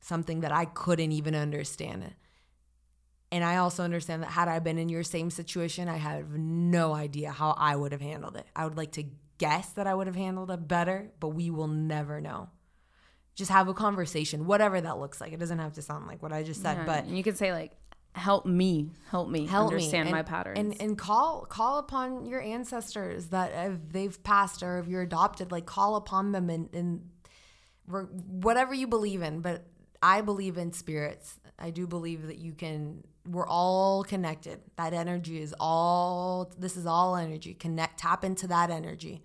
something 0.00 0.40
that 0.40 0.52
I 0.52 0.66
couldn't 0.66 1.12
even 1.12 1.34
understand. 1.34 2.14
And 3.34 3.42
I 3.42 3.56
also 3.56 3.82
understand 3.82 4.22
that 4.22 4.30
had 4.30 4.46
I 4.46 4.60
been 4.60 4.78
in 4.78 4.88
your 4.88 5.02
same 5.02 5.28
situation, 5.28 5.88
I 5.88 5.96
have 5.96 6.30
no 6.38 6.94
idea 6.94 7.32
how 7.32 7.56
I 7.58 7.74
would 7.74 7.90
have 7.90 8.00
handled 8.00 8.36
it. 8.36 8.46
I 8.54 8.62
would 8.62 8.76
like 8.76 8.92
to 8.92 9.06
guess 9.38 9.70
that 9.70 9.88
I 9.88 9.92
would 9.92 10.06
have 10.06 10.14
handled 10.14 10.52
it 10.52 10.68
better, 10.68 11.10
but 11.18 11.30
we 11.30 11.50
will 11.50 11.66
never 11.66 12.20
know. 12.20 12.48
Just 13.34 13.50
have 13.50 13.66
a 13.66 13.74
conversation, 13.74 14.46
whatever 14.46 14.80
that 14.80 15.00
looks 15.00 15.20
like. 15.20 15.32
It 15.32 15.40
doesn't 15.40 15.58
have 15.58 15.72
to 15.72 15.82
sound 15.82 16.06
like 16.06 16.22
what 16.22 16.32
I 16.32 16.44
just 16.44 16.62
said, 16.62 16.76
yeah, 16.76 16.86
but 16.86 17.08
you 17.08 17.24
can 17.24 17.34
say 17.34 17.50
like, 17.50 17.72
"Help 18.12 18.46
me, 18.46 18.92
help 19.10 19.28
me 19.28 19.48
help 19.48 19.72
understand 19.72 20.04
me. 20.04 20.10
And, 20.10 20.16
my 20.16 20.22
patterns," 20.22 20.56
and 20.56 20.80
and 20.80 20.96
call 20.96 21.44
call 21.44 21.78
upon 21.78 22.26
your 22.26 22.40
ancestors 22.40 23.26
that 23.30 23.50
if 23.72 23.80
they've 23.90 24.22
passed 24.22 24.62
or 24.62 24.78
if 24.78 24.86
you're 24.86 25.02
adopted, 25.02 25.50
like 25.50 25.66
call 25.66 25.96
upon 25.96 26.30
them 26.30 26.48
and 26.50 26.72
and 26.72 27.10
whatever 27.88 28.72
you 28.72 28.86
believe 28.86 29.22
in. 29.22 29.40
But 29.40 29.66
I 30.04 30.20
believe 30.20 30.58
in 30.58 30.70
spirits. 30.70 31.40
I 31.58 31.70
do 31.70 31.86
believe 31.86 32.26
that 32.26 32.36
you 32.36 32.52
can 32.52 33.04
we're 33.26 33.48
all 33.48 34.04
connected. 34.04 34.60
That 34.76 34.92
energy 34.92 35.40
is 35.40 35.54
all 35.58 36.52
this 36.58 36.76
is 36.76 36.84
all 36.84 37.16
energy. 37.16 37.54
Connect 37.54 37.98
tap 37.98 38.22
into 38.22 38.46
that 38.48 38.70
energy 38.70 39.24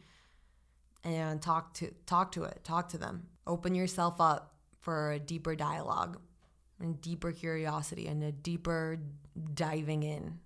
and 1.03 1.41
talk 1.41 1.73
to 1.75 1.93
talk 2.05 2.32
to 2.32 2.43
it. 2.45 2.61
Talk 2.63 2.88
to 2.89 2.97
them. 2.97 3.27
Open 3.45 3.75
yourself 3.75 4.21
up 4.21 4.55
for 4.80 5.11
a 5.11 5.19
deeper 5.19 5.53
dialogue 5.53 6.17
and 6.80 7.01
deeper 7.01 7.34
curiosity 7.34 8.07
and 8.07 8.23
a 8.23 8.32
deeper 8.32 9.01
diving 9.53 10.03
in. 10.03 10.39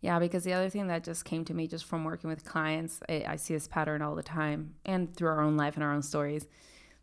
Yeah, 0.00 0.20
because 0.20 0.44
the 0.44 0.52
other 0.52 0.68
thing 0.68 0.86
that 0.86 1.02
just 1.02 1.24
came 1.24 1.44
to 1.46 1.54
me 1.54 1.66
just 1.66 1.86
from 1.86 2.04
working 2.04 2.30
with 2.30 2.44
clients, 2.44 3.00
I, 3.08 3.24
I 3.26 3.36
see 3.36 3.54
this 3.54 3.66
pattern 3.66 4.00
all 4.00 4.14
the 4.14 4.22
time 4.22 4.74
and 4.84 5.12
through 5.16 5.30
our 5.30 5.40
own 5.40 5.56
life 5.56 5.74
and 5.74 5.82
our 5.82 5.92
own 5.92 6.02
stories 6.02 6.46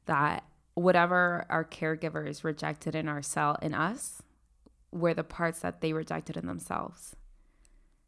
that 0.06 0.46
whatever 0.74 1.46
our 1.50 1.66
caregivers 1.66 2.44
rejected 2.44 2.96
in 2.96 3.08
our 3.08 3.22
cell 3.22 3.58
in 3.62 3.74
us, 3.74 4.22
were 4.92 5.14
the 5.14 5.24
parts 5.24 5.60
that 5.60 5.82
they 5.82 5.94
rejected 5.94 6.38
in 6.38 6.48
themselves. 6.48 7.16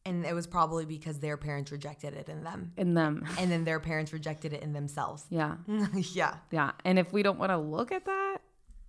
And 0.06 0.26
it 0.26 0.34
was 0.34 0.48
probably 0.48 0.86
because 0.86 1.20
their 1.20 1.38
parents 1.38 1.72
rejected 1.72 2.14
it 2.14 2.28
in 2.28 2.44
them. 2.44 2.74
In 2.76 2.94
them. 2.94 3.26
And 3.40 3.50
then 3.50 3.64
their 3.64 3.80
parents 3.80 4.12
rejected 4.12 4.52
it 4.52 4.62
in 4.62 4.74
themselves. 4.74 5.26
Yeah. 5.30 5.56
yeah. 5.94 6.36
Yeah. 6.52 6.72
And 6.84 7.00
if 7.00 7.14
we 7.14 7.24
don't 7.24 7.40
want 7.40 7.52
to 7.52 7.58
look 7.58 7.92
at 7.92 8.06
that, 8.06 8.40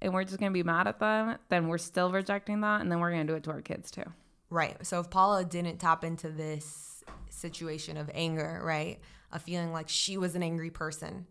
and 0.02 0.12
we're 0.12 0.24
just 0.24 0.38
going 0.38 0.50
to 0.50 0.54
be 0.54 0.62
mad 0.62 0.86
at 0.86 0.98
them, 0.98 1.38
then 1.48 1.68
we're 1.68 1.78
still 1.78 2.10
rejecting 2.10 2.60
that 2.60 2.82
and 2.82 2.92
then 2.92 3.00
we're 3.00 3.10
going 3.10 3.26
to 3.26 3.32
do 3.32 3.36
it 3.36 3.44
to 3.44 3.50
our 3.50 3.62
kids 3.62 3.90
too. 3.90 4.04
Right. 4.50 4.76
So 4.86 5.00
if 5.00 5.08
Paula 5.08 5.44
didn't 5.44 5.78
tap 5.78 6.04
into 6.04 6.28
this 6.28 7.02
situation 7.30 7.96
of 7.96 8.10
anger, 8.12 8.60
right? 8.62 9.00
A 9.32 9.38
feeling 9.38 9.72
like 9.72 9.88
she 9.88 10.18
was 10.18 10.34
an 10.34 10.42
angry 10.42 10.70
person, 10.70 11.26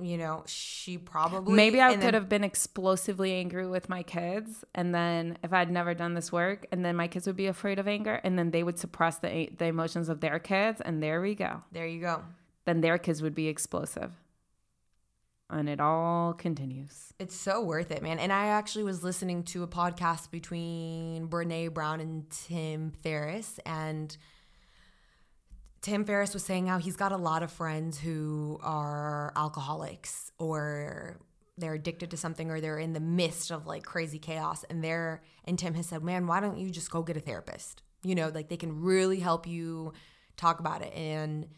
you 0.00 0.16
know, 0.16 0.42
she 0.46 0.96
probably 0.98 1.54
Maybe 1.54 1.80
I 1.80 1.92
could 1.92 2.00
then- 2.00 2.14
have 2.14 2.28
been 2.28 2.44
explosively 2.44 3.32
angry 3.34 3.66
with 3.68 3.88
my 3.88 4.02
kids, 4.02 4.64
and 4.74 4.94
then 4.94 5.38
if 5.44 5.52
I'd 5.52 5.70
never 5.70 5.94
done 5.94 6.14
this 6.14 6.32
work, 6.32 6.66
and 6.72 6.84
then 6.84 6.96
my 6.96 7.08
kids 7.08 7.26
would 7.26 7.36
be 7.36 7.46
afraid 7.46 7.78
of 7.78 7.86
anger, 7.86 8.20
and 8.24 8.38
then 8.38 8.50
they 8.50 8.62
would 8.62 8.78
suppress 8.78 9.18
the 9.18 9.50
the 9.58 9.66
emotions 9.66 10.08
of 10.08 10.20
their 10.20 10.38
kids, 10.38 10.80
and 10.80 11.02
there 11.02 11.20
we 11.20 11.34
go. 11.34 11.62
There 11.72 11.86
you 11.86 12.00
go. 12.00 12.22
Then 12.64 12.80
their 12.80 12.96
kids 12.98 13.22
would 13.22 13.34
be 13.34 13.48
explosive, 13.48 14.12
and 15.50 15.68
it 15.68 15.80
all 15.80 16.32
continues. 16.32 17.12
It's 17.18 17.34
so 17.36 17.60
worth 17.60 17.90
it, 17.90 18.02
man. 18.02 18.18
And 18.18 18.32
I 18.32 18.46
actually 18.46 18.84
was 18.84 19.04
listening 19.04 19.42
to 19.44 19.62
a 19.62 19.68
podcast 19.68 20.30
between 20.30 21.28
Brene 21.28 21.74
Brown 21.74 22.00
and 22.00 22.28
Tim 22.30 22.92
Ferriss, 23.02 23.60
and 23.66 24.16
Tim 25.82 26.04
Ferriss 26.04 26.32
was 26.32 26.44
saying 26.44 26.68
how 26.68 26.78
he's 26.78 26.94
got 26.94 27.10
a 27.10 27.16
lot 27.16 27.42
of 27.42 27.50
friends 27.50 27.98
who 27.98 28.58
are 28.62 29.32
alcoholics 29.34 30.30
or 30.38 31.18
they're 31.58 31.74
addicted 31.74 32.12
to 32.12 32.16
something 32.16 32.50
or 32.50 32.60
they're 32.60 32.78
in 32.78 32.92
the 32.92 33.00
midst 33.00 33.50
of 33.50 33.66
like 33.66 33.82
crazy 33.82 34.20
chaos 34.20 34.64
and 34.70 34.82
they're 34.82 35.22
and 35.44 35.58
Tim 35.58 35.74
has 35.74 35.86
said, 35.86 36.04
"Man, 36.04 36.28
why 36.28 36.38
don't 36.40 36.56
you 36.56 36.70
just 36.70 36.90
go 36.90 37.02
get 37.02 37.16
a 37.16 37.20
therapist?" 37.20 37.82
You 38.04 38.14
know, 38.14 38.30
like 38.32 38.48
they 38.48 38.56
can 38.56 38.80
really 38.80 39.18
help 39.18 39.46
you 39.46 39.92
talk 40.36 40.60
about 40.60 40.82
it 40.82 40.94
and 40.94 41.48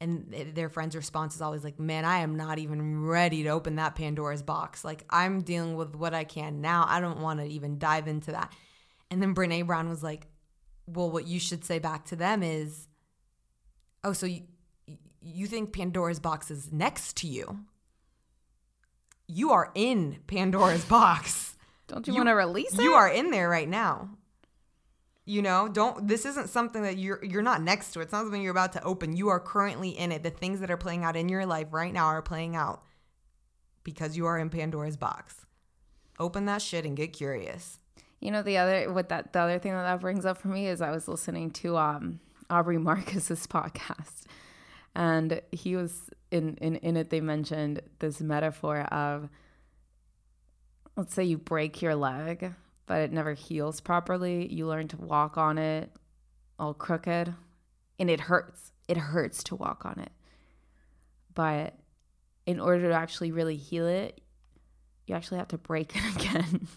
and 0.00 0.34
their 0.54 0.68
friend's 0.68 0.96
response 0.96 1.34
is 1.34 1.42
always 1.42 1.64
like, 1.64 1.80
"Man, 1.80 2.04
I 2.04 2.18
am 2.18 2.36
not 2.36 2.58
even 2.58 3.04
ready 3.04 3.42
to 3.42 3.48
open 3.50 3.76
that 3.76 3.96
Pandora's 3.96 4.42
box. 4.42 4.84
Like 4.84 5.04
I'm 5.10 5.42
dealing 5.42 5.74
with 5.74 5.96
what 5.96 6.14
I 6.14 6.22
can 6.22 6.60
now. 6.60 6.86
I 6.88 7.00
don't 7.00 7.20
want 7.20 7.40
to 7.40 7.46
even 7.46 7.80
dive 7.80 8.06
into 8.06 8.30
that." 8.30 8.52
And 9.10 9.20
then 9.20 9.34
Brene 9.34 9.66
Brown 9.66 9.88
was 9.88 10.04
like, 10.04 10.28
"Well, 10.86 11.10
what 11.10 11.26
you 11.26 11.40
should 11.40 11.64
say 11.64 11.80
back 11.80 12.04
to 12.06 12.16
them 12.16 12.44
is, 12.44 12.88
oh, 14.04 14.12
so 14.12 14.26
you 14.26 14.42
you 15.20 15.46
think 15.46 15.72
Pandora's 15.72 16.18
box 16.20 16.50
is 16.50 16.72
next 16.72 17.16
to 17.18 17.26
you? 17.28 17.60
You 19.28 19.50
are 19.52 19.70
in 19.74 20.18
Pandora's 20.26 20.84
box. 20.84 21.56
Don't 21.86 22.06
you, 22.06 22.12
You- 22.14 22.18
want 22.18 22.28
to 22.28 22.34
release 22.34 22.74
it? 22.74 22.82
You 22.82 22.92
are 22.92 23.08
in 23.08 23.30
there 23.30 23.48
right 23.48 23.68
now. 23.68 24.10
You 25.24 25.40
know, 25.40 25.68
don't 25.68 26.08
this 26.08 26.26
isn't 26.26 26.48
something 26.48 26.82
that 26.82 26.98
you're 26.98 27.24
you're 27.24 27.42
not 27.42 27.62
next 27.62 27.92
to. 27.92 28.00
It's 28.00 28.10
not 28.10 28.22
something 28.24 28.42
you're 28.42 28.50
about 28.50 28.72
to 28.72 28.82
open. 28.82 29.16
You 29.16 29.28
are 29.28 29.38
currently 29.38 29.90
in 29.90 30.10
it. 30.10 30.24
The 30.24 30.30
things 30.30 30.58
that 30.60 30.70
are 30.70 30.76
playing 30.76 31.04
out 31.04 31.14
in 31.14 31.28
your 31.28 31.46
life 31.46 31.68
right 31.70 31.92
now 31.92 32.06
are 32.06 32.22
playing 32.22 32.56
out 32.56 32.82
because 33.84 34.16
you 34.16 34.26
are 34.26 34.36
in 34.36 34.50
Pandora's 34.50 34.96
box. 34.96 35.46
Open 36.18 36.46
that 36.46 36.60
shit 36.60 36.84
and 36.84 36.96
get 36.96 37.12
curious. 37.12 37.78
You 38.18 38.32
know 38.32 38.42
the 38.42 38.58
other 38.58 38.92
what 38.92 39.10
that 39.10 39.32
the 39.32 39.38
other 39.38 39.60
thing 39.60 39.70
that 39.72 39.84
that 39.84 40.00
brings 40.00 40.26
up 40.26 40.38
for 40.38 40.48
me 40.48 40.66
is 40.66 40.80
I 40.80 40.90
was 40.90 41.06
listening 41.06 41.52
to 41.52 41.76
um 41.76 42.18
Aubrey 42.52 42.76
Marcus's 42.78 43.46
podcast, 43.48 44.24
and 44.94 45.40
he 45.50 45.74
was 45.74 46.10
in 46.30 46.56
in 46.56 46.76
in 46.76 46.96
it. 46.98 47.08
They 47.10 47.22
mentioned 47.22 47.80
this 47.98 48.20
metaphor 48.20 48.80
of 48.82 49.30
let's 50.96 51.14
say 51.14 51.24
you 51.24 51.38
break 51.38 51.80
your 51.80 51.94
leg, 51.94 52.52
but 52.86 53.00
it 53.00 53.10
never 53.12 53.32
heals 53.32 53.80
properly. 53.80 54.52
You 54.52 54.66
learn 54.66 54.88
to 54.88 54.96
walk 54.98 55.38
on 55.38 55.56
it 55.56 55.90
all 56.58 56.74
crooked, 56.74 57.34
and 57.98 58.10
it 58.10 58.20
hurts. 58.20 58.72
It 58.86 58.98
hurts 58.98 59.42
to 59.44 59.56
walk 59.56 59.86
on 59.86 59.98
it, 60.00 60.12
but 61.34 61.74
in 62.44 62.60
order 62.60 62.88
to 62.90 62.94
actually 62.94 63.32
really 63.32 63.56
heal 63.56 63.86
it, 63.86 64.20
you 65.06 65.14
actually 65.14 65.38
have 65.38 65.48
to 65.48 65.58
break 65.58 65.96
it 65.96 66.16
again. 66.16 66.68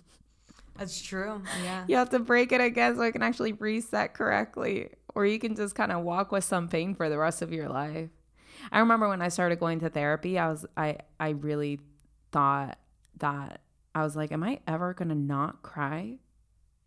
That's 0.78 1.02
true. 1.02 1.42
Yeah. 1.64 1.86
You 1.88 1.96
have 1.98 2.10
to 2.12 2.20
break 2.20 2.52
it 2.52 2.62
again 2.62 2.96
so 2.96 3.02
it 3.02 3.14
can 3.14 3.24
actually 3.24 3.54
reset 3.54 4.14
correctly. 4.14 4.90
Or 5.16 5.26
you 5.26 5.40
can 5.40 5.56
just 5.56 5.76
kind 5.76 5.92
of 5.92 6.04
walk 6.04 6.32
with 6.32 6.44
some 6.44 6.68
pain 6.68 6.94
for 6.94 7.10
the 7.10 7.18
rest 7.18 7.42
of 7.42 7.52
your 7.52 7.70
life. 7.70 8.10
I 8.72 8.80
remember 8.80 9.08
when 9.08 9.22
I 9.22 9.30
started 9.30 9.60
going 9.60 9.80
to 9.80 9.90
therapy, 9.90 10.38
I 10.38 10.50
was 10.50 10.66
I 10.76 10.98
I 11.20 11.30
really 11.30 11.80
thought 12.32 12.78
that 13.18 13.62
I 13.94 14.04
was 14.04 14.16
like, 14.16 14.32
am 14.32 14.44
I 14.44 14.60
ever 14.68 14.94
gonna 14.94 15.16
not 15.16 15.62
cry 15.62 16.18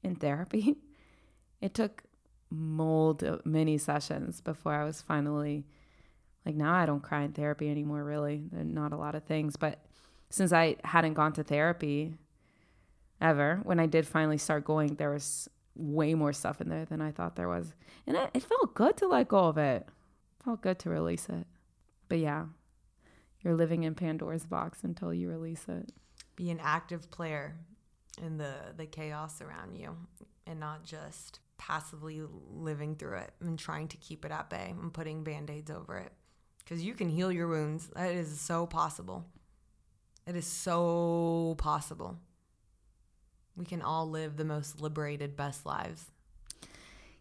in 0.03 0.17
therapy? 0.17 0.77
It 1.61 1.75
took 1.75 2.05
mold 2.51 3.25
uh, 3.25 3.39
many 3.45 3.79
sessions 3.79 4.41
before 4.41 4.75
I 4.75 4.85
was 4.85 5.03
finally 5.03 5.67
like 6.47 6.55
now 6.55 6.73
I 6.73 6.87
don't 6.87 7.03
cry 7.03 7.23
in 7.23 7.33
therapy 7.33 7.69
anymore 7.69 8.05
really. 8.05 8.45
Not 8.53 8.93
a 8.93 8.97
lot 8.97 9.17
of 9.17 9.25
things. 9.25 9.57
But 9.57 9.85
since 10.31 10.53
I 10.53 10.77
hadn't 10.85 11.15
gone 11.15 11.33
to 11.33 11.43
therapy 11.43 12.15
ever. 13.21 13.61
When 13.65 13.81
I 13.81 13.87
did 13.87 14.07
finally 14.07 14.39
start 14.39 14.65
going, 14.65 14.95
there 14.95 15.11
was 15.11 15.49
way 15.79 16.15
more 16.15 16.33
stuff 16.33 16.61
in 16.61 16.69
there 16.69 16.85
than 16.85 17.01
I 17.01 17.13
thought 17.13 17.37
there 17.37 17.49
was. 17.49 17.73
And 18.07 18.17
it, 18.17 18.31
it 18.35 18.43
felt 18.43 18.75
good 18.75 18.97
to 18.99 19.09
let 19.09 19.29
go 19.29 19.45
of 19.47 19.57
it. 19.57 19.89
felt 20.45 20.61
good 20.61 20.79
to 20.81 20.91
release 20.91 21.29
it. 21.29 21.47
But 22.09 22.19
yeah, 22.19 22.47
you're 23.43 23.55
living 23.55 23.85
in 23.85 23.95
Pandora's 23.95 24.47
box 24.47 24.81
until 24.83 25.15
you 25.15 25.29
release 25.29 25.65
it. 25.69 25.91
Be 26.37 26.51
an 26.51 26.61
active 26.63 27.11
player 27.11 27.57
in 28.23 28.37
the 28.39 28.53
the 28.77 28.87
chaos 28.87 29.41
around 29.41 29.77
you 29.77 29.97
and 30.47 30.59
not 30.59 30.85
just 30.85 31.41
passively 31.57 32.23
living 32.51 32.97
through 32.97 33.17
it 33.19 33.33
and 33.41 33.59
trying 33.59 33.89
to 33.89 33.97
keep 33.97 34.25
it 34.25 34.33
at 34.33 34.49
bay 34.51 34.75
and 34.81 34.93
putting 34.93 35.25
band-aids 35.25 35.71
over 35.71 35.99
it. 35.99 36.13
Cuz 36.67 36.83
you 36.83 36.95
can 36.95 37.09
heal 37.09 37.33
your 37.33 37.49
wounds. 37.49 37.89
That 37.95 38.13
is 38.13 38.41
so 38.41 38.67
possible. 38.67 39.27
It 40.27 40.37
is 40.37 40.47
so 40.47 41.55
possible. 41.59 42.19
We 43.59 43.65
can 43.65 43.83
all 43.83 44.09
live 44.09 44.37
the 44.37 44.45
most 44.45 44.81
liberated 44.81 45.37
best 45.37 45.67
lives. 45.67 46.07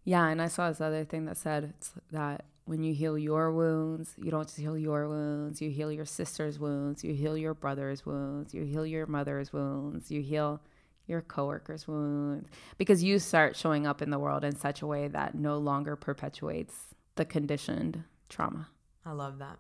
Yeah, 0.04 0.28
and 0.28 0.42
I 0.42 0.48
saw 0.48 0.70
this 0.70 0.80
other 0.80 1.04
thing 1.04 1.26
that 1.26 1.36
said 1.36 1.74
it's 1.78 1.92
that 2.12 2.46
when 2.66 2.84
you 2.84 2.94
heal 2.94 3.18
your 3.18 3.52
wounds, 3.52 4.14
you 4.18 4.30
don't 4.30 4.48
just 4.48 4.60
heal 4.60 4.78
your 4.78 5.10
wounds, 5.10 5.62
you 5.62 5.70
heal 5.70 5.92
your 5.92 6.06
sister's 6.06 6.60
wounds, 6.60 7.04
you 7.04 7.14
heal 7.14 7.38
your 7.38 7.54
brother's 7.54 8.06
wounds, 8.06 8.54
you 8.54 8.64
heal 8.64 8.86
your 8.86 9.08
mother's 9.08 9.52
wounds, 9.52 10.12
you 10.12 10.22
heal 10.22 10.62
your 11.08 11.22
coworker's 11.22 11.88
wounds 11.88 12.50
because 12.78 13.04
you 13.04 13.18
start 13.18 13.56
showing 13.56 13.88
up 13.88 14.02
in 14.02 14.10
the 14.10 14.20
world 14.20 14.44
in 14.44 14.56
such 14.56 14.82
a 14.82 14.88
way 14.88 15.08
that 15.08 15.34
no 15.34 15.58
longer 15.58 15.96
perpetuates 15.96 16.76
the 17.16 17.26
conditioned 17.26 18.04
trauma. 18.30 18.68
I 19.06 19.12
love 19.12 19.40
that. 19.40 19.58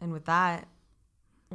And 0.00 0.12
with 0.12 0.24
that, 0.24 0.66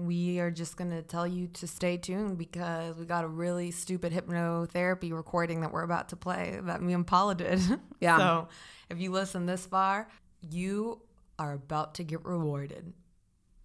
we 0.05 0.39
are 0.39 0.51
just 0.51 0.77
going 0.77 0.91
to 0.91 1.01
tell 1.01 1.27
you 1.27 1.47
to 1.47 1.67
stay 1.67 1.97
tuned 1.97 2.37
because 2.37 2.95
we 2.97 3.05
got 3.05 3.23
a 3.23 3.27
really 3.27 3.71
stupid 3.71 4.13
hypnotherapy 4.13 5.11
recording 5.11 5.61
that 5.61 5.71
we're 5.71 5.83
about 5.83 6.09
to 6.09 6.15
play 6.15 6.59
that 6.63 6.81
me 6.81 6.93
and 6.93 7.05
Paula 7.05 7.35
did. 7.35 7.59
Yeah. 7.99 8.17
so 8.17 8.47
if 8.89 8.99
you 8.99 9.11
listen 9.11 9.45
this 9.45 9.65
far, 9.65 10.07
you 10.49 11.01
are 11.37 11.53
about 11.53 11.95
to 11.95 12.03
get 12.03 12.23
rewarded. 12.25 12.93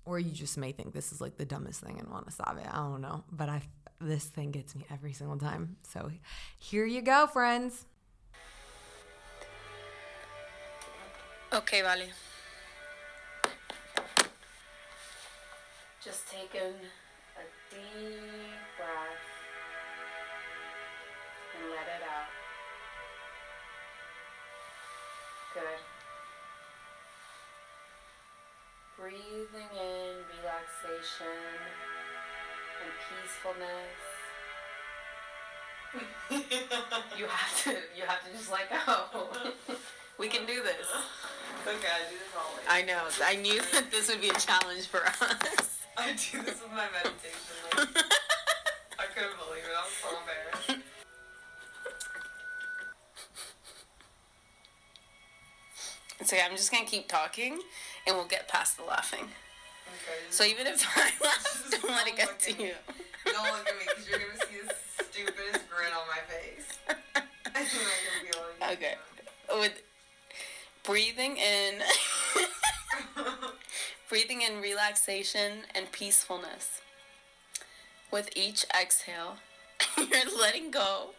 Or 0.04 0.18
you 0.18 0.32
just 0.32 0.58
may 0.58 0.72
think 0.72 0.92
this 0.92 1.12
is 1.12 1.20
like 1.20 1.36
the 1.36 1.44
dumbest 1.44 1.80
thing 1.80 1.98
and 1.98 2.08
want 2.10 2.26
to 2.26 2.32
stop 2.32 2.58
it. 2.58 2.66
I 2.68 2.76
don't 2.76 3.00
know. 3.00 3.24
But 3.30 3.48
I 3.48 3.62
this 4.00 4.24
thing 4.24 4.50
gets 4.50 4.74
me 4.74 4.84
every 4.90 5.12
single 5.12 5.38
time. 5.38 5.76
So 5.88 6.10
here 6.58 6.84
you 6.84 7.00
go, 7.00 7.26
friends. 7.26 7.86
Okay, 11.52 11.82
Vale. 11.82 12.08
Just 16.04 16.28
taking 16.28 16.60
a 16.60 17.44
deep 17.70 17.80
breath 18.76 19.24
and 21.56 21.70
let 21.70 21.88
it 21.88 22.04
out. 22.04 22.28
Good. 25.54 25.80
Breathing 28.98 29.70
in 29.80 30.12
relaxation 30.42 31.40
and 32.82 32.92
peacefulness. 33.08 33.96
you 37.18 37.26
have 37.28 37.64
to 37.64 37.70
you 37.96 38.04
have 38.04 38.22
to 38.26 38.30
just 38.36 38.52
let 38.52 38.68
go. 38.68 39.28
we 40.18 40.28
can 40.28 40.44
do 40.44 40.62
this. 40.62 40.86
Okay, 41.66 41.88
I 41.88 42.10
do 42.10 42.16
this 42.18 42.28
always. 42.36 42.66
I 42.68 42.82
know. 42.82 43.08
I 43.24 43.36
knew 43.36 43.58
that 43.72 43.90
this 43.90 44.10
would 44.10 44.20
be 44.20 44.28
a 44.28 44.34
challenge 44.34 44.86
for 44.86 45.06
us. 45.06 45.83
I 45.96 46.08
do 46.10 46.42
this 46.42 46.60
with 46.60 46.72
my 46.72 46.86
meditation. 46.92 47.54
Like, 47.76 47.88
I 48.98 49.04
couldn't 49.14 49.36
believe 49.38 49.62
it. 49.62 49.74
I'm 49.78 49.90
so 50.02 50.08
embarrassed. 50.18 50.84
It's 56.20 56.32
okay. 56.32 56.42
I'm 56.44 56.56
just 56.56 56.72
gonna 56.72 56.84
keep 56.84 57.08
talking, 57.08 57.60
and 58.06 58.16
we'll 58.16 58.26
get 58.26 58.48
past 58.48 58.76
the 58.76 58.84
laughing. 58.84 59.20
Okay. 59.24 60.18
So 60.30 60.44
even 60.44 60.66
if 60.66 60.84
I 60.96 61.10
laugh, 61.24 61.68
don't 61.70 61.90
let 61.90 62.06
it 62.08 62.16
get 62.16 62.38
to 62.40 62.50
you. 62.52 62.72
Don't 63.26 63.44
look 63.44 63.68
at 63.68 63.78
me 63.78 63.84
because 63.86 64.08
you're 64.08 64.18
gonna 64.18 64.38
see 64.38 64.66
the 64.66 65.04
stupidest 65.04 65.70
grin 65.70 65.92
on 65.92 66.06
my 66.08 66.20
face. 66.28 66.78
I'm 66.88 66.94
not 67.54 67.54
gonna 67.54 68.22
be 68.22 68.28
able 68.28 68.46
to 68.58 68.72
Okay. 68.72 68.94
With 69.60 69.82
breathing 70.82 71.36
in, 71.36 71.74
breathing 74.14 74.42
in 74.42 74.62
relaxation 74.62 75.62
and 75.74 75.90
peacefulness. 75.90 76.80
With 78.12 78.30
each 78.36 78.64
exhale, 78.72 79.38
you're 79.98 80.38
letting 80.40 80.70
go. 80.70 81.14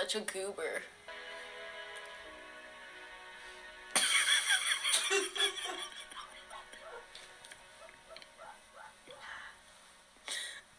Such 0.00 0.14
a 0.14 0.20
goober? 0.20 0.82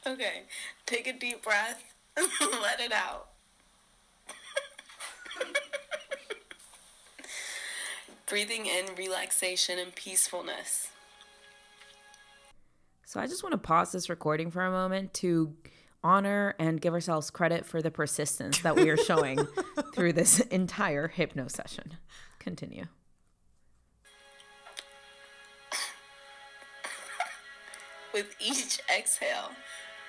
okay, 0.05 0.43
take 0.85 1.07
a 1.07 1.13
deep 1.13 1.43
breath. 1.43 1.83
Let 2.61 2.79
it 2.79 2.91
out. 2.91 3.29
Breathing 8.27 8.65
in 8.65 8.93
relaxation 8.97 9.79
and 9.79 9.95
peacefulness. 9.95 10.89
So 13.05 13.19
I 13.19 13.25
just 13.25 13.41
want 13.41 13.53
to 13.53 13.57
pause 13.57 13.91
this 13.93 14.09
recording 14.09 14.51
for 14.51 14.61
a 14.63 14.69
moment 14.69 15.13
to 15.15 15.55
honor 16.07 16.55
and 16.57 16.79
give 16.79 16.93
ourselves 16.93 17.29
credit 17.29 17.65
for 17.65 17.81
the 17.81 17.91
persistence 17.91 18.59
that 18.59 18.77
we 18.77 18.89
are 18.89 18.95
showing 18.95 19.45
through 19.93 20.13
this 20.13 20.39
entire 20.39 21.09
hypno 21.09 21.49
session. 21.49 21.97
Continue. 22.39 22.85
With 28.13 28.33
each 28.39 28.79
exhale, 28.95 29.51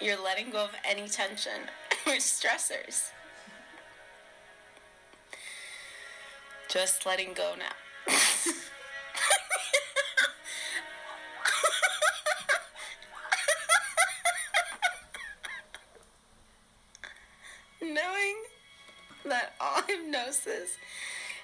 you're 0.01 0.22
letting 0.22 0.51
go 0.51 0.62
of 0.64 0.70
any 0.88 1.09
tension 1.09 1.62
or 2.07 2.12
stressors. 2.14 3.11
Just 6.68 7.05
letting 7.05 7.34
go 7.34 7.55
now. 7.59 7.72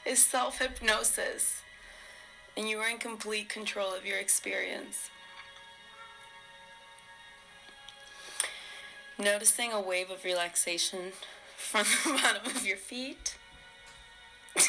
Is 0.05 0.25
self 0.25 0.59
hypnosis 0.59 1.63
and 2.57 2.69
you 2.69 2.79
are 2.79 2.89
in 2.89 2.99
complete 2.99 3.49
control 3.49 3.93
of 3.93 4.07
your 4.07 4.19
experience. 4.19 5.11
Noticing 9.19 9.73
a 9.73 9.81
wave 9.81 10.11
of 10.11 10.25
relaxation 10.25 11.13
from 11.57 11.85
the 12.05 12.21
bottom 12.21 12.47
of 12.47 12.67
your 12.67 12.77
feet, 12.77 13.37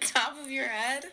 top 0.00 0.36
of 0.40 0.50
your 0.50 0.68
head. 0.68 1.04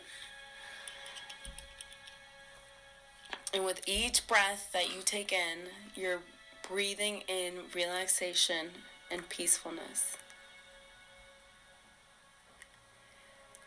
And 3.54 3.64
with 3.64 3.82
each 3.86 4.26
breath 4.26 4.70
that 4.72 4.94
you 4.94 5.02
take 5.04 5.32
in, 5.32 5.58
you're 5.94 6.20
breathing 6.66 7.22
in 7.28 7.54
relaxation 7.74 8.68
and 9.10 9.28
peacefulness. 9.28 10.16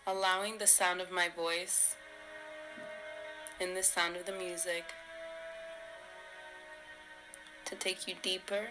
Allowing 0.07 0.59
the 0.59 0.67
sound 0.67 1.01
of 1.01 1.09
my 1.09 1.29
voice 1.29 1.95
and 3.59 3.75
the 3.75 3.81
sound 3.81 4.15
of 4.15 4.27
the 4.27 4.31
music 4.31 4.83
to 7.65 7.73
take 7.73 8.07
you 8.07 8.13
deeper 8.21 8.67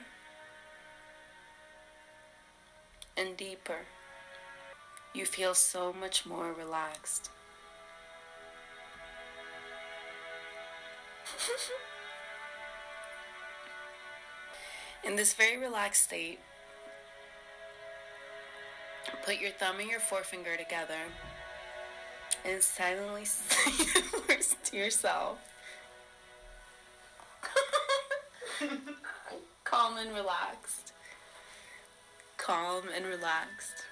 and 3.16 3.37
deeper. 3.37 3.87
You 5.12 5.26
feel 5.26 5.55
so 5.55 5.93
much 5.93 6.24
more 6.24 6.53
relaxed. 6.53 7.30
In 15.05 15.16
this 15.16 15.35
very 15.35 15.57
relaxed 15.57 16.05
state, 16.05 16.39
put 19.25 19.41
your 19.41 19.51
thumb 19.51 19.81
and 19.81 19.89
your 19.91 20.01
forefinger 20.01 20.57
together 20.57 20.99
and 22.45 22.63
silently 22.63 23.25
say 23.27 23.71
the 23.71 24.23
words 24.29 24.57
to 24.65 24.77
yourself. 24.77 25.39
Calm 29.65 29.99
and 29.99 30.15
relaxed. 30.15 30.93
Calm 32.37 32.85
and 32.95 33.07
relaxed. 33.07 33.87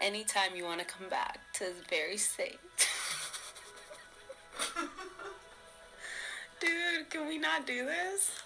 Anytime 0.00 0.56
you 0.56 0.64
want 0.64 0.80
to 0.80 0.86
come 0.86 1.08
back 1.08 1.38
to 1.54 1.60
this 1.64 1.74
very 1.88 2.16
state. 2.16 2.58
Dude, 6.60 7.10
can 7.10 7.26
we 7.28 7.38
not 7.38 7.66
do 7.66 7.84
this? 7.84 8.41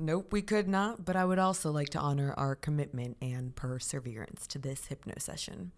Nope, 0.00 0.32
we 0.32 0.42
could 0.42 0.68
not, 0.68 1.04
but 1.04 1.16
I 1.16 1.24
would 1.24 1.40
also 1.40 1.72
like 1.72 1.88
to 1.90 1.98
honor 1.98 2.32
our 2.36 2.54
commitment 2.54 3.16
and 3.20 3.56
perseverance 3.56 4.46
to 4.46 4.58
this 4.58 4.86
hypno 4.86 5.14
session. 5.18 5.72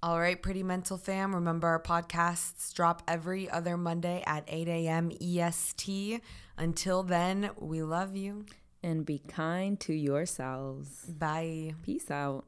All 0.00 0.20
right, 0.20 0.40
pretty 0.40 0.62
mental 0.62 0.96
fam. 0.96 1.34
Remember, 1.34 1.66
our 1.66 1.82
podcasts 1.82 2.72
drop 2.72 3.02
every 3.08 3.50
other 3.50 3.76
Monday 3.76 4.22
at 4.24 4.44
8 4.46 4.68
a.m. 4.68 5.10
EST. 5.20 6.20
Until 6.56 7.02
then, 7.02 7.50
we 7.58 7.82
love 7.82 8.14
you. 8.14 8.46
And 8.84 9.04
be 9.04 9.18
kind 9.26 9.80
to 9.80 9.92
yourselves. 9.92 11.06
Bye. 11.06 11.74
Peace 11.82 12.12
out. 12.12 12.44